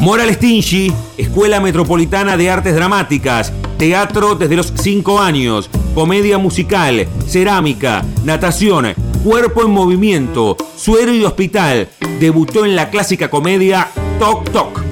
Moral 0.00 0.34
Stingy, 0.34 0.92
Escuela 1.16 1.60
Metropolitana 1.60 2.36
de 2.36 2.50
Artes 2.50 2.74
Dramáticas, 2.74 3.52
teatro 3.78 4.34
desde 4.34 4.56
los 4.56 4.72
5 4.74 5.20
años, 5.20 5.70
comedia 5.94 6.36
musical, 6.36 7.06
cerámica, 7.28 8.04
natación, 8.24 8.92
cuerpo 9.22 9.62
en 9.62 9.70
movimiento, 9.70 10.56
suero 10.76 11.14
y 11.14 11.22
hospital. 11.22 11.90
Debutó 12.18 12.64
en 12.64 12.74
la 12.74 12.90
clásica 12.90 13.30
comedia 13.30 13.86
Toc 14.18 14.50
Toc 14.50 14.87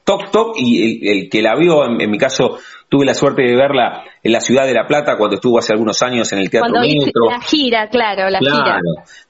Tok 0.09 0.31
Tok 0.31 0.55
y 0.57 1.07
el, 1.07 1.29
que 1.29 1.43
la 1.43 1.55
vio, 1.55 1.85
en, 1.85 2.09
mi 2.09 2.17
caso, 2.17 2.57
tuve 2.89 3.05
la 3.05 3.13
suerte 3.13 3.43
de 3.43 3.55
verla 3.55 4.03
en 4.23 4.31
la 4.31 4.39
ciudad 4.39 4.65
de 4.65 4.73
La 4.73 4.87
Plata 4.87 5.15
cuando 5.17 5.35
estuvo 5.35 5.59
hace 5.59 5.71
algunos 5.71 6.01
años 6.01 6.33
en 6.33 6.39
el 6.39 6.49
Teatro 6.49 6.71
cuando 6.71 6.89
La 7.29 7.39
gira, 7.41 7.87
claro, 7.89 8.27
la 8.27 8.39
gira. 8.39 8.79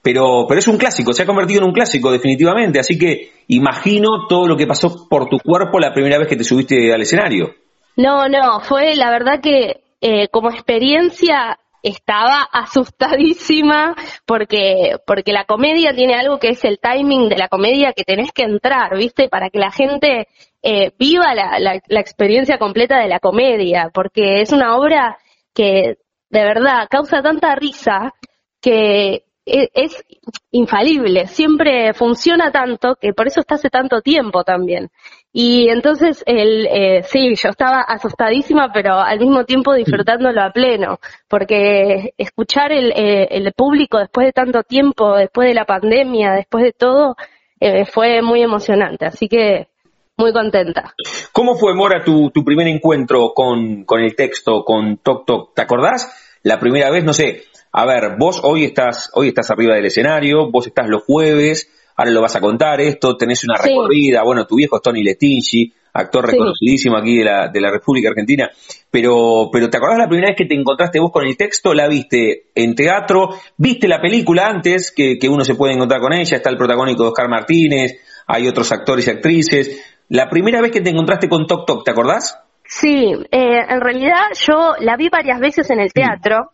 Pero, 0.00 0.46
pero 0.48 0.58
es 0.58 0.68
un 0.68 0.78
clásico, 0.78 1.12
se 1.12 1.24
ha 1.24 1.26
convertido 1.26 1.60
en 1.60 1.66
un 1.66 1.74
clásico 1.74 2.10
definitivamente, 2.10 2.78
así 2.78 2.98
que 2.98 3.30
imagino 3.48 4.26
todo 4.26 4.48
lo 4.48 4.56
que 4.56 4.66
pasó 4.66 5.06
por 5.06 5.28
tu 5.28 5.38
cuerpo 5.38 5.78
la 5.78 5.92
primera 5.92 6.16
vez 6.16 6.28
que 6.28 6.36
te 6.36 6.44
subiste 6.44 6.94
al 6.94 7.02
escenario. 7.02 7.50
No, 7.96 8.26
no, 8.30 8.60
fue 8.60 8.94
la 8.96 9.10
verdad 9.10 9.42
que 9.42 9.82
eh, 10.00 10.28
como 10.28 10.48
experiencia 10.48 11.58
estaba 11.82 12.42
asustadísima 12.52 13.94
porque, 14.26 14.96
porque 15.06 15.32
la 15.32 15.44
comedia 15.44 15.94
tiene 15.94 16.14
algo 16.14 16.38
que 16.38 16.48
es 16.48 16.64
el 16.64 16.78
timing 16.78 17.28
de 17.28 17.36
la 17.36 17.48
comedia 17.48 17.92
que 17.92 18.04
tenés 18.04 18.32
que 18.32 18.42
entrar, 18.42 18.96
¿viste? 18.96 19.28
Para 19.28 19.50
que 19.50 19.58
la 19.58 19.70
gente 19.70 20.28
eh, 20.62 20.92
viva 20.98 21.34
la, 21.34 21.58
la, 21.58 22.00
experiencia 22.00 22.58
completa 22.58 22.98
de 23.00 23.08
la 23.08 23.20
comedia, 23.20 23.90
porque 23.92 24.40
es 24.40 24.52
una 24.52 24.76
obra 24.76 25.18
que 25.54 25.96
de 26.30 26.44
verdad, 26.44 26.86
causa 26.88 27.22
tanta 27.22 27.54
risa 27.56 28.14
que 28.60 29.24
es 29.46 30.04
infalible, 30.50 31.26
siempre 31.26 31.92
funciona 31.94 32.52
tanto 32.52 32.96
que 33.00 33.12
por 33.12 33.26
eso 33.26 33.40
está 33.40 33.56
hace 33.56 33.70
tanto 33.70 34.00
tiempo 34.00 34.44
también. 34.44 34.90
Y 35.32 35.68
entonces, 35.68 36.24
el, 36.26 36.66
eh, 36.66 37.02
sí, 37.04 37.34
yo 37.36 37.50
estaba 37.50 37.82
asustadísima, 37.82 38.72
pero 38.72 38.94
al 38.94 39.20
mismo 39.20 39.44
tiempo 39.44 39.74
disfrutándolo 39.74 40.42
a 40.42 40.50
pleno, 40.50 40.98
porque 41.28 42.14
escuchar 42.18 42.72
el, 42.72 42.92
eh, 42.92 43.28
el 43.30 43.52
público 43.52 43.98
después 43.98 44.26
de 44.26 44.32
tanto 44.32 44.64
tiempo, 44.64 45.16
después 45.16 45.48
de 45.48 45.54
la 45.54 45.66
pandemia, 45.66 46.32
después 46.32 46.64
de 46.64 46.72
todo, 46.72 47.16
eh, 47.60 47.84
fue 47.84 48.22
muy 48.22 48.42
emocionante. 48.42 49.06
Así 49.06 49.28
que 49.28 49.68
muy 50.16 50.32
contenta. 50.32 50.94
¿Cómo 51.32 51.54
fue, 51.54 51.74
Mora, 51.74 52.02
tu, 52.04 52.30
tu 52.30 52.44
primer 52.44 52.66
encuentro 52.66 53.32
con, 53.32 53.84
con 53.84 54.00
el 54.00 54.16
texto, 54.16 54.64
con 54.64 54.98
Tok 54.98 55.26
Tok? 55.26 55.54
¿Te 55.54 55.62
acordás? 55.62 56.12
La 56.42 56.58
primera 56.58 56.90
vez, 56.90 57.04
no 57.04 57.12
sé, 57.12 57.44
a 57.72 57.86
ver, 57.86 58.16
vos 58.18 58.40
hoy 58.42 58.64
estás, 58.64 59.10
hoy 59.14 59.28
estás 59.28 59.50
arriba 59.50 59.74
del 59.74 59.86
escenario, 59.86 60.50
vos 60.50 60.66
estás 60.66 60.88
los 60.88 61.04
jueves, 61.04 61.70
ahora 61.96 62.10
lo 62.10 62.20
vas 62.20 62.36
a 62.36 62.40
contar 62.40 62.80
esto, 62.80 63.16
tenés 63.16 63.44
una 63.44 63.56
recorrida, 63.56 64.22
bueno, 64.24 64.46
tu 64.46 64.56
viejo 64.56 64.76
es 64.76 64.82
Tony 64.82 65.02
Lestingi, 65.02 65.72
actor 65.92 66.26
reconocidísimo 66.26 66.96
aquí 66.96 67.18
de 67.18 67.24
la, 67.24 67.48
de 67.48 67.60
la 67.60 67.70
República 67.70 68.08
Argentina, 68.08 68.50
pero, 68.90 69.50
pero 69.52 69.70
¿te 69.70 69.76
acordás 69.76 69.98
la 69.98 70.08
primera 70.08 70.28
vez 70.28 70.36
que 70.36 70.46
te 70.46 70.54
encontraste 70.54 71.00
vos 71.00 71.12
con 71.12 71.26
el 71.26 71.36
texto? 71.36 71.74
¿La 71.74 71.88
viste 71.88 72.46
en 72.54 72.74
teatro? 72.74 73.30
¿Viste 73.56 73.86
la 73.86 74.00
película 74.00 74.46
antes 74.46 74.92
que, 74.92 75.18
que 75.18 75.28
uno 75.28 75.44
se 75.44 75.54
puede 75.54 75.74
encontrar 75.74 76.00
con 76.00 76.12
ella? 76.12 76.36
Está 76.36 76.50
el 76.50 76.56
protagónico 76.56 77.04
de 77.04 77.08
Oscar 77.10 77.28
Martínez, 77.28 78.00
hay 78.26 78.48
otros 78.48 78.70
actores 78.72 79.06
y 79.06 79.10
actrices. 79.10 79.96
La 80.08 80.28
primera 80.28 80.60
vez 80.60 80.72
que 80.72 80.80
te 80.80 80.90
encontraste 80.90 81.28
con 81.28 81.46
Tok 81.46 81.66
Tok, 81.66 81.84
¿te 81.84 81.92
acordás? 81.92 82.36
Sí, 82.64 83.12
eh, 83.32 83.64
en 83.68 83.80
realidad 83.80 84.26
yo 84.46 84.74
la 84.78 84.96
vi 84.96 85.08
varias 85.08 85.40
veces 85.40 85.70
en 85.70 85.80
el 85.80 85.92
teatro. 85.92 86.52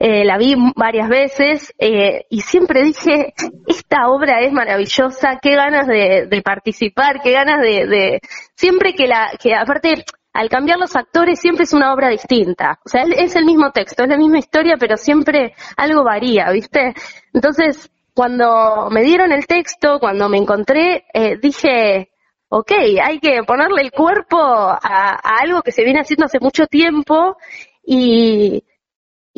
Eh, 0.00 0.24
la 0.24 0.38
vi 0.38 0.54
varias 0.76 1.08
veces 1.08 1.74
eh, 1.76 2.24
y 2.30 2.40
siempre 2.42 2.84
dije, 2.84 3.34
esta 3.66 4.08
obra 4.08 4.40
es 4.42 4.52
maravillosa, 4.52 5.40
qué 5.42 5.56
ganas 5.56 5.88
de, 5.88 6.40
participar, 6.44 7.20
qué 7.20 7.32
ganas 7.32 7.60
de, 7.60 8.20
siempre 8.54 8.94
que 8.94 9.08
la, 9.08 9.32
que 9.42 9.56
aparte, 9.56 10.04
al 10.32 10.48
cambiar 10.48 10.78
los 10.78 10.94
actores 10.94 11.40
siempre 11.40 11.64
es 11.64 11.72
una 11.72 11.92
obra 11.92 12.10
distinta, 12.10 12.78
o 12.84 12.88
sea, 12.88 13.02
es 13.02 13.34
el 13.34 13.44
mismo 13.44 13.72
texto, 13.72 14.04
es 14.04 14.08
la 14.08 14.16
misma 14.16 14.38
historia, 14.38 14.76
pero 14.78 14.96
siempre 14.96 15.54
algo 15.76 16.04
varía, 16.04 16.48
¿viste? 16.52 16.94
Entonces, 17.34 17.90
cuando 18.14 18.88
me 18.90 19.02
dieron 19.02 19.32
el 19.32 19.48
texto, 19.48 19.98
cuando 19.98 20.28
me 20.28 20.38
encontré, 20.38 21.06
eh, 21.12 21.38
dije, 21.42 22.10
ok, 22.48 22.70
hay 23.02 23.18
que 23.18 23.42
ponerle 23.44 23.82
el 23.82 23.90
cuerpo 23.90 24.38
a, 24.40 25.18
algo 25.40 25.62
que 25.62 25.72
se 25.72 25.82
viene 25.82 26.00
haciendo 26.00 26.26
hace 26.26 26.38
mucho 26.40 26.66
tiempo 26.66 27.36
y, 27.84 28.62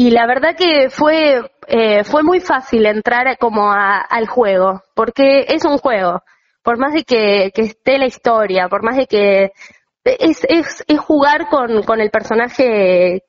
y 0.00 0.10
la 0.12 0.26
verdad 0.26 0.56
que 0.56 0.88
fue, 0.88 1.42
eh, 1.66 2.04
fue 2.04 2.22
muy 2.22 2.40
fácil 2.40 2.86
entrar 2.86 3.36
como 3.36 3.70
al 3.70 4.26
juego, 4.28 4.82
porque 4.94 5.44
es 5.46 5.62
un 5.66 5.76
juego, 5.76 6.22
por 6.62 6.78
más 6.78 6.94
de 6.94 7.04
que, 7.04 7.52
esté 7.54 7.98
la 7.98 8.06
historia, 8.06 8.70
por 8.70 8.82
más 8.82 8.96
de 8.96 9.06
que 9.06 9.52
es, 10.04 10.42
es, 10.48 10.82
es 10.88 10.98
jugar 10.98 11.50
con, 11.50 11.82
con 11.82 12.00
el 12.00 12.10
personaje 12.10 13.24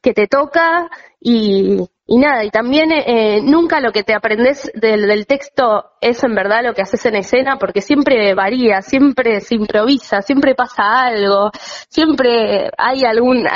que 0.00 0.14
te 0.14 0.28
toca 0.28 0.88
y, 1.18 1.78
y 2.12 2.18
nada, 2.18 2.44
y 2.44 2.50
también 2.50 2.92
eh, 2.92 3.40
nunca 3.42 3.80
lo 3.80 3.90
que 3.90 4.02
te 4.02 4.12
aprendes 4.12 4.70
del, 4.74 5.06
del, 5.06 5.26
texto 5.26 5.92
es 5.98 6.22
en 6.22 6.34
verdad 6.34 6.62
lo 6.62 6.74
que 6.74 6.82
haces 6.82 7.06
en 7.06 7.14
escena, 7.14 7.56
porque 7.56 7.80
siempre 7.80 8.34
varía, 8.34 8.82
siempre 8.82 9.40
se 9.40 9.54
improvisa, 9.54 10.20
siempre 10.20 10.54
pasa 10.54 11.06
algo, 11.06 11.50
siempre 11.88 12.70
hay 12.76 13.04
algún, 13.04 13.48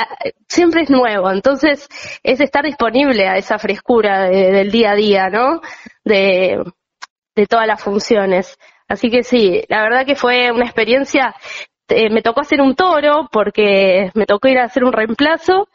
siempre 0.47 0.81
es 0.81 0.89
nuevo. 0.89 1.29
Entonces 1.29 1.87
es 2.23 2.41
estar 2.41 2.65
disponible 2.65 3.27
a 3.27 3.37
esa 3.37 3.59
frescura 3.59 4.27
del 4.27 4.71
día 4.71 4.93
a 4.93 4.95
día, 4.95 5.29
¿no? 5.29 5.61
De, 6.03 6.57
de 7.35 7.45
todas 7.45 7.67
las 7.67 7.79
funciones. 7.79 8.57
Así 8.87 9.11
que 9.11 9.21
sí, 9.21 9.65
la 9.69 9.83
verdad 9.83 10.03
que 10.03 10.15
fue 10.15 10.51
una 10.51 10.65
experiencia, 10.65 11.35
eh, 11.89 12.09
me 12.09 12.23
tocó 12.23 12.41
hacer 12.41 12.59
un 12.59 12.73
toro 12.73 13.29
porque 13.31 14.09
me 14.15 14.25
tocó 14.25 14.47
ir 14.47 14.57
a 14.57 14.65
hacer 14.65 14.83
un 14.83 14.93
reemplazo 14.93 15.69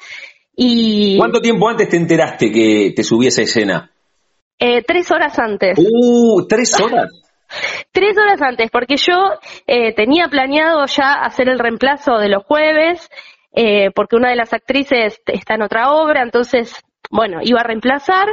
y, 0.54 1.16
¿Cuánto 1.18 1.40
tiempo 1.40 1.68
antes 1.68 1.88
te 1.88 1.96
enteraste 1.96 2.50
que 2.50 2.92
te 2.94 3.02
subí 3.02 3.26
esa 3.26 3.42
escena? 3.42 3.90
Eh, 4.58 4.82
tres 4.86 5.10
horas 5.10 5.38
antes. 5.38 5.78
¡Uh! 5.78 6.46
¿Tres 6.46 6.78
horas? 6.80 7.10
tres 7.90 8.16
horas 8.16 8.40
antes, 8.40 8.70
porque 8.70 8.96
yo 8.96 9.32
eh, 9.66 9.92
tenía 9.94 10.28
planeado 10.28 10.86
ya 10.86 11.14
hacer 11.14 11.48
el 11.48 11.58
reemplazo 11.58 12.16
de 12.18 12.30
los 12.30 12.44
jueves, 12.44 13.10
eh, 13.54 13.90
porque 13.94 14.16
una 14.16 14.30
de 14.30 14.36
las 14.36 14.52
actrices 14.52 15.20
está 15.26 15.54
en 15.54 15.62
otra 15.62 15.92
obra, 15.92 16.22
entonces, 16.22 16.74
bueno, 17.10 17.40
iba 17.42 17.60
a 17.60 17.64
reemplazar. 17.64 18.28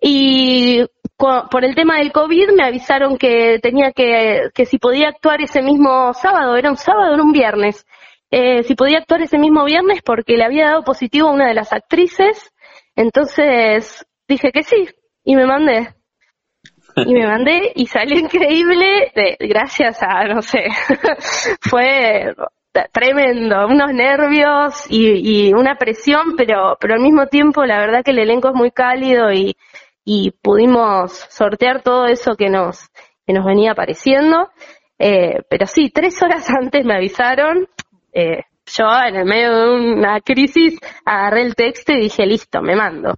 Y 0.00 0.84
por 1.18 1.64
el 1.64 1.74
tema 1.74 1.98
del 1.98 2.12
COVID 2.12 2.50
me 2.50 2.64
avisaron 2.64 3.16
que 3.16 3.58
tenía 3.62 3.92
que, 3.92 4.50
que 4.54 4.66
si 4.66 4.78
podía 4.78 5.08
actuar 5.08 5.42
ese 5.42 5.62
mismo 5.62 6.12
sábado, 6.12 6.56
era 6.56 6.70
un 6.70 6.76
sábado 6.76 7.10
o 7.10 7.14
era 7.14 7.22
un 7.22 7.32
viernes 7.32 7.86
eh, 8.38 8.64
si 8.64 8.74
podía 8.74 8.98
actuar 8.98 9.22
ese 9.22 9.38
mismo 9.38 9.64
viernes 9.64 10.02
porque 10.02 10.36
le 10.36 10.44
había 10.44 10.66
dado 10.66 10.84
positivo 10.84 11.28
a 11.28 11.32
una 11.32 11.48
de 11.48 11.54
las 11.54 11.72
actrices. 11.72 12.52
Entonces 12.94 14.06
dije 14.28 14.52
que 14.52 14.62
sí 14.62 14.88
y 15.24 15.36
me 15.36 15.46
mandé. 15.46 15.94
Y 16.96 17.14
me 17.14 17.26
mandé 17.26 17.72
y 17.74 17.86
salió 17.86 18.18
increíble 18.18 19.10
gracias 19.40 20.02
a, 20.02 20.24
no 20.24 20.42
sé, 20.42 20.64
fue 21.62 22.34
tremendo, 22.92 23.68
unos 23.68 23.94
nervios 23.94 24.84
y, 24.90 25.54
una 25.54 25.76
presión, 25.76 26.36
pero, 26.36 26.76
pero 26.78 26.92
al 26.92 27.00
mismo 27.00 27.28
tiempo 27.28 27.64
la 27.64 27.78
verdad 27.78 28.04
que 28.04 28.10
el 28.10 28.18
elenco 28.18 28.48
es 28.48 28.54
muy 28.54 28.70
cálido 28.70 29.32
y, 29.32 29.56
y 30.04 30.32
pudimos 30.42 31.12
sortear 31.30 31.80
todo 31.80 32.04
eso 32.04 32.36
que 32.36 32.50
nos, 32.50 32.90
que 33.26 33.32
nos 33.32 33.46
venía 33.46 33.72
apareciendo. 33.72 34.50
Eh, 34.98 35.42
pero 35.48 35.66
sí, 35.66 35.90
tres 35.90 36.22
horas 36.22 36.48
antes 36.60 36.84
me 36.84 36.94
avisaron, 36.94 37.66
eh, 38.16 38.44
yo 38.64 38.84
en 39.06 39.14
el 39.14 39.24
medio 39.26 39.54
de 39.54 39.70
una 39.70 40.20
crisis 40.20 40.78
agarré 41.04 41.42
el 41.42 41.54
texto 41.54 41.92
y 41.92 42.00
dije, 42.00 42.24
listo, 42.24 42.62
me 42.62 42.74
mando. 42.74 43.14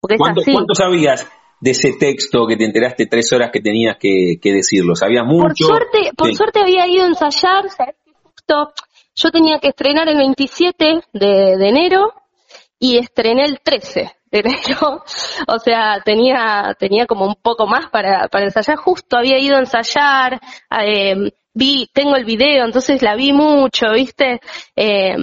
¿Cuánto, 0.00 0.74
sabías 0.74 1.28
de 1.60 1.70
ese 1.72 1.94
texto 1.98 2.46
que 2.46 2.56
te 2.56 2.64
enteraste 2.64 3.06
tres 3.06 3.32
horas 3.32 3.50
que 3.52 3.60
tenías 3.60 3.96
que, 3.98 4.38
decirlo? 4.40 4.94
¿Sabías 4.94 5.24
mucho? 5.26 5.48
Por 5.48 5.56
suerte, 5.56 6.10
por 6.16 6.32
suerte 6.32 6.60
había 6.60 6.86
ido 6.86 7.04
a 7.04 7.08
ensayar, 7.08 7.64
justo 8.22 8.72
yo 9.16 9.30
tenía 9.32 9.58
que 9.58 9.68
estrenar 9.68 10.08
el 10.08 10.16
27 10.16 11.00
de, 11.12 11.52
enero 11.68 12.12
y 12.78 12.98
estrené 12.98 13.46
el 13.46 13.58
13 13.60 14.12
de 14.30 14.38
enero, 14.38 15.02
o 15.48 15.58
sea, 15.58 16.00
tenía, 16.04 16.76
tenía 16.78 17.06
como 17.06 17.26
un 17.26 17.36
poco 17.42 17.66
más 17.66 17.90
para, 17.90 18.28
para 18.28 18.44
ensayar, 18.44 18.76
justo 18.76 19.16
había 19.16 19.40
ido 19.40 19.56
a 19.56 19.60
ensayar, 19.60 20.40
eh, 20.84 21.32
vi, 21.56 21.88
tengo 21.92 22.16
el 22.16 22.24
video, 22.24 22.66
entonces 22.66 23.02
la 23.02 23.16
vi 23.16 23.32
mucho, 23.32 23.92
¿viste? 23.92 24.40
Eh, 24.76 25.16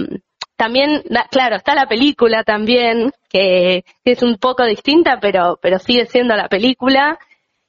también, 0.56 1.02
claro, 1.30 1.56
está 1.56 1.74
la 1.74 1.86
película 1.86 2.42
también, 2.42 3.12
que, 3.28 3.84
es 4.04 4.22
un 4.22 4.36
poco 4.38 4.64
distinta, 4.64 5.18
pero, 5.20 5.58
pero 5.62 5.78
sigue 5.78 6.06
siendo 6.06 6.36
la 6.36 6.48
película. 6.48 7.18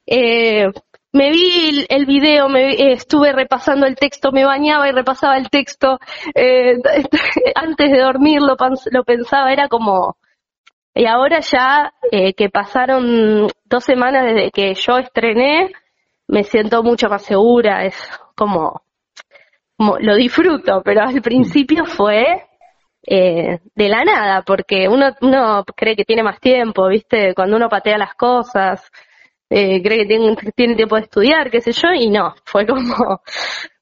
Eh, 0.06 0.66
me 1.12 1.30
vi 1.30 1.86
el, 1.88 2.06
video, 2.06 2.48
me 2.48 2.72
eh, 2.72 2.92
estuve 2.92 3.32
repasando 3.32 3.86
el 3.86 3.96
texto, 3.96 4.32
me 4.32 4.44
bañaba 4.44 4.88
y 4.88 4.92
repasaba 4.92 5.36
el 5.36 5.48
texto. 5.48 5.98
Eh, 6.34 6.76
antes 7.54 7.90
de 7.90 8.00
dormir 8.00 8.40
lo, 8.42 8.56
lo, 8.90 9.04
pensaba, 9.04 9.52
era 9.52 9.68
como... 9.68 10.16
Y 10.94 11.06
ahora 11.06 11.40
ya 11.40 11.92
eh, 12.10 12.34
que 12.34 12.48
pasaron 12.48 13.48
dos 13.64 13.84
semanas 13.84 14.24
desde 14.24 14.50
que 14.50 14.74
yo 14.74 14.98
estrené, 14.98 15.72
me 16.26 16.42
siento 16.42 16.82
mucho 16.82 17.08
más 17.08 17.22
segura, 17.22 17.84
es 17.84 17.94
como, 18.36 18.82
lo 19.78 20.14
disfruto, 20.14 20.82
pero 20.84 21.02
al 21.02 21.20
principio 21.20 21.84
fue 21.84 22.44
eh, 23.06 23.58
de 23.74 23.88
la 23.88 24.04
nada, 24.04 24.42
porque 24.42 24.88
uno, 24.88 25.14
uno 25.20 25.64
cree 25.74 25.96
que 25.96 26.04
tiene 26.04 26.22
más 26.22 26.40
tiempo, 26.40 26.88
¿viste? 26.88 27.34
Cuando 27.34 27.56
uno 27.56 27.68
patea 27.68 27.98
las 27.98 28.14
cosas, 28.14 28.90
eh, 29.48 29.82
cree 29.82 29.98
que 29.98 30.06
tiene, 30.06 30.36
tiene, 30.54 30.74
tiempo 30.74 30.96
de 30.96 31.02
estudiar, 31.02 31.50
qué 31.50 31.60
sé 31.60 31.72
yo, 31.72 31.88
y 31.94 32.08
no, 32.08 32.34
fue 32.44 32.66
como, 32.66 33.20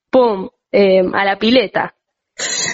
¡pum!, 0.09 0.49
eh, 0.71 1.01
a 1.13 1.25
la 1.25 1.37
pileta. 1.37 1.93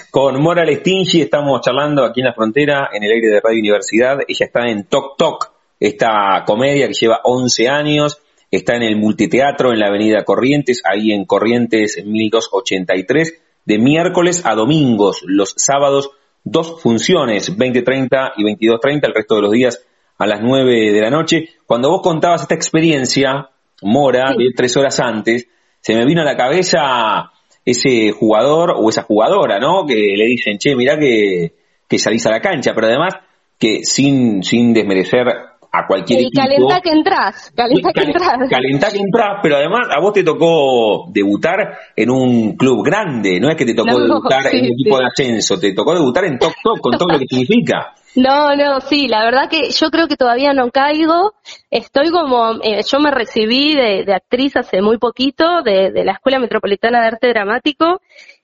Con 0.09 0.41
Mora 0.41 0.65
Lestingi 0.65 1.21
estamos 1.21 1.61
charlando 1.61 2.03
aquí 2.03 2.21
en 2.21 2.27
la 2.27 2.34
frontera, 2.34 2.89
en 2.91 3.03
el 3.03 3.11
aire 3.11 3.27
de 3.27 3.41
Radio 3.41 3.59
Universidad. 3.59 4.19
Ella 4.27 4.45
está 4.45 4.67
en 4.67 4.86
Tok 4.86 5.15
Tok, 5.17 5.53
esta 5.79 6.43
comedia 6.45 6.88
que 6.88 6.93
lleva 6.93 7.21
11 7.23 7.69
años 7.69 8.21
Está 8.51 8.75
en 8.75 8.83
el 8.83 8.97
multiteatro 8.97 9.71
en 9.71 9.79
la 9.79 9.87
avenida 9.87 10.25
Corrientes, 10.25 10.81
ahí 10.83 11.13
en 11.13 11.25
Corrientes 11.25 12.03
1283, 12.05 13.41
de 13.65 13.79
miércoles 13.79 14.41
a 14.45 14.53
domingos, 14.55 15.21
los 15.25 15.53
sábados 15.55 16.11
dos 16.43 16.81
funciones, 16.81 17.57
20.30 17.57 18.33
y 18.37 18.43
22.30, 18.43 19.07
el 19.07 19.13
resto 19.13 19.35
de 19.35 19.41
los 19.41 19.51
días 19.51 19.85
a 20.17 20.27
las 20.27 20.41
9 20.41 20.91
de 20.91 21.01
la 21.01 21.09
noche. 21.09 21.49
Cuando 21.65 21.89
vos 21.89 22.01
contabas 22.01 22.41
esta 22.41 22.55
experiencia, 22.55 23.49
Mora, 23.83 24.33
de 24.37 24.49
tres 24.55 24.77
horas 24.77 24.99
antes, 24.99 25.47
se 25.79 25.95
me 25.95 26.05
vino 26.05 26.21
a 26.21 26.25
la 26.25 26.37
cabeza 26.37 27.31
ese 27.65 28.11
jugador 28.11 28.75
o 28.77 28.89
esa 28.89 29.03
jugadora, 29.03 29.59
¿no? 29.59 29.85
Que 29.85 29.95
le 29.95 30.25
dicen, 30.25 30.57
che, 30.57 30.75
mirá 30.75 30.97
que, 30.97 31.53
que 31.87 31.97
salís 31.97 32.25
a 32.27 32.31
la 32.31 32.41
cancha, 32.41 32.73
pero 32.75 32.87
además 32.87 33.15
que 33.57 33.83
sin, 33.83 34.43
sin 34.43 34.73
desmerecer 34.73 35.27
a 35.72 35.88
cualquier 35.88 36.19
el 36.19 36.26
equipo. 36.28 36.67
Que 36.84 36.89
entras, 36.89 37.51
calentá 37.55 37.93
que 37.93 38.01
entras. 38.03 38.49
Calentá 38.49 38.91
que 38.91 38.99
entras, 38.99 39.39
pero 39.41 39.55
además 39.55 39.88
a 39.95 40.01
vos 40.01 40.13
te 40.13 40.24
tocó 40.24 41.09
debutar 41.11 41.78
en 41.95 42.09
un 42.09 42.57
club 42.57 42.84
grande, 42.84 43.39
no 43.39 43.49
es 43.49 43.55
que 43.55 43.65
te 43.65 43.74
tocó 43.74 43.91
No, 43.99 43.99
debutar 43.99 44.43
sí, 44.43 44.57
en 44.57 44.65
un 44.65 44.72
equipo 44.74 44.97
sí. 44.97 45.01
de 45.01 45.07
ascenso, 45.07 45.59
te 45.59 45.74
tocó 45.74 45.93
debutar 45.93 46.26
en 46.26 46.38
Top 46.38 46.53
Top 46.63 46.80
con 46.80 46.97
todo 46.97 47.09
lo 47.13 47.19
que 47.19 47.26
significa. 47.30 47.93
No, 48.13 48.53
no, 48.55 48.82
sí, 48.82 49.07
la 49.07 49.24
verdad 49.24 49.49
que 49.49 49.69
yo 49.69 49.89
creo 49.89 50.09
que 50.09 50.17
todavía 50.17 50.53
no 50.53 50.69
caigo. 50.69 51.34
Estoy 51.69 52.09
como, 52.09 52.61
eh, 52.61 52.82
yo 52.86 52.99
me 52.99 53.09
recibí 53.09 53.74
de, 53.74 54.03
de 54.03 54.13
actriz 54.13 54.57
hace 54.57 54.82
muy 54.82 54.97
poquito 54.97 55.61
de, 55.63 55.91
de 55.91 56.03
la 56.03 56.13
Escuela 56.13 56.39
Metropolitana 56.39 56.99
de 56.99 57.07
Arte 57.07 57.30
Dramático 57.30 58.01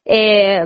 eh, 0.08 0.64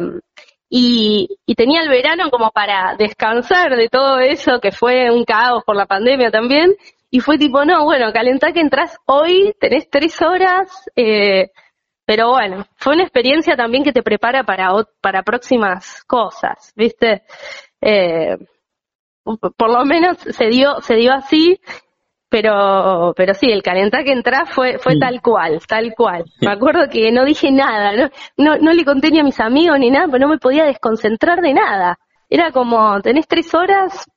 y, 0.73 1.27
y 1.45 1.55
tenía 1.55 1.81
el 1.81 1.89
verano 1.89 2.31
como 2.31 2.49
para 2.51 2.95
descansar 2.97 3.75
de 3.75 3.89
todo 3.89 4.19
eso 4.19 4.61
que 4.61 4.71
fue 4.71 5.11
un 5.11 5.25
caos 5.25 5.63
por 5.65 5.75
la 5.75 5.85
pandemia 5.85 6.31
también. 6.31 6.73
Y 7.09 7.19
fue 7.19 7.37
tipo, 7.37 7.65
no, 7.65 7.83
bueno, 7.83 8.13
calentá 8.13 8.53
que 8.53 8.61
entras 8.61 8.97
hoy, 9.05 9.53
tenés 9.59 9.89
tres 9.89 10.21
horas, 10.21 10.89
eh, 10.95 11.51
pero 12.05 12.29
bueno, 12.29 12.65
fue 12.77 12.93
una 12.93 13.03
experiencia 13.03 13.57
también 13.57 13.83
que 13.83 13.91
te 13.91 14.01
prepara 14.01 14.45
para, 14.45 14.69
para 15.01 15.23
próximas 15.23 16.05
cosas, 16.05 16.71
¿viste? 16.73 17.23
Eh, 17.81 18.37
por 19.23 19.69
lo 19.69 19.83
menos 19.83 20.19
se 20.19 20.45
dio, 20.45 20.79
se 20.79 20.95
dio 20.95 21.11
así, 21.11 21.59
pero, 22.31 23.13
pero 23.13 23.33
sí, 23.33 23.51
el 23.51 23.61
calentá 23.61 24.05
que 24.05 24.13
entrás 24.13 24.49
fue, 24.49 24.79
fue 24.79 24.97
tal 24.97 25.21
cual, 25.21 25.59
tal 25.67 25.93
cual. 25.93 26.23
Me 26.39 26.49
acuerdo 26.49 26.87
que 26.89 27.11
no 27.11 27.25
dije 27.25 27.51
nada, 27.51 27.91
no, 27.93 28.09
no, 28.37 28.57
no 28.57 28.71
le 28.71 28.85
conté 28.85 29.11
ni 29.11 29.19
a 29.19 29.23
mis 29.23 29.39
amigos 29.41 29.77
ni 29.77 29.91
nada, 29.91 30.05
pero 30.09 30.25
no 30.25 30.29
me 30.29 30.37
podía 30.37 30.63
desconcentrar 30.63 31.41
de 31.41 31.53
nada. 31.53 31.99
Era 32.29 32.53
como, 32.53 33.01
tenés 33.01 33.27
tres 33.27 33.53
horas 33.53 34.09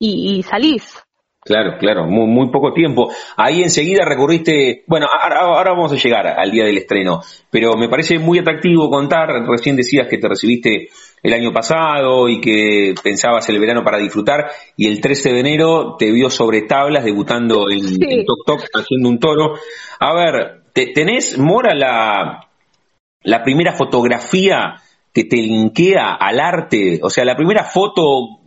y, 0.00 0.38
y 0.38 0.42
salís. 0.42 1.00
Claro, 1.42 1.78
claro, 1.78 2.06
muy, 2.06 2.26
muy 2.26 2.50
poco 2.50 2.72
tiempo. 2.72 3.12
Ahí 3.36 3.62
enseguida 3.62 4.04
recurriste, 4.04 4.82
bueno, 4.88 5.06
ahora, 5.06 5.40
ahora 5.40 5.70
vamos 5.70 5.92
a 5.92 5.96
llegar 5.96 6.26
al 6.26 6.50
día 6.50 6.64
del 6.64 6.76
estreno, 6.76 7.20
pero 7.50 7.76
me 7.76 7.88
parece 7.88 8.18
muy 8.18 8.40
atractivo 8.40 8.90
contar, 8.90 9.28
recién 9.48 9.76
decías 9.76 10.08
que 10.08 10.18
te 10.18 10.28
recibiste 10.28 10.88
el 11.22 11.32
año 11.34 11.52
pasado 11.52 12.28
y 12.28 12.40
que 12.40 12.94
pensabas 13.02 13.48
el 13.48 13.58
verano 13.60 13.84
para 13.84 13.98
disfrutar 13.98 14.50
y 14.76 14.86
el 14.86 15.00
13 15.00 15.32
de 15.34 15.40
enero 15.40 15.96
te 15.98 16.10
vio 16.10 16.30
sobre 16.30 16.62
tablas 16.62 17.04
debutando 17.04 17.70
en, 17.70 17.80
Sí. 17.88 17.98
en 18.00 18.24
Tok 18.24 18.46
Tok 18.46 18.60
haciendo 18.74 19.08
un 19.08 19.18
toro. 19.18 19.54
A 19.98 20.14
ver, 20.14 20.62
te- 20.72 20.88
¿tenés, 20.94 21.36
Mora, 21.38 21.74
la, 21.74 22.48
la 23.22 23.42
primera 23.42 23.72
fotografía 23.72 24.76
que 25.12 25.24
te 25.24 25.36
linkea 25.36 26.14
al 26.14 26.40
arte? 26.40 27.00
O 27.02 27.10
sea, 27.10 27.24
la 27.24 27.36
primera 27.36 27.64
foto 27.64 28.39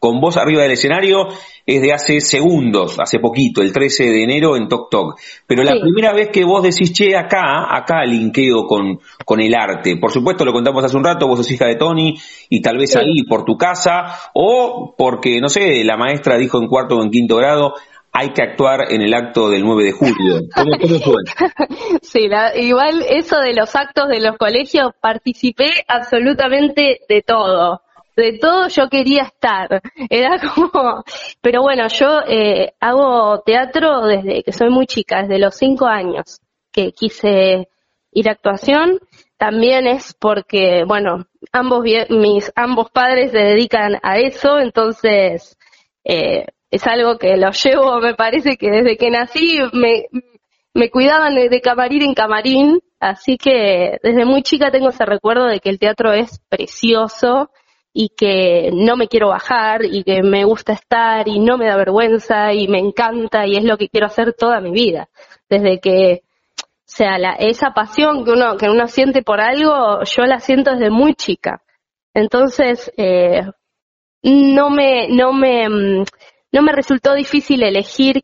con 0.00 0.18
vos 0.20 0.36
arriba 0.36 0.62
del 0.62 0.72
escenario 0.72 1.28
es 1.66 1.80
de 1.82 1.92
hace 1.92 2.20
segundos, 2.20 2.96
hace 2.98 3.20
poquito, 3.20 3.62
el 3.62 3.72
13 3.72 4.04
de 4.04 4.24
enero 4.24 4.56
en 4.56 4.66
Tok 4.66 4.90
Tok. 4.90 5.20
Pero 5.46 5.62
la 5.62 5.74
Sí. 5.74 5.80
primera 5.80 6.12
vez 6.12 6.30
que 6.30 6.42
vos 6.42 6.62
decís, 6.64 6.92
che, 6.92 7.14
acá, 7.16 7.68
acá 7.76 8.04
linkeo 8.04 8.66
con, 8.66 8.98
con 9.24 9.40
el 9.40 9.54
arte. 9.54 9.96
Por 9.98 10.10
supuesto, 10.10 10.44
lo 10.44 10.52
contamos 10.52 10.82
hace 10.82 10.96
un 10.96 11.04
rato, 11.04 11.28
vos 11.28 11.38
sos 11.38 11.50
hija 11.52 11.66
de 11.66 11.76
Tony 11.76 12.14
y 12.48 12.60
tal 12.60 12.78
vez 12.78 12.90
Sí. 12.92 12.98
ahí 12.98 13.22
por 13.28 13.44
tu 13.44 13.56
casa 13.56 14.06
o 14.34 14.94
porque, 14.98 15.38
no 15.40 15.48
sé, 15.48 15.84
la 15.84 15.96
maestra 15.96 16.36
dijo 16.38 16.58
en 16.60 16.66
cuarto 16.66 16.96
o 16.96 17.04
en 17.04 17.10
quinto 17.10 17.36
grado, 17.36 17.74
hay 18.12 18.30
que 18.30 18.42
actuar 18.42 18.90
en 18.92 19.02
el 19.02 19.14
acto 19.14 19.48
del 19.50 19.62
9 19.62 19.84
de 19.84 19.92
julio. 19.92 20.40
¿Cómo, 20.56 20.72
cómo 20.80 20.98
fue? 20.98 21.14
Sí, 22.02 22.26
la- 22.26 22.56
igual 22.56 23.04
eso 23.08 23.38
de 23.38 23.54
los 23.54 23.76
actos 23.76 24.08
de 24.08 24.20
los 24.20 24.36
colegios, 24.36 24.92
participé 25.00 25.70
absolutamente 25.86 27.00
de 27.08 27.22
todo. 27.22 27.82
De 28.20 28.38
todo 28.38 28.68
yo 28.68 28.88
quería 28.90 29.22
estar. 29.22 29.80
Era 30.10 30.38
como, 30.54 31.04
pero 31.40 31.62
bueno, 31.62 31.88
yo 31.88 32.20
eh, 32.28 32.74
hago 32.80 33.40
teatro 33.40 34.06
desde 34.06 34.42
que 34.42 34.52
soy 34.52 34.68
muy 34.68 34.86
chica, 34.86 35.22
desde 35.22 35.38
los 35.38 35.54
cinco 35.56 35.86
años 35.86 36.40
que 36.70 36.92
quise 36.92 37.68
ir 38.12 38.28
a 38.28 38.32
actuación. 38.32 39.00
También 39.38 39.86
es 39.86 40.14
porque, 40.14 40.84
bueno, 40.86 41.26
ambos 41.50 41.82
mis 42.10 42.52
ambos 42.54 42.90
padres 42.90 43.30
se 43.30 43.38
dedican 43.38 43.98
a 44.02 44.18
eso, 44.18 44.58
entonces 44.58 45.56
eh, 46.04 46.44
es 46.70 46.86
algo 46.86 47.16
que 47.16 47.38
lo 47.38 47.50
llevo, 47.50 48.00
me 48.02 48.14
parece 48.14 48.56
que 48.58 48.70
desde 48.70 48.98
que 48.98 49.10
nací 49.10 49.58
me, 49.72 50.06
me 50.74 50.90
cuidaban 50.90 51.34
de 51.34 51.60
camarín 51.62 52.02
en 52.02 52.14
camarín, 52.14 52.80
así 53.00 53.38
que 53.38 53.98
desde 54.02 54.26
muy 54.26 54.42
chica 54.42 54.70
tengo 54.70 54.90
ese 54.90 55.06
recuerdo 55.06 55.46
de 55.46 55.60
que 55.60 55.70
el 55.70 55.78
teatro 55.78 56.12
es 56.12 56.40
precioso 56.50 57.50
y 57.92 58.10
que 58.10 58.70
no 58.72 58.96
me 58.96 59.08
quiero 59.08 59.28
bajar 59.28 59.84
y 59.84 60.04
que 60.04 60.22
me 60.22 60.44
gusta 60.44 60.72
estar 60.72 61.26
y 61.26 61.40
no 61.40 61.58
me 61.58 61.66
da 61.66 61.76
vergüenza 61.76 62.52
y 62.52 62.68
me 62.68 62.78
encanta 62.78 63.46
y 63.46 63.56
es 63.56 63.64
lo 63.64 63.76
que 63.76 63.88
quiero 63.88 64.06
hacer 64.06 64.32
toda 64.34 64.60
mi 64.60 64.70
vida. 64.70 65.08
Desde 65.48 65.80
que, 65.80 66.22
o 66.56 66.64
sea, 66.84 67.18
la, 67.18 67.32
esa 67.32 67.72
pasión 67.72 68.24
que 68.24 68.30
uno, 68.32 68.56
que 68.56 68.68
uno 68.68 68.86
siente 68.86 69.22
por 69.22 69.40
algo, 69.40 70.02
yo 70.04 70.22
la 70.24 70.38
siento 70.38 70.72
desde 70.72 70.90
muy 70.90 71.14
chica. 71.14 71.62
Entonces, 72.14 72.92
eh, 72.96 73.42
no 74.22 74.70
me, 74.70 75.08
no 75.08 75.32
me, 75.32 75.68
mm, 75.68 76.04
no 76.52 76.62
me 76.62 76.72
resultó 76.72 77.14
difícil 77.14 77.62
elegir 77.62 78.22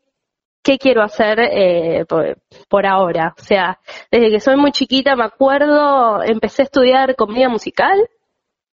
qué 0.63 0.77
quiero 0.77 1.01
hacer 1.01 1.39
eh, 1.39 2.05
por, 2.07 2.37
por 2.69 2.85
ahora. 2.85 3.33
O 3.37 3.41
sea, 3.41 3.79
desde 4.11 4.31
que 4.31 4.39
soy 4.39 4.57
muy 4.57 4.71
chiquita 4.71 5.15
me 5.15 5.23
acuerdo, 5.25 6.21
empecé 6.23 6.63
a 6.63 6.65
estudiar 6.65 7.15
comedia 7.15 7.49
musical, 7.49 7.97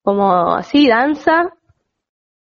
como 0.04 0.54
así, 0.54 0.86
danza, 0.86 1.54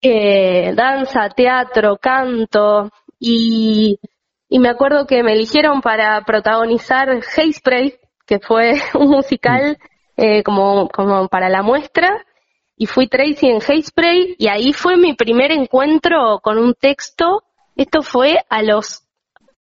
eh, 0.02 0.74
danza, 0.76 1.30
teatro, 1.30 1.98
canto, 1.98 2.90
y, 3.20 4.00
y 4.50 4.60
me 4.60 4.70
acuerdo 4.70 5.06
que 5.06 5.24
me 5.24 5.34
eligieron 5.34 5.82
para 5.82 6.22
protagonizar 6.26 7.10
Hairspray, 7.38 8.00
que 8.26 8.40
fue 8.40 8.74
un 8.96 9.10
musical 9.12 9.78
eh, 10.18 10.44
como, 10.44 10.90
como 10.90 11.28
para 11.28 11.48
la 11.50 11.62
muestra, 11.62 12.26
y 12.76 12.88
fui 12.88 13.08
Tracy 13.08 13.48
en 13.48 13.60
Hairspray, 13.62 14.36
y 14.40 14.48
ahí 14.48 14.74
fue 14.74 14.98
mi 14.98 15.14
primer 15.14 15.52
encuentro 15.52 16.40
con 16.42 16.58
un 16.58 16.74
texto, 16.74 17.44
esto 17.76 18.02
fue 18.02 18.44
a 18.50 18.64
los 18.64 19.04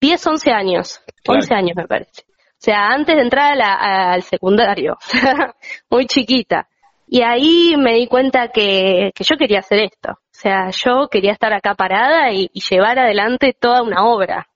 10, 0.02 0.26
11 0.28 0.52
años, 0.52 1.02
Claro. 1.24 1.40
11 1.42 1.54
años 1.56 1.76
me 1.76 1.88
parece. 1.88 2.22
O 2.22 2.58
sea, 2.66 2.88
antes 2.88 3.16
de 3.16 3.22
entrar 3.22 3.52
a 3.52 3.56
la- 3.56 4.12
al 4.14 4.24
secundario, 4.24 4.98
muy 5.90 6.06
chiquita. 6.08 6.68
Y 7.08 7.22
ahí 7.22 7.76
me 7.78 7.94
di 7.94 8.08
cuenta 8.08 8.48
que, 8.50 9.12
que 9.14 9.24
yo 9.24 9.38
quería 9.38 9.60
hacer 9.60 9.80
esto. 9.84 10.12
O 10.14 10.18
sea, 10.32 10.70
yo 10.72 11.08
quería 11.10 11.32
estar 11.34 11.54
acá 11.54 11.76
parada 11.76 12.32
y, 12.32 12.50
llevar 12.70 13.00
adelante 13.00 13.56
toda 13.60 13.84
una 13.84 14.06
obra. 14.06 14.48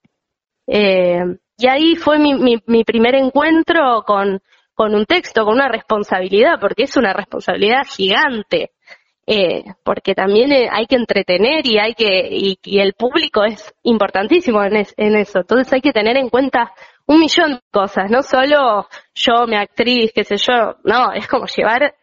Eh, 0.68 1.20
y 1.58 1.68
ahí 1.68 1.96
fue 1.96 2.20
mi, 2.20 2.34
mi, 2.36 2.58
mi 2.68 2.84
primer 2.84 3.16
encuentro 3.16 4.04
con, 4.06 4.42
con 4.74 4.96
un 4.96 5.06
texto, 5.06 5.46
con 5.46 5.56
una 5.56 5.68
responsabilidad, 5.70 6.60
porque 6.60 6.84
es 6.84 6.98
una 6.98 7.14
responsabilidad 7.14 7.84
gigante. 7.88 8.72
Eh, 9.32 9.64
porque 9.84 10.16
también 10.16 10.52
eh, 10.52 10.70
hay 10.72 10.88
que 10.88 10.96
entretener 10.96 11.64
y 11.68 11.78
hay 11.78 11.94
que 11.94 12.30
y, 12.32 12.58
y 12.64 12.80
el 12.80 12.94
público 12.94 13.44
es 13.44 13.76
importantísimo 13.84 14.64
en, 14.64 14.78
es- 14.78 14.94
en 14.98 15.16
eso. 15.16 15.40
Entonces 15.42 15.72
hay 15.72 15.82
que 15.82 15.94
tener 15.94 16.18
en 16.18 16.30
cuenta 16.30 16.72
un 17.06 17.20
millón 17.20 17.52
de 17.54 17.60
cosas, 17.72 18.10
no 18.10 18.24
solo 18.24 18.88
yo, 19.14 19.46
mi 19.48 19.56
actriz, 19.56 20.12
qué 20.16 20.24
sé 20.24 20.38
yo, 20.38 20.78
no, 20.84 21.12
es 21.14 21.28
como 21.28 21.46
llevar 21.46 21.94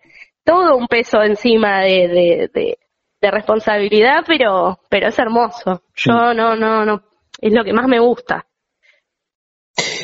todo 0.46 0.76
un 0.76 0.86
peso 0.86 1.22
encima 1.22 1.80
de, 1.82 2.08
de, 2.08 2.50
de, 2.54 2.78
de 3.20 3.30
responsabilidad, 3.30 4.24
pero, 4.26 4.78
pero 4.88 5.08
es 5.08 5.18
hermoso. 5.18 5.82
Yo 5.96 6.32
no, 6.32 6.54
no, 6.56 6.84
no, 6.86 7.02
es 7.40 7.52
lo 7.52 7.64
que 7.64 7.72
más 7.74 7.86
me 7.88 7.98
gusta. 7.98 8.46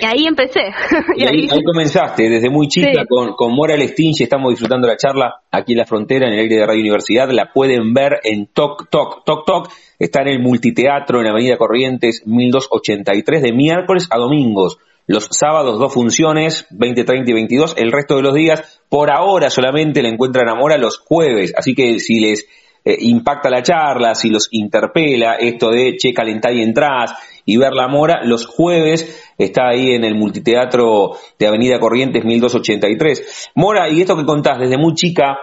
Y 0.02 0.04
ahí 0.04 0.26
empecé. 0.26 0.60
Y 1.16 1.24
ahí, 1.24 1.48
ahí 1.50 1.62
comenzaste, 1.64 2.28
desde 2.28 2.50
muy 2.50 2.66
chica, 2.68 2.90
Sí. 3.02 3.06
con, 3.08 3.34
con 3.34 3.54
Mora 3.54 3.76
Lestinche, 3.76 4.24
estamos 4.24 4.50
disfrutando 4.50 4.86
la 4.88 4.96
charla 4.96 5.42
aquí 5.50 5.72
en 5.72 5.78
la 5.78 5.84
frontera, 5.86 6.26
en 6.26 6.34
el 6.34 6.40
aire 6.40 6.56
de 6.56 6.66
Radio 6.66 6.80
Universidad, 6.80 7.30
la 7.30 7.52
pueden 7.54 7.94
ver 7.94 8.20
en 8.24 8.48
Toc 8.48 8.90
Toc, 8.90 9.24
Toc 9.24 9.46
Toc, 9.46 9.68
está 9.98 10.22
en 10.22 10.28
el 10.28 10.40
multiteatro 10.40 11.20
en 11.20 11.28
Avenida 11.28 11.56
Corrientes 11.56 12.22
1283, 12.26 13.42
de 13.42 13.52
miércoles 13.52 14.08
a 14.10 14.18
domingos, 14.18 14.78
los 15.06 15.28
sábados 15.30 15.78
dos 15.78 15.92
funciones, 15.92 16.66
20, 16.70 17.04
30 17.04 17.30
y 17.30 17.34
22, 17.34 17.74
el 17.76 17.92
resto 17.92 18.16
de 18.16 18.22
los 18.22 18.34
días, 18.34 18.82
por 18.88 19.10
ahora 19.10 19.50
solamente 19.50 20.02
la 20.02 20.08
encuentran 20.08 20.48
a 20.48 20.54
Mora 20.54 20.78
los 20.78 20.98
jueves, 20.98 21.52
así 21.56 21.74
que 21.74 21.98
si 21.98 22.20
les 22.20 22.46
eh, 22.84 22.96
impacta 22.98 23.48
la 23.48 23.62
charla, 23.62 24.14
si 24.14 24.28
los 24.28 24.48
interpela 24.50 25.36
esto 25.36 25.70
de 25.70 25.96
che, 25.96 26.12
calentá 26.12 26.50
y 26.52 26.62
entrás 26.62 27.14
y 27.44 27.56
ver 27.56 27.74
la 27.74 27.86
mora, 27.86 28.24
los 28.24 28.46
jueves 28.46 29.32
está 29.38 29.68
ahí 29.68 29.92
en 29.92 30.04
el 30.04 30.16
multiteatro 30.16 31.12
de 31.38 31.46
Avenida 31.46 31.78
Corrientes 31.78 32.24
1283. 32.24 33.50
Mora, 33.54 33.88
y 33.88 34.00
esto 34.00 34.16
que 34.16 34.24
contás 34.24 34.58
desde 34.58 34.78
muy 34.78 34.94
chica, 34.94 35.36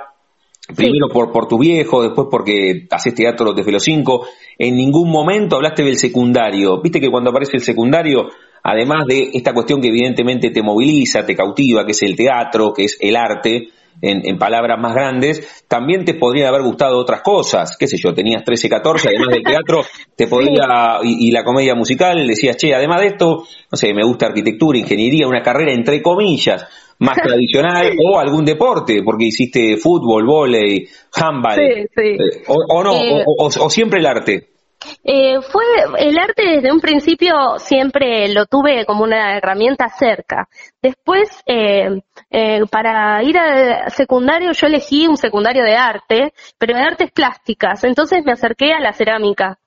primero 0.76 1.07
por, 1.12 1.32
por 1.32 1.47
tu 1.47 1.57
viejo, 1.57 2.03
después 2.03 2.28
porque 2.30 2.88
haces 2.91 3.16
teatro 3.16 3.53
desde 3.53 3.72
los 3.72 3.84
cinco, 3.84 4.28
en 4.57 4.76
ningún 4.76 5.10
momento 5.10 5.55
hablaste 5.55 5.84
del 5.84 5.95
secundario. 5.95 6.82
Viste 6.82 6.99
que 6.99 7.10
cuando 7.10 7.30
aparece 7.30 7.55
el 7.55 7.64
secundario, 7.64 8.30
además 8.64 9.05
de 9.07 9.30
esta 9.34 9.53
cuestión 9.53 9.82
que 9.82 9.89
evidentemente 9.89 10.49
te 10.49 10.62
moviliza, 10.62 11.26
te 11.26 11.36
cautiva, 11.36 11.86
que 11.86 11.91
es 11.91 12.01
el 12.03 12.16
teatro, 12.16 12.74
que 12.74 12.86
es 12.86 12.97
el 12.99 13.16
arte, 13.16 13.70
en, 14.01 14.38
palabras 14.38 14.80
más 14.80 14.93
grandes, 14.93 15.66
también 15.68 16.05
te 16.05 16.14
podrían 16.14 16.47
haber 16.47 16.64
gustado 16.64 16.97
otras 16.97 17.22
cosas, 17.22 17.76
qué 17.78 17.88
sé 17.88 17.97
yo, 17.97 18.14
tenías 18.14 18.43
13, 18.43 18.70
14, 18.70 19.10
además 19.10 19.28
del 19.30 19.43
teatro, 19.43 19.82
te 20.16 20.28
podría, 20.28 20.99
y, 21.03 21.32
la 21.32 21.43
comedia 21.43 21.76
musical, 21.76 22.26
decías, 22.26 22.57
che, 22.57 22.74
además 22.74 23.01
de 23.01 23.07
esto, 23.07 23.43
no 23.72 23.78
sé, 23.78 23.93
me 23.93 24.05
gusta 24.05 24.28
arquitectura, 24.28 24.78
ingeniería, 24.78 25.28
una 25.28 25.41
carrera 25.41 25.74
entre 25.74 26.01
comillas, 26.01 26.66
más 26.99 27.18
tradicional, 27.24 27.91
o 28.03 28.20
algún 28.20 28.45
deporte, 28.45 29.01
porque 29.03 29.26
hiciste 29.26 29.78
fútbol, 29.78 30.26
volei, 30.26 30.88
handball, 31.14 31.57
sí. 31.95 32.01
Eh, 32.01 32.43
o, 32.47 32.84
no, 32.84 32.93
eh, 32.95 33.24
o 33.26 33.70
siempre 33.70 33.99
el 33.99 34.05
arte. 34.05 34.59
Eh, 35.03 35.41
fue 35.41 35.63
el 35.97 36.17
arte 36.17 36.43
desde 36.55 36.71
un 36.71 36.80
principio 36.80 37.57
siempre 37.57 38.30
lo 38.34 38.45
tuve 38.45 38.86
como 38.86 39.03
una 39.03 39.38
herramienta 39.38 39.89
cerca. 39.89 40.47
Después, 40.82 41.30
eh, 41.45 42.01
eh, 42.30 42.61
para 42.71 43.21
ir 43.23 43.38
al 43.38 43.91
secundario 43.91 44.51
yo 44.51 44.67
elegí 44.67 45.07
un 45.07 45.17
secundario 45.17 45.63
de 45.63 45.75
arte, 45.75 46.34
pero 46.57 46.77
de 46.77 46.84
artes 46.84 47.11
plásticas. 47.11 47.84
Entonces 47.84 48.23
me 48.25 48.32
acerqué 48.32 48.73
a 48.73 48.80
la 48.80 48.93
cerámica 48.93 49.59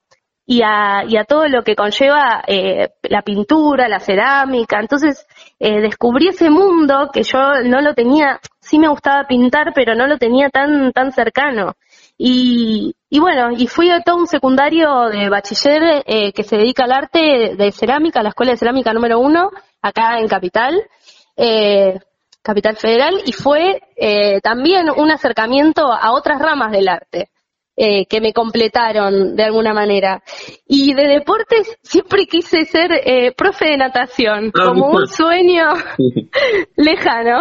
y 0.44 0.62
a, 0.62 1.04
y 1.08 1.16
a 1.16 1.24
todo 1.24 1.46
lo 1.48 1.62
que 1.62 1.76
conlleva 1.76 2.42
eh, 2.46 2.90
la 3.02 3.22
pintura, 3.22 3.88
la 3.88 4.00
cerámica. 4.00 4.80
Entonces 4.80 5.26
eh, 5.58 5.80
descubrí 5.80 6.28
ese 6.28 6.50
mundo 6.50 7.10
que 7.12 7.22
yo 7.22 7.38
no 7.64 7.80
lo 7.80 7.94
tenía, 7.94 8.40
sí 8.60 8.78
me 8.78 8.88
gustaba 8.88 9.26
pintar, 9.26 9.72
pero 9.74 9.94
no 9.94 10.06
lo 10.06 10.18
tenía 10.18 10.50
tan, 10.50 10.92
tan 10.92 11.12
cercano. 11.12 11.74
Y, 12.18 12.94
y 13.14 13.20
bueno, 13.20 13.50
y 13.50 13.66
fui 13.66 13.90
a 13.90 14.00
todo 14.00 14.16
un 14.16 14.26
secundario 14.26 15.10
de 15.10 15.28
bachiller 15.28 16.02
eh, 16.06 16.32
que 16.32 16.44
se 16.44 16.56
dedica 16.56 16.84
al 16.84 16.92
arte 16.92 17.54
de 17.58 17.70
cerámica, 17.70 18.22
la 18.22 18.30
Escuela 18.30 18.52
de 18.52 18.56
Cerámica 18.56 18.94
número 18.94 19.20
uno, 19.20 19.50
acá 19.82 20.18
en 20.18 20.28
Capital, 20.28 20.82
eh, 21.36 22.00
Capital 22.40 22.74
Federal, 22.76 23.20
y 23.26 23.32
fue 23.32 23.82
eh, 23.96 24.40
también 24.40 24.86
un 24.96 25.10
acercamiento 25.10 25.92
a 25.92 26.10
otras 26.12 26.40
ramas 26.40 26.72
del 26.72 26.88
arte. 26.88 27.28
Eh, 27.74 28.04
que 28.04 28.20
me 28.20 28.34
completaron 28.34 29.34
de 29.34 29.44
alguna 29.44 29.72
manera. 29.72 30.22
Y 30.66 30.92
de 30.92 31.04
deportes 31.04 31.78
siempre 31.82 32.26
quise 32.26 32.66
ser 32.66 32.90
eh, 32.92 33.32
profe 33.34 33.70
de 33.70 33.78
natación, 33.78 34.52
ah, 34.54 34.66
como 34.66 34.90
un 34.90 35.06
sueño 35.06 35.68
lejano. 36.76 37.40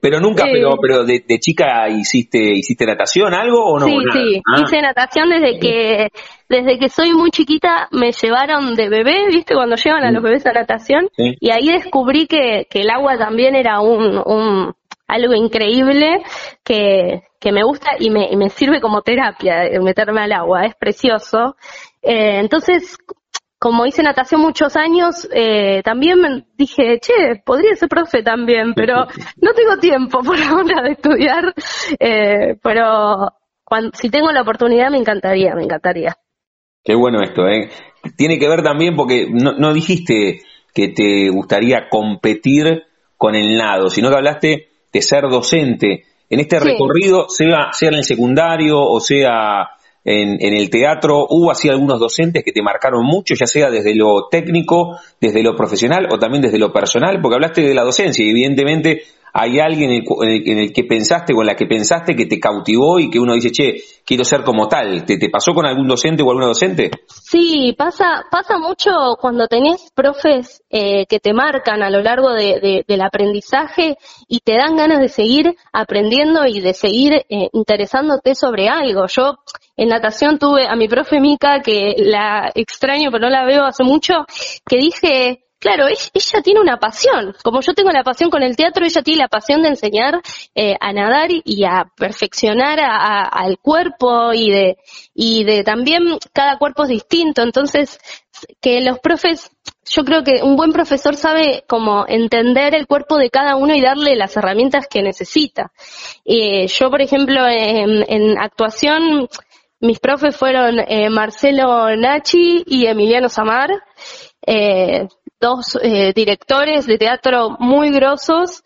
Pero 0.00 0.18
nunca, 0.20 0.46
eh, 0.46 0.52
pero, 0.54 0.76
pero 0.80 1.04
de, 1.04 1.22
chica 1.40 1.90
hiciste 1.90 2.38
hiciste 2.38 2.86
natación, 2.86 3.34
algo 3.34 3.66
o 3.66 3.78
no? 3.78 3.84
Sí, 3.86 3.98
sí, 4.14 4.42
ah. 4.50 4.62
hice 4.62 4.80
natación 4.80 5.28
desde 5.28 5.58
que 5.58 6.08
desde 6.48 6.78
que 6.78 6.88
soy 6.88 7.12
muy 7.12 7.30
chiquita 7.30 7.88
me 7.92 8.12
llevaron 8.12 8.76
de 8.76 8.88
bebé, 8.88 9.26
¿viste? 9.30 9.54
Cuando 9.54 9.76
llevan 9.76 10.04
a 10.04 10.10
los 10.10 10.22
bebés 10.22 10.46
a 10.46 10.52
natación 10.52 11.10
y 11.18 11.50
ahí 11.50 11.68
descubrí 11.68 12.26
que, 12.26 12.66
que 12.70 12.80
el 12.80 12.88
agua 12.88 13.18
también 13.18 13.54
era 13.54 13.80
un, 13.80 14.22
un 14.24 14.74
algo 15.06 15.34
increíble 15.34 16.22
que, 16.64 17.27
que 17.40 17.52
me 17.52 17.62
gusta 17.62 17.92
y 17.98 18.10
me, 18.10 18.28
me 18.36 18.50
sirve 18.50 18.80
como 18.80 19.02
terapia 19.02 19.64
eh, 19.64 19.80
meterme 19.80 20.22
al 20.22 20.32
agua, 20.32 20.66
es 20.66 20.74
precioso. 20.74 21.56
Eh, 22.02 22.40
entonces, 22.40 22.96
como 23.58 23.86
hice 23.86 24.02
natación 24.02 24.40
muchos 24.40 24.76
años, 24.76 25.28
eh, 25.32 25.82
también 25.82 26.46
dije, 26.56 27.00
che, 27.00 27.42
podría 27.44 27.74
ser 27.74 27.88
profe 27.88 28.22
también, 28.22 28.72
pero 28.74 29.06
no 29.40 29.52
tengo 29.52 29.78
tiempo 29.80 30.20
por 30.22 30.38
ahora 30.40 30.82
de 30.82 30.92
estudiar, 30.92 31.54
eh, 31.98 32.56
pero 32.62 33.32
cuando, 33.64 33.90
si 33.94 34.10
tengo 34.10 34.30
la 34.32 34.42
oportunidad 34.42 34.90
me 34.90 34.98
encantaría, 34.98 35.54
me 35.54 35.64
encantaría. 35.64 36.16
Qué 36.84 36.94
bueno 36.94 37.20
esto, 37.20 37.46
¿eh? 37.48 37.68
Tiene 38.16 38.38
que 38.38 38.48
ver 38.48 38.62
también 38.62 38.94
porque 38.94 39.26
no, 39.30 39.52
no 39.52 39.74
dijiste 39.74 40.42
que 40.72 40.88
te 40.88 41.28
gustaría 41.30 41.88
competir 41.90 42.84
con 43.16 43.34
el 43.34 43.56
nado, 43.56 43.90
sino 43.90 44.08
que 44.08 44.16
hablaste 44.16 44.68
de 44.92 45.02
ser 45.02 45.22
docente 45.28 46.04
en 46.30 46.40
este 46.40 46.60
recorrido, 46.60 47.26
sea, 47.28 47.72
sea 47.72 47.88
en 47.88 47.94
el 47.94 48.04
secundario 48.04 48.80
o 48.80 49.00
sea 49.00 49.68
en, 50.04 50.38
en, 50.40 50.54
el 50.54 50.70
teatro, 50.70 51.26
hubo 51.28 51.50
así 51.50 51.68
algunos 51.68 52.00
docentes 52.00 52.42
que 52.42 52.52
te 52.52 52.62
marcaron 52.62 53.04
mucho, 53.04 53.34
ya 53.34 53.46
sea 53.46 53.68
desde 53.68 53.94
lo 53.94 54.28
técnico, 54.30 54.96
desde 55.20 55.42
lo 55.42 55.54
profesional 55.54 56.08
o 56.10 56.18
también 56.18 56.42
desde 56.42 56.58
lo 56.58 56.72
personal, 56.72 57.20
porque 57.20 57.34
hablaste 57.34 57.62
de 57.62 57.74
la 57.74 57.82
docencia 57.82 58.24
y 58.24 58.30
evidentemente 58.30 59.02
hay 59.40 59.60
alguien 59.60 59.90
en 59.92 60.58
el, 60.58 60.72
que 60.72 60.82
pensaste 60.82 61.32
o 61.32 61.42
en 61.42 61.46
la 61.46 61.54
que 61.54 61.66
pensaste 61.66 62.16
que 62.16 62.26
te 62.26 62.40
cautivó 62.40 62.98
y 62.98 63.08
que 63.08 63.20
uno 63.20 63.34
dice, 63.34 63.52
che, 63.52 63.74
quiero 64.04 64.24
ser 64.24 64.42
como 64.42 64.66
tal. 64.66 65.04
¿Te, 65.04 65.16
te 65.16 65.30
pasó 65.30 65.52
con 65.54 65.64
algún 65.64 65.86
docente 65.86 66.24
o 66.24 66.30
alguna 66.30 66.46
docente? 66.46 66.90
Sí, 67.06 67.72
pasa, 67.78 68.24
pasa 68.32 68.58
mucho 68.58 68.90
cuando 69.20 69.46
tenés 69.46 69.92
profes 69.94 70.64
eh, 70.70 71.06
que 71.06 71.20
te 71.20 71.32
marcan 71.32 71.84
a 71.84 71.90
lo 71.90 72.02
largo 72.02 72.32
de, 72.32 72.84
del 72.86 73.00
aprendizaje 73.00 73.96
y 74.26 74.40
te 74.40 74.56
dan 74.56 74.76
ganas 74.76 74.98
de 74.98 75.08
seguir 75.08 75.54
aprendiendo 75.72 76.44
y 76.44 76.60
de 76.60 76.74
seguir 76.74 77.12
eh, 77.28 77.48
interesándote 77.52 78.34
sobre 78.34 78.68
algo. 78.68 79.06
Yo 79.06 79.36
en 79.76 79.88
natación 79.90 80.40
tuve 80.40 80.66
a 80.66 80.74
mi 80.74 80.88
profe 80.88 81.20
Mica, 81.20 81.60
que 81.60 81.94
la 81.98 82.50
extraño 82.56 83.12
pero 83.12 83.26
no 83.26 83.30
la 83.30 83.44
veo 83.44 83.64
hace 83.64 83.84
mucho, 83.84 84.14
que 84.66 84.78
dije, 84.78 85.44
Claro, 85.60 85.86
ella 85.88 86.42
tiene 86.42 86.60
una 86.60 86.78
pasión. 86.78 87.34
Como 87.42 87.60
yo 87.60 87.74
tengo 87.74 87.90
la 87.90 88.04
pasión 88.04 88.30
con 88.30 88.44
el 88.44 88.56
teatro, 88.56 88.84
ella 88.84 89.02
tiene 89.02 89.22
la 89.22 89.28
pasión 89.28 89.60
de 89.62 89.68
enseñar 89.68 90.20
eh, 90.54 90.76
a 90.80 90.92
nadar 90.92 91.30
y 91.30 91.64
a 91.64 91.90
perfeccionar 91.96 92.78
al 92.80 93.58
cuerpo 93.58 94.32
y 94.32 94.50
de, 94.50 94.78
y 95.14 95.42
de 95.42 95.64
también 95.64 96.18
cada 96.32 96.58
cuerpo 96.58 96.84
es 96.84 96.90
distinto. 96.90 97.42
Entonces, 97.42 97.98
que 98.60 98.80
los 98.80 99.00
profes, 99.00 99.50
yo 99.90 100.04
creo 100.04 100.22
que 100.22 100.42
un 100.42 100.56
buen 100.56 100.72
profesor 100.72 101.16
sabe 101.16 101.64
cómo 101.66 102.04
entender 102.06 102.74
el 102.74 102.86
cuerpo 102.86 103.16
de 103.16 103.30
cada 103.30 103.56
uno 103.56 103.74
y 103.74 103.80
darle 103.80 104.16
las 104.16 104.36
herramientas 104.36 104.86
que 104.88 105.02
necesita. 105.02 105.72
Eh, 106.24 106.66
yo, 106.68 106.90
por 106.90 107.02
ejemplo, 107.02 107.40
en, 107.48 108.38
actuación, 108.38 109.28
mis 109.80 109.98
profes 109.98 110.36
fueron 110.36 110.78
eh, 110.80 111.10
Marcelo 111.10 111.96
Nachi 111.96 112.64
y 112.66 112.86
Emiliano 112.86 113.28
Samar. 113.28 113.70
Eh, 114.46 115.08
dos 115.40 115.78
eh, 115.82 116.12
directores 116.14 116.86
de 116.86 116.98
teatro 116.98 117.56
muy 117.58 117.90
grosos 117.90 118.62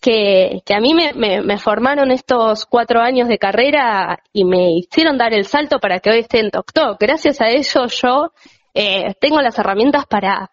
que, 0.00 0.62
que 0.64 0.74
a 0.74 0.80
mí 0.80 0.94
me, 0.94 1.12
me, 1.42 1.58
formaron 1.58 2.10
estos 2.10 2.66
cuatro 2.66 3.00
años 3.00 3.28
de 3.28 3.38
carrera 3.38 4.22
y 4.32 4.44
me 4.44 4.72
hicieron 4.72 5.18
dar 5.18 5.34
el 5.34 5.46
salto 5.46 5.78
para 5.78 6.00
que 6.00 6.10
hoy 6.10 6.18
esté 6.20 6.40
en 6.40 6.50
Tok 6.50 6.72
Tok. 6.72 6.96
Gracias 7.00 7.40
a 7.40 7.48
ellos 7.48 8.00
yo 8.00 8.32
eh, 8.74 9.14
tengo 9.20 9.40
las 9.40 9.58
herramientas 9.58 10.06
para 10.06 10.50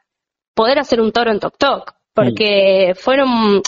poder 0.53 0.79
hacer 0.79 0.99
un 1.01 1.11
toro 1.11 1.31
en 1.31 1.39
Tok 1.39 1.57
Tok, 1.57 1.93
porque 2.13 2.93
fueron 2.95 3.61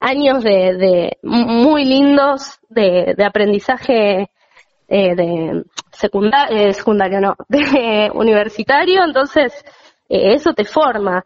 años 0.00 0.42
de, 0.42 0.74
de 0.74 1.18
muy 1.22 1.84
lindos 1.84 2.58
de, 2.68 3.14
de 3.16 3.24
aprendizaje 3.24 4.30
eh, 4.92 5.14
de 5.14 5.64
secundario, 5.92 6.56
eh, 6.56 6.72
secundario 6.72 7.20
no, 7.20 7.36
de 7.48 8.10
universitario, 8.12 9.04
entonces 9.04 9.52
eh, 10.08 10.34
eso 10.34 10.52
te 10.52 10.64
forma. 10.64 11.24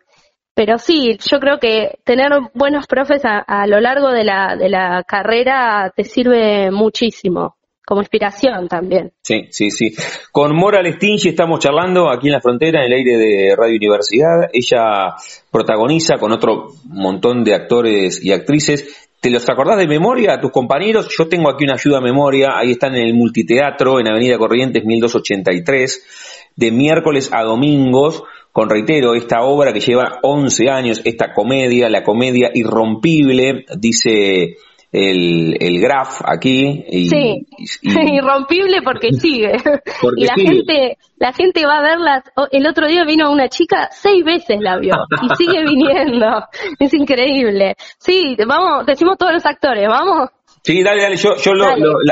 Pero 0.54 0.78
sí, 0.78 1.18
yo 1.30 1.40
creo 1.40 1.58
que 1.58 1.98
tener 2.04 2.30
buenos 2.54 2.86
profes 2.86 3.22
a, 3.24 3.66
lo 3.66 3.80
largo 3.80 4.10
de 4.10 4.24
la, 4.24 4.56
de 4.56 4.68
la 4.68 5.02
carrera 5.02 5.92
te 5.94 6.04
sirve 6.04 6.70
muchísimo 6.70 7.56
como 7.84 8.00
inspiración 8.00 8.68
también. 8.68 9.12
Sí, 9.22 9.48
sí, 9.50 9.70
sí. 9.70 9.94
Con 10.32 10.56
Mora 10.56 10.80
Lestingi 10.80 11.28
estamos 11.28 11.58
charlando 11.58 12.10
aquí 12.10 12.28
en 12.28 12.32
la 12.32 12.40
frontera, 12.40 12.80
en 12.80 12.92
el 12.92 12.98
aire 12.98 13.16
de 13.18 13.56
Radio 13.56 13.76
Universidad. 13.76 14.48
Ella 14.52 15.14
protagoniza 15.50 16.16
con 16.18 16.32
otro 16.32 16.68
montón 16.84 17.44
de 17.44 17.54
actores 17.54 18.24
y 18.24 18.32
actrices. 18.32 19.08
¿Te 19.20 19.30
los 19.30 19.48
acordás 19.48 19.78
de 19.78 19.86
memoria 19.86 20.34
a 20.34 20.40
tus 20.40 20.50
compañeros? 20.50 21.14
Yo 21.16 21.28
tengo 21.28 21.50
aquí 21.50 21.64
una 21.64 21.74
ayuda 21.74 21.98
a 21.98 22.02
memoria. 22.02 22.56
Ahí 22.56 22.72
están 22.72 22.94
en 22.94 23.06
el 23.06 23.14
multiteatro, 23.14 24.00
en 24.00 24.08
Avenida 24.08 24.38
Corrientes 24.38 24.84
1283, 24.84 26.52
de 26.56 26.70
miércoles 26.70 27.30
a 27.32 27.42
domingos 27.42 28.22
con 28.54 28.70
reitero, 28.70 29.14
esta 29.14 29.42
obra 29.42 29.72
que 29.72 29.80
lleva 29.80 30.20
11 30.22 30.70
años, 30.70 31.00
esta 31.04 31.34
comedia, 31.34 31.90
la 31.90 32.04
comedia 32.04 32.52
irrompible, 32.54 33.64
dice 33.76 34.58
el, 34.92 35.56
el 35.58 35.80
Graf 35.80 36.20
aquí. 36.24 36.84
Y, 36.88 37.08
sí, 37.08 37.46
irrompible 37.82 38.80
porque 38.84 39.12
sigue. 39.12 39.56
y 40.16 40.24
la 40.24 40.34
gente 40.36 40.98
la 41.16 41.32
gente 41.32 41.66
va 41.66 41.78
a 41.78 41.82
verla. 41.82 42.24
El 42.52 42.68
otro 42.68 42.86
día 42.86 43.04
vino 43.04 43.32
una 43.32 43.48
chica, 43.48 43.88
seis 43.90 44.24
veces 44.24 44.58
la 44.60 44.78
vio 44.78 44.94
y 45.20 45.34
sigue 45.34 45.64
viniendo. 45.64 46.44
Es 46.78 46.94
increíble. 46.94 47.74
Sí, 47.98 48.36
vamos, 48.46 48.86
decimos 48.86 49.18
todos 49.18 49.32
los 49.32 49.46
actores, 49.46 49.88
vamos. 49.88 50.30
Sí, 50.66 50.82
dale, 50.82 51.02
dale, 51.02 51.16
yo, 51.16 51.36
yo 51.36 51.52
Lo, 51.52 51.66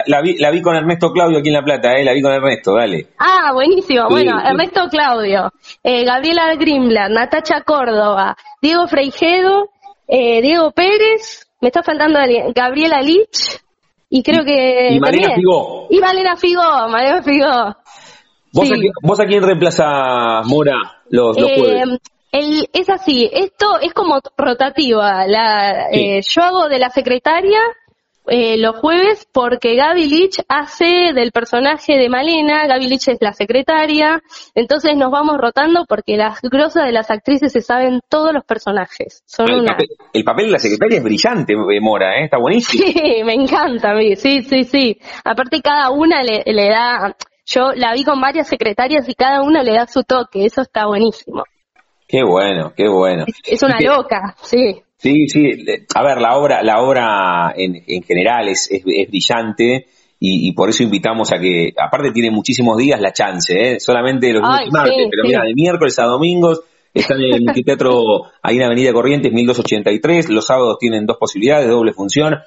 la, 0.07 0.21
vi, 0.21 0.37
la 0.37 0.51
vi 0.51 0.61
con 0.61 0.77
Ernesto 0.77 1.11
Claudio 1.11 1.39
aquí 1.39 1.49
en 1.49 1.55
La 1.55 1.63
Plata, 1.63 1.95
eh, 1.97 2.05
la 2.05 2.13
vi 2.13 2.21
con 2.21 2.33
Ernesto, 2.33 2.75
dale. 2.75 3.07
Ah, 3.19 3.51
buenísimo, 3.55 4.11
bueno, 4.11 4.39
Ernesto 4.45 4.89
Claudio, 4.91 5.51
eh, 5.83 6.05
Gabriela 6.05 6.55
Grimland, 6.57 7.15
Natacha 7.15 7.63
Córdoba, 7.63 8.37
Diego 8.61 8.87
Freijedo, 8.89 9.71
eh, 10.07 10.43
Diego 10.43 10.71
Pérez, 10.73 11.49
me 11.63 11.69
está 11.69 11.83
faltando 11.83 12.19
alguien, 12.19 12.53
Gabriela 12.55 13.01
Lich, 13.01 13.59
y 14.11 14.23
creo 14.23 14.45
que... 14.45 14.89
Y 14.91 15.01
Malena 15.01 15.35
Figó. 15.35 15.87
Y 15.89 15.99
Malena 15.99 16.37
Figó, 16.37 16.89
Malena 16.91 17.23
Figó. 17.23 17.77
¿Vos, 18.53 18.71
a, 18.71 18.75
¿Vos 19.01 19.19
a 19.19 19.25
quién 19.25 19.43
reemplazás, 19.43 20.47
Mora, 20.47 20.77
los, 21.09 21.41
los 21.41 21.51
jueves? 21.53 21.89
Eh, 21.89 21.99
el, 22.33 22.69
es 22.71 22.91
así, 22.91 23.31
esto 23.33 23.79
es 23.81 23.95
como 23.95 24.21
rotativa. 24.37 25.27
La, 25.27 25.89
eh, 25.91 26.21
yo 26.21 26.43
hago 26.43 26.69
de 26.69 26.79
la 26.79 26.91
secretaria 26.91 27.61
eh, 28.29 28.57
los 28.57 28.77
jueves 28.77 29.27
porque 29.33 29.75
Gaby 29.75 30.07
Lich 30.07 30.41
hace 30.49 31.13
del 31.13 31.33
personaje 31.33 31.95
de 31.95 32.09
Malena, 32.09 32.67
Gaby 32.67 32.89
Lich 32.89 33.09
es 33.09 33.19
la 33.21 33.33
secretaria, 33.33 34.23
entonces 34.55 34.97
nos 34.97 35.11
vamos 35.11 35.39
rotando 35.39 35.85
porque 35.89 36.17
las 36.17 36.41
grosas 36.41 36.85
de 36.85 36.93
las 36.93 37.11
actrices 37.11 37.53
se 37.53 37.61
saben 37.61 38.01
todos 38.09 38.33
los 38.33 38.45
personajes. 38.45 39.23
Son 39.27 39.49
el, 39.51 39.61
una... 39.61 39.73
papel, 39.73 39.89
el, 40.13 40.25
papel, 40.25 40.47
de 40.47 40.53
la 40.53 40.59
secretaria 40.59 40.99
es 40.99 41.05
brillante, 41.05 41.55
eh, 41.55 41.81
Mora, 41.81 42.21
¿eh? 42.21 42.25
está 42.25 42.39
buenísimo. 42.39 42.85
Sí, 42.87 43.23
me 43.25 43.35
encanta 43.35 43.91
a 43.91 43.95
mí, 43.95 44.15
sí, 44.15 44.43
sí, 44.43 44.65
sí. 44.65 44.99
Aparte 45.25 45.61
cada 45.61 45.91
una 45.91 46.23
le, 46.23 46.43
le 46.47 46.69
da, 46.69 47.17
yo 47.45 47.73
la 47.75 47.93
vi 47.93 48.05
con 48.05 48.21
varias 48.21 48.47
secretarias 48.47 49.09
y 49.09 49.15
cada 49.15 49.43
una 49.43 49.63
le 49.63 49.73
da 49.73 49.87
su 49.87 50.05
toque, 50.05 50.45
eso 50.45 50.63
está 50.63 50.87
buenísimo. 50.87 51.43
Qué 52.07 52.23
bueno, 52.23 52.73
qué 52.77 52.89
bueno. 52.89 53.25
Es, 53.27 53.41
es 53.47 53.63
una 53.63 53.81
loca, 53.81 54.37
sí. 54.43 54.83
Sí, 55.03 55.27
sí. 55.27 55.51
A 55.97 56.03
ver, 56.05 56.21
la 56.21 56.37
obra, 56.37 56.63
la 56.63 56.81
obra 56.81 57.53
en, 57.57 57.83
en 57.89 58.03
general 58.05 58.49
es, 58.49 58.71
es, 58.71 58.85
es 58.87 59.09
brillante 59.09 59.87
y, 60.21 60.49
y, 60.49 60.53
por 60.53 60.71
eso 60.71 60.85
invitamos 60.85 61.33
a 61.33 61.41
que, 61.41 61.73
aparte 61.77 62.13
tiene 62.13 62.31
muchísimos 62.31 62.79
días 62.79 63.01
la 63.01 63.13
chance, 63.13 63.53
¿eh? 63.53 63.81
solamente 63.81 64.33
los 64.33 64.43
lunes 64.43 64.69
y 64.69 64.71
martes, 64.71 64.95
sí, 64.97 65.09
pero 65.11 65.23
sí. 65.25 65.29
mira, 65.29 65.43
de 65.43 65.55
miércoles 65.55 65.99
a 65.99 66.05
domingos 66.05 66.61
están 66.95 67.21
en 67.21 67.35
el 67.35 67.43
multiteatro 67.43 68.03
ahí 68.43 68.59
en 68.59 68.63
Avenida 68.63 68.93
Corrientes 68.93 69.33
1283, 69.33 70.29
los 70.31 70.47
sábados 70.47 70.79
tienen 70.79 71.05
dos 71.05 71.17
posibilidades, 71.17 71.69
doble 71.69 71.93
función. 71.93 72.39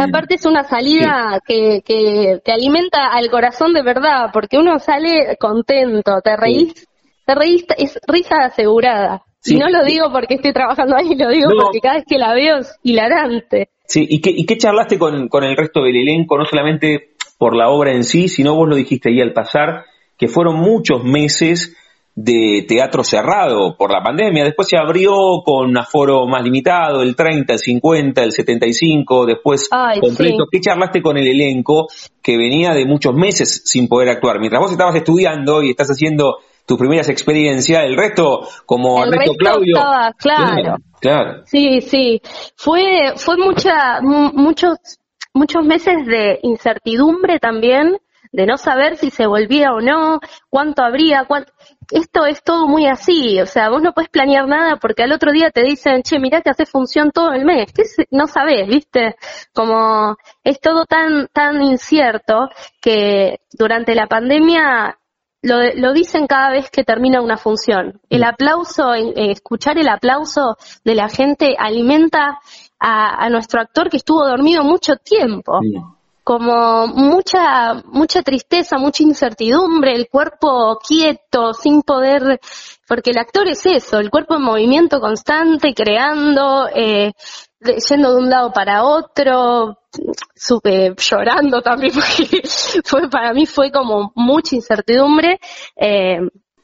Aparte 0.00 0.34
es 0.34 0.44
una 0.44 0.64
salida 0.64 1.40
sí. 1.46 1.54
que, 1.54 1.82
que 1.82 2.40
te 2.44 2.50
alimenta 2.50 3.12
al 3.12 3.30
corazón 3.30 3.72
de 3.72 3.84
verdad, 3.84 4.30
porque 4.32 4.58
uno 4.58 4.80
sale 4.80 5.36
contento, 5.38 6.20
te 6.24 6.36
reís, 6.36 6.88
te 7.24 7.34
reís, 7.36 7.64
es 7.78 8.00
risa 8.08 8.38
asegurada. 8.46 9.22
Sí. 9.42 9.56
Y 9.56 9.58
no 9.58 9.68
lo 9.68 9.84
digo 9.84 10.10
porque 10.12 10.34
estoy 10.34 10.52
trabajando 10.52 10.96
ahí, 10.96 11.16
lo 11.16 11.28
digo 11.28 11.50
no. 11.50 11.64
porque 11.64 11.80
cada 11.80 11.96
vez 11.96 12.04
que 12.06 12.16
la 12.16 12.32
veo 12.32 12.58
es 12.58 12.78
hilarante. 12.84 13.70
Sí, 13.86 14.06
¿y 14.08 14.20
qué, 14.20 14.30
y 14.30 14.46
qué 14.46 14.56
charlaste 14.56 14.98
con, 14.98 15.28
con 15.28 15.42
el 15.42 15.56
resto 15.56 15.82
del 15.82 15.96
elenco? 15.96 16.38
No 16.38 16.44
solamente 16.44 17.14
por 17.38 17.56
la 17.56 17.68
obra 17.70 17.92
en 17.92 18.04
sí, 18.04 18.28
sino 18.28 18.54
vos 18.54 18.68
lo 18.68 18.76
dijiste 18.76 19.10
ahí 19.10 19.20
al 19.20 19.32
pasar, 19.32 19.84
que 20.16 20.28
fueron 20.28 20.54
muchos 20.60 21.02
meses 21.02 21.76
de 22.14 22.64
teatro 22.68 23.02
cerrado 23.02 23.76
por 23.76 23.90
la 23.90 24.02
pandemia. 24.02 24.44
Después 24.44 24.68
se 24.68 24.76
abrió 24.76 25.42
con 25.44 25.70
un 25.70 25.78
aforo 25.78 26.26
más 26.26 26.44
limitado, 26.44 27.02
el 27.02 27.16
30, 27.16 27.54
el 27.54 27.58
50, 27.58 28.22
el 28.22 28.32
75, 28.32 29.26
después 29.26 29.68
Ay, 29.70 29.98
completo. 29.98 30.44
Sí. 30.44 30.48
¿Qué 30.52 30.60
charlaste 30.60 31.02
con 31.02 31.16
el 31.16 31.26
elenco 31.26 31.88
que 32.22 32.36
venía 32.36 32.74
de 32.74 32.84
muchos 32.84 33.14
meses 33.14 33.62
sin 33.64 33.88
poder 33.88 34.10
actuar? 34.10 34.38
Mientras 34.38 34.60
vos 34.60 34.72
estabas 34.72 34.94
estudiando 34.94 35.62
y 35.62 35.70
estás 35.70 35.88
haciendo 35.88 36.36
tus 36.66 36.78
primeras 36.78 37.08
experiencias, 37.08 37.84
el 37.84 37.96
resto, 37.96 38.48
como 38.66 39.04
el 39.04 39.12
resto 39.12 39.32
resto 39.32 39.36
Claudio. 39.36 39.76
Estaba, 39.76 40.12
claro. 40.14 40.76
Claro. 41.00 41.42
Sí, 41.46 41.80
sí. 41.80 42.22
Fue, 42.56 43.14
fue 43.16 43.36
mucha, 43.36 44.00
muchos, 44.00 44.78
muchos 45.34 45.64
meses 45.64 46.06
de 46.06 46.38
incertidumbre 46.42 47.40
también, 47.40 47.98
de 48.30 48.46
no 48.46 48.56
saber 48.56 48.96
si 48.96 49.10
se 49.10 49.26
volvía 49.26 49.72
o 49.72 49.80
no, 49.80 50.20
cuánto 50.48 50.82
habría, 50.82 51.24
cuánto... 51.26 51.52
esto 51.90 52.24
es 52.24 52.42
todo 52.42 52.66
muy 52.66 52.86
así, 52.86 53.38
o 53.40 53.46
sea, 53.46 53.68
vos 53.68 53.82
no 53.82 53.92
puedes 53.92 54.08
planear 54.08 54.48
nada 54.48 54.76
porque 54.76 55.02
al 55.02 55.12
otro 55.12 55.32
día 55.32 55.50
te 55.50 55.62
dicen, 55.62 56.02
che, 56.02 56.18
mirá 56.18 56.40
que 56.40 56.48
hace 56.48 56.64
función 56.64 57.10
todo 57.10 57.32
el 57.32 57.44
mes, 57.44 57.70
¿Qué 57.74 57.82
no 58.10 58.26
sabés, 58.26 58.66
viste, 58.66 59.16
como 59.52 60.16
es 60.42 60.60
todo 60.60 60.86
tan, 60.86 61.28
tan 61.32 61.62
incierto 61.62 62.48
que 62.80 63.40
durante 63.52 63.94
la 63.94 64.06
pandemia 64.06 64.98
lo, 65.42 65.56
lo, 65.74 65.92
dicen 65.92 66.26
cada 66.26 66.50
vez 66.50 66.70
que 66.70 66.84
termina 66.84 67.20
una 67.20 67.36
función. 67.36 68.00
El 68.08 68.24
aplauso, 68.24 68.94
eh, 68.94 69.12
escuchar 69.32 69.76
el 69.78 69.88
aplauso 69.88 70.56
de 70.84 70.94
la 70.94 71.08
gente 71.08 71.56
alimenta 71.58 72.38
a, 72.78 73.24
a, 73.24 73.28
nuestro 73.28 73.60
actor 73.60 73.90
que 73.90 73.96
estuvo 73.96 74.26
dormido 74.26 74.62
mucho 74.62 74.96
tiempo. 74.96 75.60
Sí. 75.60 75.74
Como 76.24 76.86
mucha, 76.86 77.82
mucha 77.86 78.22
tristeza, 78.22 78.78
mucha 78.78 79.02
incertidumbre, 79.02 79.92
el 79.92 80.08
cuerpo 80.08 80.78
quieto, 80.78 81.52
sin 81.52 81.82
poder, 81.82 82.40
porque 82.86 83.10
el 83.10 83.18
actor 83.18 83.48
es 83.48 83.66
eso, 83.66 83.98
el 83.98 84.08
cuerpo 84.08 84.36
en 84.36 84.42
movimiento 84.42 85.00
constante, 85.00 85.74
creando, 85.74 86.68
eh, 86.72 87.12
yendo 87.88 88.12
de 88.12 88.20
un 88.20 88.30
lado 88.30 88.52
para 88.52 88.84
otro, 88.84 89.78
supe 90.34 90.94
llorando 90.96 91.62
también 91.62 91.92
porque 91.94 92.42
fue 92.84 93.08
para 93.08 93.32
mí 93.32 93.46
fue 93.46 93.70
como 93.70 94.12
mucha 94.14 94.56
incertidumbre. 94.56 95.38
Eh, 95.76 96.20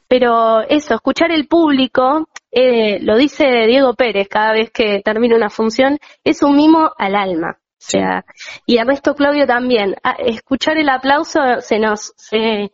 pero 0.07 0.61
eso 0.61 0.95
escuchar 0.95 1.31
el 1.31 1.47
público 1.47 2.29
eh, 2.51 2.99
lo 3.01 3.15
dice 3.15 3.45
Diego 3.67 3.93
Pérez 3.93 4.27
cada 4.27 4.53
vez 4.53 4.71
que 4.71 5.01
termina 5.03 5.35
una 5.35 5.51
función 5.51 5.99
es 6.23 6.41
un 6.41 6.55
mimo 6.55 6.91
al 6.97 7.15
alma. 7.15 7.57
O 7.61 7.81
sea 7.81 8.25
y 8.65 8.77
Ernesto 8.77 9.15
Claudio 9.15 9.45
también. 9.45 9.95
A, 10.03 10.13
escuchar 10.13 10.77
el 10.77 10.89
aplauso 10.89 11.39
se 11.61 11.79
nos 11.79 12.13
se, 12.17 12.71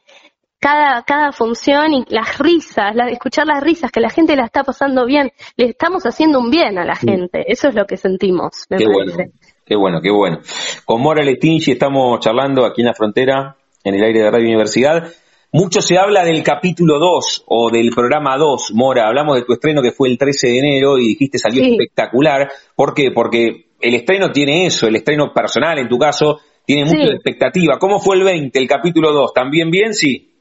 cada, 0.65 1.03
cada 1.03 1.31
función 1.31 1.93
y 1.93 2.05
las 2.09 2.39
risas, 2.39 2.95
la, 2.95 3.07
escuchar 3.09 3.45
las 3.45 3.61
risas, 3.61 3.91
que 3.91 3.99
la 3.99 4.09
gente 4.09 4.35
la 4.35 4.45
está 4.45 4.63
pasando 4.63 5.05
bien, 5.05 5.31
le 5.57 5.65
estamos 5.65 6.07
haciendo 6.07 6.39
un 6.39 6.49
bien 6.49 6.79
a 6.79 6.85
la 6.85 6.95
gente, 6.95 7.45
eso 7.47 7.67
es 7.67 7.75
lo 7.75 7.85
que 7.85 7.97
sentimos, 7.97 8.65
me 8.69 8.77
qué 8.77 8.85
parece. 8.85 9.15
Bueno, 9.15 9.31
qué 9.65 9.75
bueno, 9.75 10.01
qué 10.01 10.11
bueno. 10.11 10.39
Con 10.85 11.01
Mora 11.01 11.23
Letinchi 11.23 11.71
estamos 11.71 12.19
charlando 12.19 12.65
aquí 12.65 12.81
en 12.81 12.87
la 12.87 12.93
frontera, 12.93 13.57
en 13.83 13.95
el 13.95 14.03
aire 14.03 14.21
de 14.21 14.31
Radio 14.31 14.45
Universidad. 14.45 15.11
Mucho 15.51 15.81
se 15.81 15.97
habla 15.97 16.23
del 16.23 16.43
capítulo 16.43 16.99
2 16.99 17.43
o 17.47 17.71
del 17.71 17.89
programa 17.89 18.37
2, 18.37 18.73
Mora. 18.73 19.07
Hablamos 19.07 19.37
de 19.37 19.43
tu 19.43 19.53
estreno 19.53 19.81
que 19.81 19.91
fue 19.91 20.09
el 20.09 20.17
13 20.17 20.47
de 20.47 20.59
enero 20.59 20.97
y 20.99 21.07
dijiste 21.07 21.37
salió 21.37 21.63
sí. 21.63 21.71
espectacular. 21.71 22.51
¿Por 22.75 22.93
qué? 22.93 23.11
Porque 23.11 23.67
el 23.79 23.93
estreno 23.95 24.31
tiene 24.31 24.65
eso, 24.65 24.87
el 24.87 24.97
estreno 24.97 25.33
personal 25.33 25.79
en 25.79 25.87
tu 25.87 25.97
caso 25.97 26.39
tiene 26.65 26.85
mucha 26.85 27.07
sí. 27.07 27.13
expectativa. 27.13 27.79
¿Cómo 27.79 27.99
fue 27.99 28.17
el 28.17 28.23
20, 28.23 28.59
el 28.59 28.67
capítulo 28.67 29.11
2? 29.11 29.33
¿También 29.33 29.71
bien? 29.71 29.93
Sí. 29.93 30.34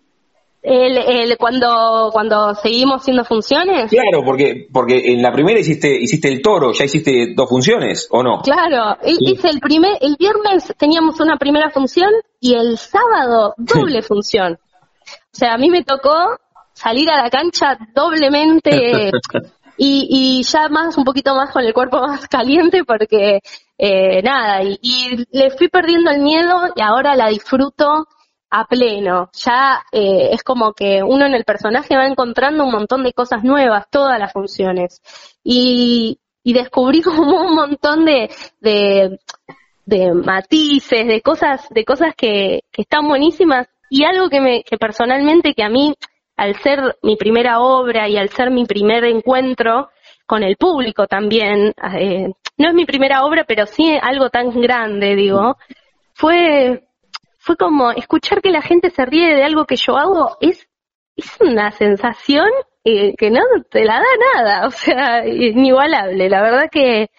El, 0.66 0.96
el, 0.96 1.36
cuando, 1.36 2.08
cuando 2.10 2.54
seguimos 2.54 3.02
haciendo 3.02 3.22
funciones. 3.22 3.90
Claro, 3.90 4.24
porque, 4.24 4.66
porque 4.72 5.12
en 5.12 5.20
la 5.20 5.30
primera 5.30 5.60
hiciste, 5.60 5.94
hiciste 5.94 6.28
el 6.28 6.40
toro, 6.40 6.72
ya 6.72 6.86
hiciste 6.86 7.34
dos 7.36 7.50
funciones, 7.50 8.08
¿o 8.10 8.22
no? 8.22 8.40
Claro, 8.40 8.96
sí. 9.04 9.14
hice 9.20 9.50
el 9.50 9.60
primer, 9.60 9.98
el 10.00 10.16
viernes 10.18 10.72
teníamos 10.78 11.20
una 11.20 11.36
primera 11.36 11.68
función 11.68 12.08
y 12.40 12.54
el 12.54 12.78
sábado 12.78 13.52
doble 13.58 14.00
función. 14.02 14.54
O 14.54 15.36
sea, 15.36 15.52
a 15.52 15.58
mí 15.58 15.68
me 15.68 15.84
tocó 15.84 16.14
salir 16.72 17.10
a 17.10 17.22
la 17.22 17.28
cancha 17.28 17.76
doblemente 17.94 19.10
y, 19.76 20.08
y 20.08 20.42
ya 20.44 20.70
más, 20.70 20.96
un 20.96 21.04
poquito 21.04 21.34
más 21.34 21.50
con 21.52 21.62
el 21.62 21.74
cuerpo 21.74 22.00
más 22.00 22.26
caliente 22.26 22.84
porque, 22.84 23.40
eh, 23.76 24.22
nada, 24.22 24.62
y, 24.62 24.78
y 24.80 25.26
le 25.30 25.50
fui 25.50 25.68
perdiendo 25.68 26.10
el 26.10 26.22
miedo 26.22 26.72
y 26.74 26.80
ahora 26.80 27.14
la 27.16 27.28
disfruto 27.28 28.06
a 28.54 28.66
pleno. 28.66 29.30
Ya 29.32 29.82
eh, 29.90 30.30
es 30.32 30.44
como 30.44 30.74
que 30.74 31.02
uno 31.02 31.26
en 31.26 31.34
el 31.34 31.44
personaje 31.44 31.96
va 31.96 32.06
encontrando 32.06 32.64
un 32.64 32.70
montón 32.70 33.02
de 33.02 33.12
cosas 33.12 33.42
nuevas, 33.42 33.86
todas 33.90 34.16
las 34.18 34.32
funciones. 34.32 35.02
Y, 35.42 36.20
y 36.44 36.52
descubrí 36.52 37.02
como 37.02 37.40
un 37.40 37.54
montón 37.56 38.04
de, 38.04 38.30
de, 38.60 39.18
de, 39.84 40.14
matices, 40.14 41.04
de 41.06 41.20
cosas, 41.20 41.68
de 41.70 41.84
cosas 41.84 42.14
que, 42.16 42.60
que 42.70 42.82
están 42.82 43.08
buenísimas. 43.08 43.66
Y 43.90 44.04
algo 44.04 44.28
que 44.28 44.40
me, 44.40 44.62
que 44.62 44.78
personalmente 44.78 45.54
que 45.54 45.64
a 45.64 45.68
mí, 45.68 45.92
al 46.36 46.54
ser 46.62 46.96
mi 47.02 47.16
primera 47.16 47.60
obra 47.60 48.08
y 48.08 48.16
al 48.16 48.28
ser 48.28 48.52
mi 48.52 48.66
primer 48.66 49.04
encuentro 49.04 49.88
con 50.26 50.44
el 50.44 50.56
público 50.56 51.08
también, 51.08 51.74
eh, 51.98 52.28
no 52.56 52.68
es 52.68 52.74
mi 52.74 52.84
primera 52.84 53.24
obra, 53.24 53.44
pero 53.48 53.66
sí 53.66 53.98
algo 54.00 54.30
tan 54.30 54.50
grande, 54.60 55.16
digo, 55.16 55.56
fue 56.14 56.84
fue 57.44 57.56
como 57.56 57.90
escuchar 57.90 58.40
que 58.40 58.50
la 58.50 58.62
gente 58.62 58.88
se 58.88 59.04
ríe 59.04 59.34
de 59.34 59.44
algo 59.44 59.66
que 59.66 59.76
yo 59.76 59.98
hago 59.98 60.38
es, 60.40 60.66
es 61.14 61.26
una 61.40 61.70
sensación 61.72 62.48
eh, 62.82 63.14
que 63.18 63.30
no 63.30 63.40
te 63.70 63.84
la 63.84 63.96
da 63.96 64.34
nada, 64.34 64.66
o 64.66 64.70
sea, 64.70 65.28
inigualable. 65.28 66.30
La 66.30 66.40
verdad 66.40 66.70
que 66.72 67.10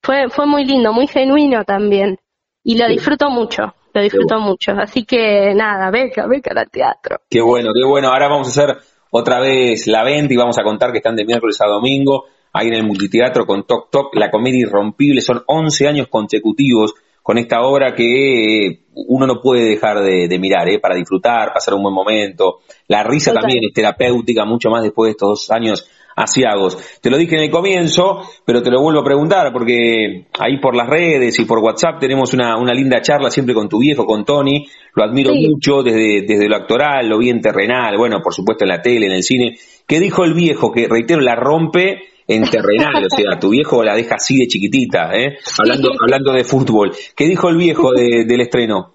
fue, 0.00 0.28
fue 0.30 0.46
muy 0.46 0.64
lindo, 0.64 0.92
muy 0.92 1.08
genuino 1.08 1.64
también. 1.64 2.20
Y 2.62 2.78
lo 2.78 2.86
disfruto 2.86 3.30
mucho, 3.30 3.74
lo 3.92 4.00
disfruto 4.00 4.38
mucho. 4.38 4.72
Así 4.78 5.04
que 5.04 5.52
nada, 5.54 5.90
beca, 5.90 6.28
beca 6.28 6.52
al 6.56 6.70
teatro. 6.70 7.16
Qué 7.28 7.40
bueno, 7.40 7.72
qué 7.74 7.84
bueno. 7.84 8.10
Ahora 8.10 8.28
vamos 8.28 8.46
a 8.46 8.50
hacer 8.50 8.76
otra 9.10 9.40
vez 9.40 9.88
la 9.88 10.04
venta 10.04 10.32
y 10.32 10.36
vamos 10.36 10.56
a 10.56 10.62
contar 10.62 10.92
que 10.92 10.98
están 10.98 11.16
de 11.16 11.24
miércoles 11.24 11.60
a 11.60 11.66
domingo 11.66 12.26
ahí 12.52 12.68
en 12.68 12.74
el 12.74 12.86
multiteatro 12.86 13.44
con 13.44 13.66
Toc 13.66 13.90
Toc, 13.90 14.14
la 14.14 14.30
comedia 14.30 14.60
irrompible. 14.60 15.20
Son 15.20 15.42
11 15.44 15.88
años 15.88 16.06
consecutivos 16.08 16.94
con 17.24 17.38
esta 17.38 17.62
obra 17.62 17.94
que 17.94 18.80
uno 18.92 19.26
no 19.26 19.40
puede 19.40 19.64
dejar 19.64 20.02
de, 20.02 20.28
de 20.28 20.38
mirar, 20.38 20.68
¿eh? 20.68 20.78
para 20.78 20.94
disfrutar, 20.94 21.54
pasar 21.54 21.72
un 21.72 21.82
buen 21.82 21.94
momento. 21.94 22.58
La 22.86 23.02
risa 23.02 23.30
Total. 23.30 23.44
también 23.44 23.64
es 23.64 23.72
terapéutica, 23.72 24.44
mucho 24.44 24.68
más 24.68 24.82
después 24.82 25.08
de 25.08 25.10
estos 25.12 25.28
dos 25.30 25.50
años 25.50 25.88
asiagos. 26.14 26.76
Te 27.00 27.08
lo 27.08 27.16
dije 27.16 27.36
en 27.36 27.44
el 27.44 27.50
comienzo, 27.50 28.20
pero 28.44 28.62
te 28.62 28.70
lo 28.70 28.82
vuelvo 28.82 29.00
a 29.00 29.04
preguntar, 29.04 29.54
porque 29.54 30.26
ahí 30.38 30.58
por 30.60 30.76
las 30.76 30.86
redes 30.86 31.38
y 31.38 31.46
por 31.46 31.60
WhatsApp 31.60 31.98
tenemos 31.98 32.34
una, 32.34 32.58
una 32.58 32.74
linda 32.74 33.00
charla 33.00 33.30
siempre 33.30 33.54
con 33.54 33.70
tu 33.70 33.78
viejo, 33.78 34.04
con 34.04 34.26
Tony. 34.26 34.66
Lo 34.94 35.02
admiro 35.02 35.32
sí. 35.32 35.48
mucho 35.48 35.82
desde, 35.82 36.26
desde 36.26 36.46
lo 36.46 36.56
actoral, 36.56 37.08
lo 37.08 37.16
bien 37.16 37.40
terrenal, 37.40 37.96
bueno, 37.96 38.20
por 38.22 38.34
supuesto 38.34 38.66
en 38.66 38.68
la 38.68 38.82
tele, 38.82 39.06
en 39.06 39.12
el 39.12 39.22
cine. 39.22 39.56
¿Qué 39.86 39.98
dijo 39.98 40.24
el 40.24 40.34
viejo? 40.34 40.70
Que, 40.70 40.88
reitero, 40.88 41.22
la 41.22 41.36
rompe 41.36 42.02
en 42.26 42.44
terrenal, 42.44 43.04
o 43.04 43.10
sea, 43.10 43.38
tu 43.38 43.50
viejo 43.50 43.82
la 43.82 43.94
deja 43.94 44.16
así 44.16 44.38
de 44.38 44.46
chiquitita, 44.46 45.14
¿eh? 45.14 45.38
hablando, 45.58 45.90
hablando 46.00 46.32
de 46.32 46.44
fútbol. 46.44 46.92
¿Qué 47.14 47.26
dijo 47.26 47.48
el 47.48 47.56
viejo 47.56 47.92
del 47.92 48.40
estreno? 48.40 48.94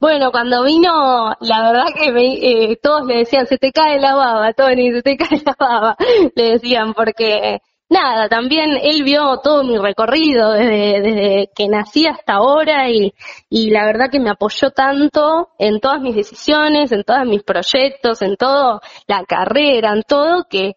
Bueno, 0.00 0.30
cuando 0.30 0.64
vino, 0.64 1.32
la 1.40 1.70
verdad 1.70 1.86
que 1.94 2.08
eh, 2.08 2.78
todos 2.82 3.06
le 3.06 3.18
decían, 3.18 3.46
se 3.46 3.58
te 3.58 3.72
cae 3.72 3.98
la 4.00 4.14
baba, 4.14 4.52
Tony, 4.52 4.92
se 4.92 5.02
te 5.02 5.16
cae 5.16 5.42
la 5.44 5.54
baba, 5.58 5.96
le 6.34 6.52
decían, 6.52 6.94
porque 6.94 7.60
nada, 7.88 8.28
también 8.28 8.76
él 8.82 9.02
vio 9.02 9.38
todo 9.42 9.64
mi 9.64 9.78
recorrido 9.78 10.52
desde, 10.52 11.00
desde 11.00 11.50
que 11.54 11.68
nací 11.68 12.06
hasta 12.06 12.34
ahora 12.34 12.90
y, 12.90 13.12
y 13.48 13.70
la 13.70 13.86
verdad 13.86 14.10
que 14.10 14.20
me 14.20 14.30
apoyó 14.30 14.70
tanto 14.70 15.50
en 15.58 15.80
todas 15.80 16.00
mis 16.00 16.14
decisiones, 16.14 16.92
en 16.92 17.04
todos 17.04 17.26
mis 17.26 17.42
proyectos, 17.42 18.22
en 18.22 18.36
todo 18.36 18.80
la 19.06 19.24
carrera, 19.24 19.92
en 19.94 20.02
todo, 20.02 20.46
que, 20.48 20.74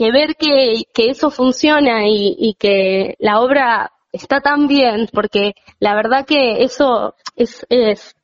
que 0.00 0.10
ver 0.12 0.34
que, 0.36 0.84
que 0.94 1.10
eso 1.10 1.30
funciona 1.30 2.08
y, 2.08 2.34
y 2.38 2.54
que 2.54 3.16
la 3.18 3.38
obra 3.38 3.92
está 4.10 4.40
tan 4.40 4.66
bien, 4.66 5.10
porque 5.12 5.52
la 5.78 5.94
verdad 5.94 6.24
que 6.24 6.62
eso 6.62 7.14
es, 7.36 7.66
es, 7.68 8.14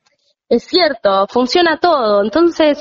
cierto, 0.57 1.27
funciona 1.29 1.77
todo. 1.79 2.23
Entonces, 2.23 2.79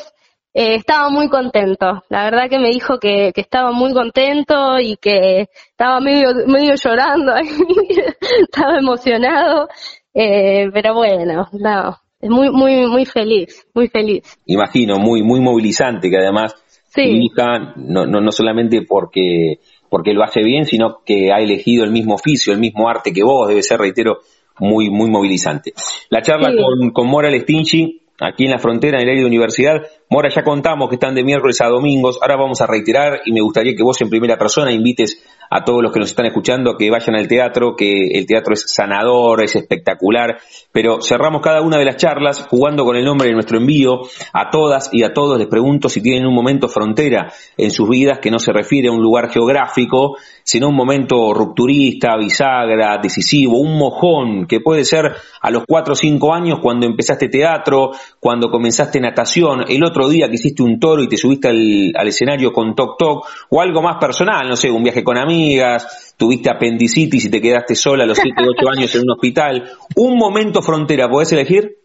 eh, 0.55 0.77
estaba 0.77 1.11
muy 1.11 1.29
contento. 1.29 2.05
La 2.09 2.25
verdad 2.25 2.49
que 2.49 2.59
me 2.59 2.71
dijo 2.71 2.99
que, 2.99 3.33
que 3.35 3.43
estaba 3.43 3.71
muy 3.71 3.93
contento 3.93 4.81
y 4.81 4.97
que 4.97 5.51
estaba 5.73 6.01
medio, 6.01 6.31
medio 6.47 6.75
llorando, 6.77 7.35
estaba 8.41 8.79
emocionado, 8.79 9.69
eh, 10.15 10.71
pero 10.73 10.95
bueno, 10.95 11.47
no, 11.53 11.99
es 12.19 12.31
muy, 12.31 12.49
muy, 12.51 12.87
muy 12.87 13.05
feliz, 13.05 13.67
muy 13.75 13.89
feliz. 13.89 14.39
Imagino, 14.47 14.99
muy, 14.99 15.23
muy 15.23 15.41
movilizante, 15.41 16.09
que 16.09 16.17
además 16.17 16.55
sí. 16.97 17.31
no, 17.77 18.07
no, 18.07 18.21
no 18.21 18.33
solamente 18.33 18.83
porque, 18.83 19.61
porque 19.89 20.13
lo 20.13 20.25
hace 20.25 20.43
bien, 20.43 20.65
sino 20.65 20.99
que 21.05 21.33
ha 21.33 21.39
elegido 21.39 21.85
el 21.85 21.93
mismo 21.93 22.15
oficio, 22.15 22.53
el 22.53 22.59
mismo 22.59 22.89
arte 22.89 23.13
que 23.13 23.23
vos, 23.23 23.49
debe 23.49 23.63
ser, 23.63 23.79
reitero, 23.79 24.19
muy, 24.59 24.91
muy 24.91 25.11
movilizante. 25.11 25.73
La 26.11 26.23
charla 26.23 26.51
sí. 26.51 26.57
con, 26.57 26.91
con 26.91 27.09
Mora 27.09 27.31
Lestinchi 27.31 28.01
aquí 28.21 28.45
en 28.45 28.51
la 28.51 28.59
frontera, 28.59 28.99
en 28.99 29.05
el 29.05 29.11
área 29.11 29.21
de 29.23 29.29
universidad. 29.29 29.83
Mora, 30.09 30.29
ya 30.29 30.45
contamos 30.45 30.89
que 30.89 30.95
están 30.95 31.17
de 31.17 31.25
miércoles 31.25 31.61
a 31.61 31.67
domingos, 31.67 32.21
ahora 32.23 32.37
vamos 32.37 32.61
a 32.61 32.67
reiterar 32.69 33.23
y 33.25 33.33
me 33.33 33.41
gustaría 33.41 33.75
que 33.75 33.83
vos 33.83 34.01
en 34.01 34.09
primera 34.09 34.39
persona 34.39 34.71
invites 34.71 35.21
a 35.51 35.65
todos 35.65 35.83
los 35.83 35.93
que 35.93 36.01
nos 36.01 36.11
están 36.11 36.27
escuchando 36.27 36.71
a 36.71 36.77
que 36.77 36.91
vayan 36.91 37.17
al 37.17 37.29
teatro, 37.29 37.75
que 37.77 38.09
el 38.13 38.27
teatro 38.27 38.55
es 38.55 38.65
sanador, 38.73 39.43
es 39.43 39.57
espectacular, 39.57 40.39
pero 40.73 41.01
cerramos 41.01 41.43
cada 41.43 41.61
una 41.61 41.79
de 41.79 41.85
las 41.85 41.97
charlas 41.97 42.47
jugando 42.49 42.85
con 42.85 42.97
el 42.97 43.05
nombre 43.05 43.29
de 43.29 43.35
nuestro 43.35 43.59
envío. 43.59 44.03
A 44.33 44.51
todas 44.51 44.91
y 44.93 45.03
a 45.03 45.13
todos 45.13 45.39
les 45.39 45.49
pregunto 45.49 45.89
si 45.89 46.01
tienen 46.01 46.27
un 46.27 46.35
momento 46.35 46.69
frontera 46.69 47.33
en 47.57 47.71
sus 47.71 47.89
vidas 47.89 48.19
que 48.21 48.31
no 48.31 48.39
se 48.39 48.53
refiere 48.53 48.89
a 48.89 48.93
un 48.93 49.03
lugar 49.03 49.31
geográfico, 49.31 50.17
sino 50.43 50.69
un 50.69 50.77
momento 50.77 51.33
rupturista, 51.33 52.17
bisagra, 52.17 52.99
decisivo, 53.03 53.59
un 53.59 53.79
mojón 53.79 54.47
que 54.47 54.61
puede 54.61 54.85
ser 54.85 55.13
a 55.41 55.51
los 55.51 55.65
cuatro 55.67 55.93
o 55.93 55.97
cinco 55.97 56.33
años 56.33 56.59
cuando 56.63 56.87
empezaste 56.87 57.29
teatro, 57.29 57.91
cuando 58.21 58.51
comenzaste 58.51 59.01
natación, 59.01 59.65
el 59.69 59.85
otro 59.85 59.96
día 60.05 60.29
que 60.29 60.35
hiciste 60.35 60.63
un 60.63 60.79
toro 60.79 61.03
y 61.03 61.09
te 61.09 61.17
subiste 61.17 61.49
al, 61.49 61.93
al 61.97 62.09
escenario 62.09 62.53
con 62.53 62.75
Toc 62.75 62.99
Toc, 62.99 63.27
o 63.51 63.61
algo 63.61 63.81
más 63.81 63.97
personal, 63.99 64.49
no 64.49 64.57
sé, 64.57 64.71
un 64.71 64.83
viaje 64.83 65.03
con 65.03 65.17
amigas, 65.17 66.15
tuviste 66.17 66.51
apendicitis 66.51 67.25
y 67.25 67.31
te 67.31 67.41
quedaste 67.41 67.75
sola 67.75 68.05
a 68.05 68.07
los 68.07 68.19
7 68.19 68.43
o 68.43 68.51
8 68.51 68.69
años 68.77 68.95
en 68.95 69.03
un 69.03 69.13
hospital. 69.13 69.71
Un 69.97 70.19
momento 70.19 70.63
frontera, 70.63 71.09
¿podés 71.09 71.33
elegir? 71.33 71.79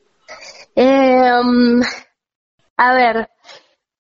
Eh, 0.76 1.32
um, 1.44 1.82
a 2.78 2.94
ver, 2.94 3.30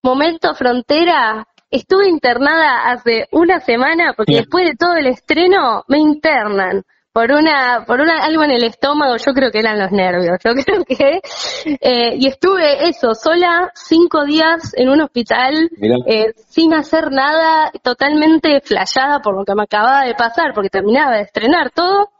momento 0.03 0.53
frontera. 0.55 1.47
Estuve 1.69 2.09
internada 2.09 2.91
hace 2.91 3.27
una 3.31 3.61
semana 3.61 4.13
porque 4.15 4.35
después 4.35 4.67
de 4.67 4.75
todo 4.75 4.95
el 4.95 5.07
estreno 5.07 5.85
me 5.87 5.99
internan 5.99 6.83
por 7.13 7.31
una, 7.31 7.83
por 7.85 7.99
una, 7.99 8.23
algo 8.23 8.43
en 8.43 8.51
el 8.51 8.63
estómago, 8.63 9.17
yo 9.17 9.33
creo 9.33 9.51
que 9.51 9.59
eran 9.59 9.79
los 9.79 9.91
nervios, 9.91 10.37
yo 10.43 10.51
creo 10.65 10.83
que, 10.85 11.21
eh, 11.65 12.15
y 12.17 12.27
estuve 12.27 12.87
eso, 12.87 13.13
sola, 13.13 13.71
cinco 13.75 14.23
días 14.25 14.73
en 14.75 14.89
un 14.89 15.01
hospital, 15.01 15.69
eh, 16.05 16.33
sin 16.47 16.73
hacer 16.73 17.11
nada, 17.11 17.71
totalmente 17.83 18.61
flayada 18.61 19.19
por 19.19 19.35
lo 19.35 19.43
que 19.43 19.55
me 19.55 19.63
acababa 19.63 20.05
de 20.05 20.15
pasar, 20.15 20.53
porque 20.53 20.69
terminaba 20.69 21.17
de 21.17 21.23
estrenar 21.23 21.71
todo, 21.71 22.11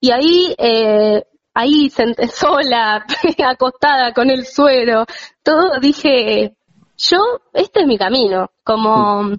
y 0.00 0.12
ahí, 0.12 0.54
eh, 0.58 1.24
ahí 1.52 1.90
senté 1.90 2.28
sola, 2.28 3.04
acostada 3.44 4.12
con 4.12 4.30
el 4.30 4.46
suero, 4.46 5.06
todo, 5.42 5.80
dije, 5.80 6.54
yo, 6.96 7.18
este 7.52 7.80
es 7.80 7.86
mi 7.86 7.98
camino, 7.98 8.50
como, 8.62 9.32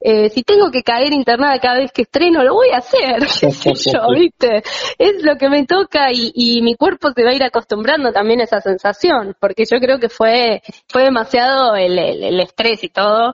eh, 0.00 0.30
si 0.30 0.42
tengo 0.42 0.70
que 0.70 0.82
caer 0.82 1.12
internada 1.12 1.58
cada 1.58 1.78
vez 1.78 1.90
que 1.92 2.02
estreno, 2.02 2.44
lo 2.44 2.54
voy 2.54 2.70
a 2.70 2.78
hacer, 2.78 3.18
qué 3.40 3.50
sé 3.50 3.72
yo, 3.74 4.08
¿viste? 4.14 4.62
Es 4.98 5.22
lo 5.22 5.36
que 5.36 5.48
me 5.48 5.66
toca 5.66 6.12
y, 6.12 6.32
y, 6.34 6.62
mi 6.62 6.76
cuerpo 6.76 7.10
se 7.14 7.24
va 7.24 7.30
a 7.30 7.34
ir 7.34 7.42
acostumbrando 7.42 8.12
también 8.12 8.40
a 8.40 8.44
esa 8.44 8.60
sensación, 8.60 9.36
porque 9.40 9.64
yo 9.70 9.78
creo 9.78 9.98
que 9.98 10.08
fue, 10.08 10.62
fue 10.88 11.04
demasiado 11.04 11.74
el, 11.74 11.98
el, 11.98 12.22
el 12.22 12.40
estrés 12.40 12.84
y 12.84 12.88
todo, 12.88 13.32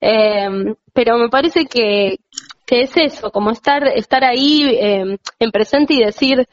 eh, 0.00 0.74
pero 0.92 1.18
me 1.18 1.28
parece 1.28 1.66
que, 1.66 2.18
que 2.66 2.82
es 2.82 2.96
eso, 2.96 3.30
como 3.30 3.50
estar, 3.50 3.86
estar 3.86 4.24
ahí 4.24 4.64
eh, 4.64 5.18
en 5.38 5.50
presente 5.50 5.94
y 5.94 6.04
decir, 6.04 6.48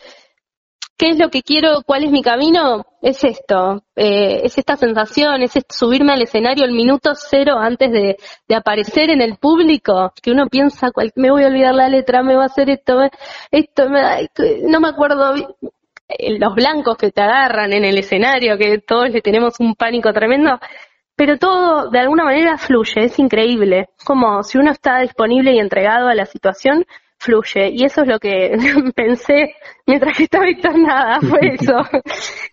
¿qué 1.04 1.10
es 1.10 1.20
lo 1.20 1.30
que 1.30 1.44
quiero? 1.44 1.82
¿Cuál 1.86 2.06
es 2.06 2.12
mi 2.12 2.22
camino? 2.22 2.86
Es 3.02 3.26
esto, 3.26 3.84
eh, 3.94 4.40
es 4.46 4.58
esta 4.58 4.78
sensación, 4.78 5.42
es 5.42 5.52
subirme 5.68 6.14
al 6.14 6.22
escenario 6.22 6.64
el 6.64 6.72
minuto 6.72 7.12
cero 7.14 7.58
antes 7.60 7.92
de, 7.92 8.16
aparecer 8.56 9.10
en 9.10 9.20
el 9.20 9.36
público, 9.36 10.14
que 10.22 10.32
uno 10.32 10.48
piensa, 10.48 10.92
cual, 10.92 11.12
me 11.18 11.30
voy 11.30 11.44
a 11.44 11.48
olvidar 11.48 11.76
la 11.76 11.90
letra, 11.90 12.24
me 12.24 12.38
va 12.38 12.44
a 12.44 12.46
hacer 12.46 12.70
esto, 12.70 13.02
esto, 13.52 13.90
me, 13.90 14.30
no 14.66 14.80
me 14.80 14.88
acuerdo 14.88 15.34
los 15.36 16.56
blancos 16.56 16.96
que 16.96 17.12
te 17.12 17.22
agarran 17.22 17.74
en 17.74 17.84
el 17.84 17.98
escenario, 17.98 18.58
que 18.58 18.78
todos 18.78 19.10
le 19.10 19.20
tenemos 19.20 19.60
un 19.60 19.76
pánico 19.76 20.14
tremendo, 20.14 20.58
pero 21.18 21.38
todo 21.38 21.90
de 21.90 22.00
alguna 22.00 22.24
manera 22.24 22.58
fluye, 22.58 23.04
es 23.04 23.20
increíble, 23.20 23.90
como 24.06 24.42
si 24.44 24.58
uno 24.58 24.72
está 24.72 25.00
disponible 25.00 25.54
y 25.54 25.60
entregado 25.60 26.08
a 26.08 26.16
la 26.16 26.26
situación, 26.26 26.86
fluye. 27.24 27.70
Y 27.72 27.86
eso 27.86 28.02
es 28.02 28.08
lo 28.08 28.20
que 28.20 28.56
pensé 28.96 29.56
mientras 29.86 30.18
que 30.18 30.24
estaba 30.24 30.50
internada, 30.50 31.20
fue 31.22 31.40
eso. 31.60 31.78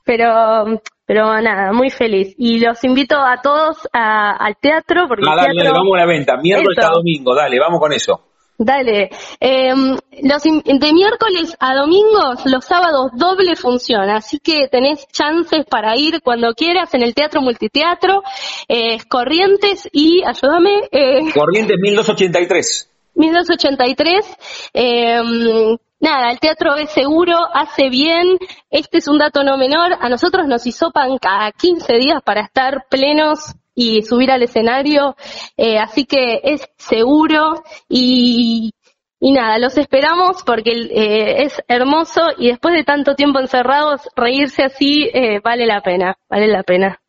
pero, 0.05 0.81
pero 1.05 1.41
nada, 1.41 1.73
muy 1.73 1.91
feliz. 1.91 2.35
Y 2.39 2.59
los 2.61 2.83
invito 2.85 3.16
a 3.16 3.41
todos 3.43 3.89
a, 3.93 4.37
al 4.37 4.57
teatro. 4.57 5.07
Porque 5.09 5.25
ah, 5.27 5.35
dale, 5.37 5.55
teatro... 5.55 5.64
dale, 5.64 5.79
vamos 5.79 5.95
a 5.95 5.99
la 5.99 6.07
venta. 6.07 6.37
Miércoles 6.37 6.79
a 6.85 6.91
domingo, 6.91 7.35
dale, 7.35 7.59
vamos 7.59 7.81
con 7.81 7.93
eso. 7.93 8.27
Dale. 8.62 9.09
Eh, 9.41 9.73
los, 10.23 10.43
de 10.43 10.93
miércoles 10.93 11.57
a 11.59 11.75
domingos, 11.75 12.45
los 12.45 12.62
sábados 12.62 13.11
doble 13.14 13.57
función, 13.57 14.11
así 14.11 14.39
que 14.39 14.68
tenés 14.68 15.09
chances 15.09 15.64
para 15.64 15.97
ir 15.97 16.21
cuando 16.21 16.53
quieras 16.53 16.93
en 16.93 17.03
el 17.03 17.14
Teatro 17.14 17.41
Multiteatro, 17.41 18.23
eh, 18.68 18.99
Corrientes 19.09 19.89
y, 19.91 20.23
ayúdame. 20.27 20.89
Eh, 20.93 21.33
Corrientes 21.35 21.79
1283. 21.81 22.89
1283. 23.15 24.37
Eh, 24.75 25.21
nada, 26.01 26.31
el 26.31 26.41
teatro 26.41 26.77
es 26.77 26.91
seguro, 26.91 27.37
hace 27.53 27.89
bien. 27.89 28.39
Este 28.71 28.99
es 28.99 29.09
un 29.09 29.19
dato 29.19 29.45
no 29.45 29.57
menor. 29.57 29.93
A 30.01 30.09
nosotros 30.09 30.47
nos 30.47 30.67
hisopan 30.67 31.19
cada 31.19 31.53
15 31.53 31.95
días 31.95 32.23
para 32.25 32.43
estar 32.43 32.87
plenos 32.89 33.55
y 33.75 34.03
subir 34.03 34.31
al 34.31 34.43
escenario. 34.43 35.17
Eh, 35.57 35.79
así 35.79 36.05
que 36.05 36.41
es 36.43 36.69
seguro 36.77 37.63
y, 37.89 38.73
y 39.19 39.33
nada, 39.33 39.59
los 39.59 39.77
esperamos 39.79 40.43
porque 40.45 40.73
eh, 40.73 41.43
es 41.45 41.63
hermoso 41.69 42.23
y 42.39 42.49
después 42.49 42.75
de 42.75 42.85
tanto 42.85 43.15
tiempo 43.15 43.39
encerrados, 43.39 44.09
reírse 44.17 44.65
así 44.65 45.09
eh, 45.13 45.41
vale 45.43 45.67
la 45.67 45.83
pena, 45.83 46.17
vale 46.29 46.49
la 46.49 46.63
pena. 46.63 47.01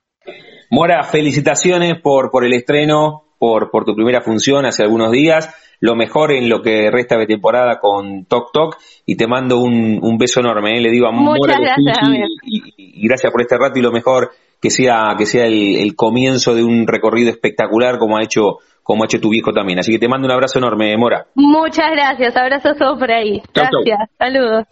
Mora, 0.70 1.04
felicitaciones 1.04 1.99
por, 2.02 2.32
por 2.32 2.45
el 2.45 2.54
estreno, 2.54 3.34
por, 3.38 3.72
por 3.72 3.84
tu 3.84 3.95
primera 3.95 4.22
función 4.22 4.66
hace 4.66 4.84
algunos 4.84 5.12
días 5.12 5.54
lo 5.82 5.95
mejor 5.95 6.32
en 6.32 6.47
lo 6.47 6.61
que 6.61 6.89
resta 6.89 7.17
de 7.17 7.25
temporada 7.25 7.79
con 7.79 8.25
Tok 8.25 8.51
Tok 8.53 8.77
y 9.05 9.15
te 9.17 9.27
mando 9.27 9.57
un, 9.57 9.99
un 10.01 10.17
beso 10.17 10.39
enorme, 10.39 10.77
¿eh? 10.77 10.82
le 10.82 10.91
digo 10.91 11.07
a 11.07 11.11
Muchas 11.11 11.57
gracias, 11.59 11.97
y, 12.43 12.57
y, 12.57 12.63
y, 12.77 13.07
gracias 13.07 13.32
por 13.32 13.41
este 13.41 13.57
rato 13.57 13.79
y 13.79 13.82
lo 13.82 13.91
mejor 13.91 14.32
que 14.61 14.69
sea 14.69 15.15
que 15.17 15.25
sea 15.25 15.45
el, 15.47 15.77
el, 15.77 15.95
comienzo 15.95 16.53
de 16.53 16.63
un 16.63 16.86
recorrido 16.86 17.32
espectacular 17.32 17.97
como 17.97 18.17
ha 18.17 18.23
hecho 18.23 18.59
como 18.84 19.03
ha 19.03 19.05
hecho 19.05 19.19
tu 19.19 19.29
viejo 19.29 19.51
también. 19.53 19.79
Así 19.79 19.91
que 19.91 19.99
te 19.99 20.07
mando 20.07 20.27
un 20.27 20.32
abrazo 20.32 20.59
enorme, 20.59 20.95
Mora. 20.97 21.25
Muchas 21.36 21.91
gracias, 21.91 22.36
abrazos 22.36 22.77
todos 22.77 22.99
por 22.99 23.11
ahí. 23.11 23.41
Chau, 23.53 23.65
gracias, 23.84 23.97
chau. 23.97 24.07
saludos. 24.19 24.65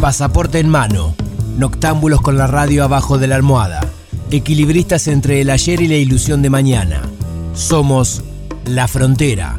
Pasaporte 0.00 0.58
en 0.58 0.68
mano, 0.68 1.14
noctámbulos 1.56 2.20
con 2.20 2.36
la 2.36 2.48
radio 2.48 2.82
abajo 2.82 3.18
de 3.18 3.28
la 3.28 3.36
almohada, 3.36 3.80
equilibristas 4.32 5.06
entre 5.06 5.40
el 5.40 5.50
ayer 5.50 5.80
y 5.80 5.86
la 5.86 5.96
ilusión 5.96 6.42
de 6.42 6.50
mañana. 6.50 7.02
Somos 7.54 8.24
La 8.66 8.88
Frontera. 8.88 9.58